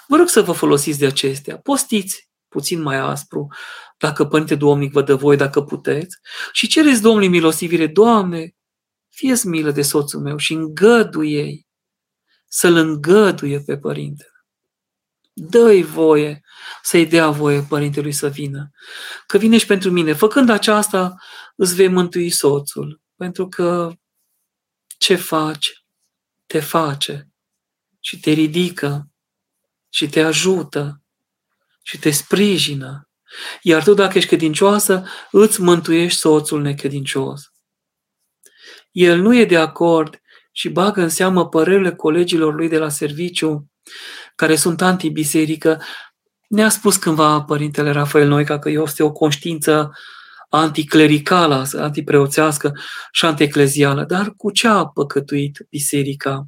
Vă 0.09 0.16
rog 0.16 0.29
să 0.29 0.43
vă 0.43 0.53
folosiți 0.53 0.99
de 0.99 1.07
acestea. 1.07 1.59
Postiți 1.59 2.27
puțin 2.49 2.83
mai 2.83 2.97
aspru, 2.97 3.47
dacă 3.99 4.25
Părinte 4.25 4.55
Domnic 4.55 4.93
vă 4.93 5.03
dă 5.03 5.15
voi, 5.15 5.37
dacă 5.37 5.63
puteți, 5.63 6.17
și 6.53 6.67
cereți 6.67 7.03
Domnului 7.03 7.29
milostivire, 7.29 7.87
Doamne, 7.87 8.55
fie 9.09 9.35
milă 9.45 9.71
de 9.71 9.83
soțul 9.83 10.21
meu 10.21 10.37
și 10.37 10.53
îngăduie 10.53 11.67
să-l 12.49 12.77
îngăduie 12.77 13.61
pe 13.61 13.79
Părinte. 13.79 14.31
Dă-i 15.33 15.83
voie 15.83 16.41
să-i 16.83 17.07
dea 17.07 17.31
voie 17.31 17.63
Părintelui 17.69 18.13
să 18.13 18.29
vină. 18.29 18.71
Că 19.27 19.39
vine 19.39 19.59
și 19.59 19.67
pentru 19.67 19.91
mine. 19.91 20.13
Făcând 20.13 20.49
aceasta, 20.49 21.15
îți 21.57 21.75
vei 21.75 21.89
mântui 21.89 22.31
soțul. 22.31 23.01
Pentru 23.17 23.49
că 23.49 23.93
ce 24.99 25.15
faci, 25.15 25.85
te 26.47 26.61
face 26.61 27.29
și 28.01 28.21
te 28.21 28.31
ridică 28.31 29.11
și 29.89 30.09
te 30.09 30.23
ajută 30.23 31.03
și 31.87 31.99
te 31.99 32.11
sprijină. 32.11 33.09
Iar 33.62 33.82
tu, 33.82 33.95
dacă 33.95 34.18
ești 34.18 34.28
credincioasă, 34.28 35.05
îți 35.30 35.61
mântuiești 35.61 36.18
soțul 36.18 36.62
necredincios. 36.62 37.53
El 38.91 39.20
nu 39.20 39.37
e 39.37 39.45
de 39.45 39.57
acord 39.57 40.20
și 40.53 40.68
bagă 40.68 41.01
în 41.01 41.09
seamă 41.09 41.49
părerile 41.49 41.95
colegilor 41.95 42.55
lui 42.55 42.68
de 42.68 42.78
la 42.78 42.89
serviciu, 42.89 43.70
care 44.34 44.57
sunt 44.57 44.82
antibiserică, 44.82 45.82
Ne-a 46.49 46.68
spus 46.68 46.97
cândva 46.97 47.43
Părintele 47.43 47.91
Rafael 47.91 48.28
Noica 48.28 48.59
că 48.59 48.68
este 48.68 49.03
o 49.03 49.12
conștiință 49.12 49.93
anticlericală, 50.49 51.68
antipreoțească 51.76 52.72
și 53.12 53.24
antieclezială, 53.24 54.05
dar 54.05 54.32
cu 54.37 54.51
ce 54.51 54.68
a 54.68 54.87
păcătuit 54.87 55.66
biserica 55.70 56.47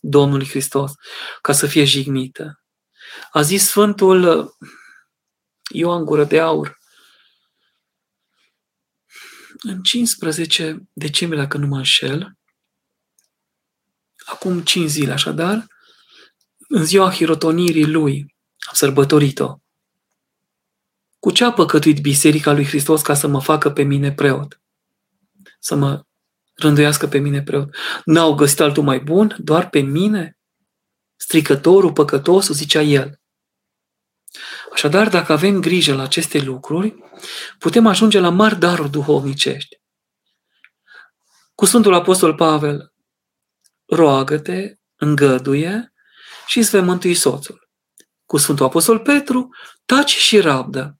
Domnului 0.00 0.48
Hristos 0.48 0.92
ca 1.40 1.52
să 1.52 1.66
fie 1.66 1.84
jignită? 1.84 2.62
A 3.30 3.42
zis 3.42 3.66
Sfântul 3.66 4.50
Ioan 5.72 6.04
Gură 6.04 6.24
de 6.24 6.40
Aur, 6.40 6.78
în 9.58 9.82
15 9.82 10.88
decembrie, 10.92 11.40
dacă 11.40 11.56
nu 11.56 11.66
mă 11.66 11.76
înșel, 11.76 12.38
acum 14.26 14.60
5 14.62 14.88
zile 14.88 15.12
așadar, 15.12 15.66
în 16.68 16.84
ziua 16.84 17.12
hirotonirii 17.12 17.86
lui, 17.86 18.34
am 18.68 18.74
sărbătorit-o. 18.74 19.58
Cu 21.18 21.30
ce 21.30 21.44
a 21.44 21.52
păcătuit 21.52 22.00
Biserica 22.00 22.52
lui 22.52 22.64
Hristos 22.64 23.02
ca 23.02 23.14
să 23.14 23.26
mă 23.26 23.40
facă 23.40 23.70
pe 23.70 23.82
mine 23.82 24.12
preot? 24.12 24.60
Să 25.58 25.74
mă 25.74 26.04
rânduiască 26.54 27.06
pe 27.06 27.18
mine 27.18 27.42
preot. 27.42 27.74
N-au 28.04 28.34
găsit 28.34 28.60
altul 28.60 28.82
mai 28.82 29.00
bun? 29.00 29.36
Doar 29.38 29.68
pe 29.68 29.80
mine? 29.80 30.37
Stricătorul, 31.18 31.92
păcătosul, 31.92 32.54
zicea 32.54 32.80
el. 32.80 33.20
Așadar, 34.72 35.08
dacă 35.08 35.32
avem 35.32 35.60
grijă 35.60 35.94
la 35.94 36.02
aceste 36.02 36.38
lucruri, 36.38 36.96
putem 37.58 37.86
ajunge 37.86 38.18
la 38.18 38.28
mari 38.28 38.58
daruri 38.58 38.90
duhovnicești. 38.90 39.80
Cu 41.54 41.64
Sfântul 41.64 41.94
Apostol 41.94 42.34
Pavel, 42.34 42.92
roagă-te, 43.84 44.74
îngăduie 44.96 45.92
și 46.46 46.58
îți 46.58 46.70
vei 46.70 46.80
mântui 46.80 47.14
soțul. 47.14 47.68
Cu 48.24 48.36
Sfântul 48.36 48.64
Apostol 48.64 48.98
Petru, 48.98 49.48
taci 49.84 50.16
și 50.16 50.40
rabdă. 50.40 50.98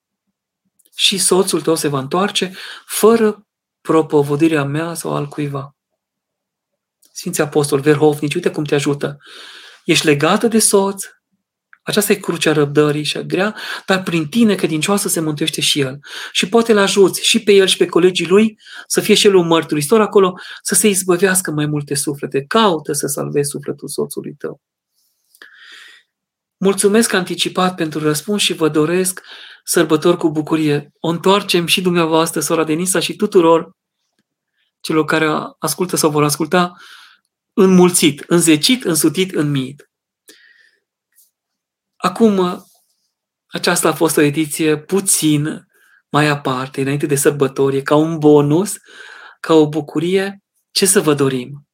Și 0.95 1.19
soțul 1.19 1.61
tău 1.61 1.75
se 1.75 1.89
va 1.89 1.99
întoarce 1.99 2.55
fără 2.87 3.47
propovădirea 3.81 4.65
mea 4.65 4.95
sau 4.95 5.15
al 5.15 5.27
cuiva. 5.27 5.77
Sfinții 7.13 7.43
Apostol, 7.43 7.81
verhovnici, 7.81 8.35
uite 8.35 8.51
cum 8.51 8.65
te 8.65 8.75
ajută. 8.75 9.19
Ești 9.89 10.07
legată 10.07 10.47
de 10.49 10.59
soț, 10.59 11.05
aceasta 11.83 12.13
e 12.13 12.17
crucea 12.17 12.53
răbdării 12.53 13.05
și 13.05 13.17
a 13.17 13.23
grea, 13.23 13.57
dar 13.87 14.03
prin 14.03 14.27
tine 14.27 14.55
credincioasă 14.55 15.09
se 15.09 15.21
mântuiește 15.21 15.61
și 15.61 15.81
el. 15.81 15.99
Și 16.33 16.49
poate 16.49 16.73
îl 16.73 16.79
ajuți 16.79 17.27
și 17.27 17.43
pe 17.43 17.53
el 17.53 17.67
și 17.67 17.77
pe 17.77 17.87
colegii 17.87 18.27
lui 18.27 18.59
să 18.87 19.01
fie 19.01 19.15
și 19.15 19.27
el 19.27 19.35
un 19.35 19.47
mărturisitor 19.47 20.01
acolo, 20.01 20.35
să 20.63 20.75
se 20.75 20.89
izbăvească 20.89 21.51
mai 21.51 21.67
multe 21.67 21.95
suflete. 21.95 22.45
Caută 22.45 22.93
să 22.93 23.07
salvezi 23.07 23.51
sufletul 23.51 23.89
soțului 23.89 24.35
tău. 24.39 24.61
Mulțumesc 26.57 27.13
anticipat 27.13 27.75
pentru 27.75 28.01
răspuns 28.01 28.43
și 28.43 28.53
vă 28.53 28.69
doresc 28.69 29.21
sărbători 29.65 30.17
cu 30.17 30.31
bucurie. 30.31 30.93
O 31.01 31.09
întoarcem 31.09 31.67
și 31.67 31.81
dumneavoastră, 31.81 32.41
sora 32.41 32.65
Denisa, 32.65 33.01
și 33.01 33.17
tuturor 33.17 33.77
celor 34.81 35.05
care 35.05 35.29
ascultă 35.59 35.97
sau 35.97 36.11
vor 36.11 36.25
asculta, 36.25 36.73
înmulțit, 37.61 38.25
înzecit, 38.27 38.85
însutit, 38.85 39.35
înmiit. 39.35 39.91
Acum, 41.97 42.65
aceasta 43.47 43.89
a 43.89 43.95
fost 43.95 44.17
o 44.17 44.21
ediție 44.21 44.79
puțin 44.79 45.67
mai 46.11 46.27
aparte, 46.27 46.81
înainte 46.81 47.07
de 47.07 47.17
sărbătorie, 47.17 47.83
ca 47.83 47.95
un 47.95 48.19
bonus, 48.19 48.77
ca 49.41 49.55
o 49.55 49.69
bucurie. 49.69 50.43
Ce 50.71 50.87
să 50.87 51.01
vă 51.01 51.15
dorim? 51.15 51.69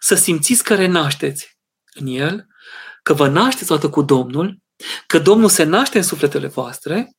Să 0.00 0.14
simțiți 0.14 0.64
că 0.64 0.74
renașteți 0.74 1.58
în 1.94 2.06
El, 2.06 2.46
că 3.02 3.12
vă 3.12 3.28
nașteți 3.28 3.66
toată 3.66 3.90
cu 3.90 4.02
Domnul, 4.02 4.58
că 5.06 5.18
Domnul 5.18 5.48
se 5.48 5.62
naște 5.62 5.98
în 5.98 6.04
sufletele 6.04 6.46
voastre, 6.46 7.10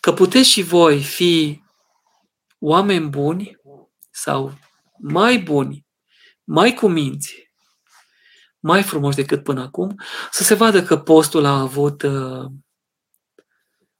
că 0.00 0.12
puteți 0.12 0.48
și 0.48 0.62
voi 0.62 1.02
fi 1.02 1.62
oameni 2.58 3.08
buni 3.08 3.56
sau 4.10 4.58
mai 4.98 5.38
buni, 5.38 5.86
mai 6.44 6.74
cuminți, 6.74 7.50
mai 8.58 8.82
frumos 8.82 9.14
decât 9.14 9.42
până 9.42 9.60
acum, 9.60 10.00
să 10.30 10.42
se 10.42 10.54
vadă 10.54 10.82
că 10.82 10.96
postul 10.96 11.44
a 11.44 11.60
avut, 11.60 12.02
uh, 12.02 12.44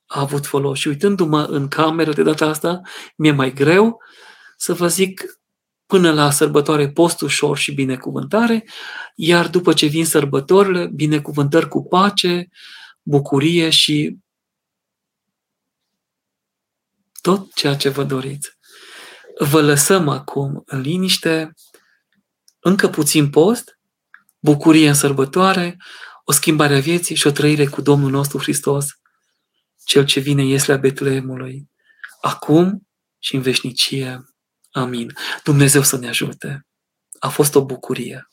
a 0.07 0.21
avut 0.21 0.47
folos. 0.47 0.79
Și 0.79 0.89
uitându-mă 0.89 1.45
în 1.45 1.69
cameră 1.69 2.13
de 2.13 2.23
data 2.23 2.47
asta, 2.47 2.81
mi-e 3.17 3.33
mai 3.33 3.53
greu 3.53 4.03
să 4.57 4.75
vă 4.75 4.89
zic 4.89 5.23
până 5.87 6.13
la 6.13 6.31
sărbătoare 6.31 6.91
post 6.91 7.21
ușor 7.21 7.57
și 7.57 7.75
binecuvântare, 7.75 8.65
iar 9.15 9.49
după 9.49 9.73
ce 9.73 9.87
vin 9.87 10.05
sărbătorile, 10.05 10.87
binecuvântări 10.87 11.69
cu 11.69 11.83
pace, 11.83 12.49
bucurie 13.03 13.71
și 13.71 14.19
tot 17.21 17.55
ceea 17.55 17.77
ce 17.77 17.89
vă 17.89 18.05
doriți. 18.05 18.56
Vă 19.39 19.61
lăsăm 19.61 20.09
acum 20.09 20.63
în 20.67 20.81
liniște, 20.81 21.53
încă 22.61 22.89
puțin 22.89 23.31
post, 23.31 23.79
bucurie 24.39 24.89
în 24.89 24.95
sărbătoare, 24.95 25.77
o 26.25 26.33
schimbare 26.33 26.77
a 26.77 26.81
vieții 26.81 27.15
și 27.15 27.27
o 27.27 27.31
trăire 27.31 27.67
cu 27.67 27.81
Domnul 27.81 28.11
nostru 28.11 28.39
Hristos, 28.39 28.87
Cel 29.85 30.05
ce 30.05 30.21
vine 30.21 30.45
ies 30.45 30.67
la 30.67 30.77
Betleemului, 30.77 31.71
acum 32.21 32.89
și 33.19 33.35
în 33.35 33.43
veșnicie. 33.43 34.25
Amin. 34.71 35.13
Dumnezeu 35.45 35.83
să 35.83 35.97
ne 35.97 36.09
ajute. 36.09 36.67
A 37.19 37.29
fost 37.29 37.55
o 37.55 37.65
bucurie. 37.65 38.27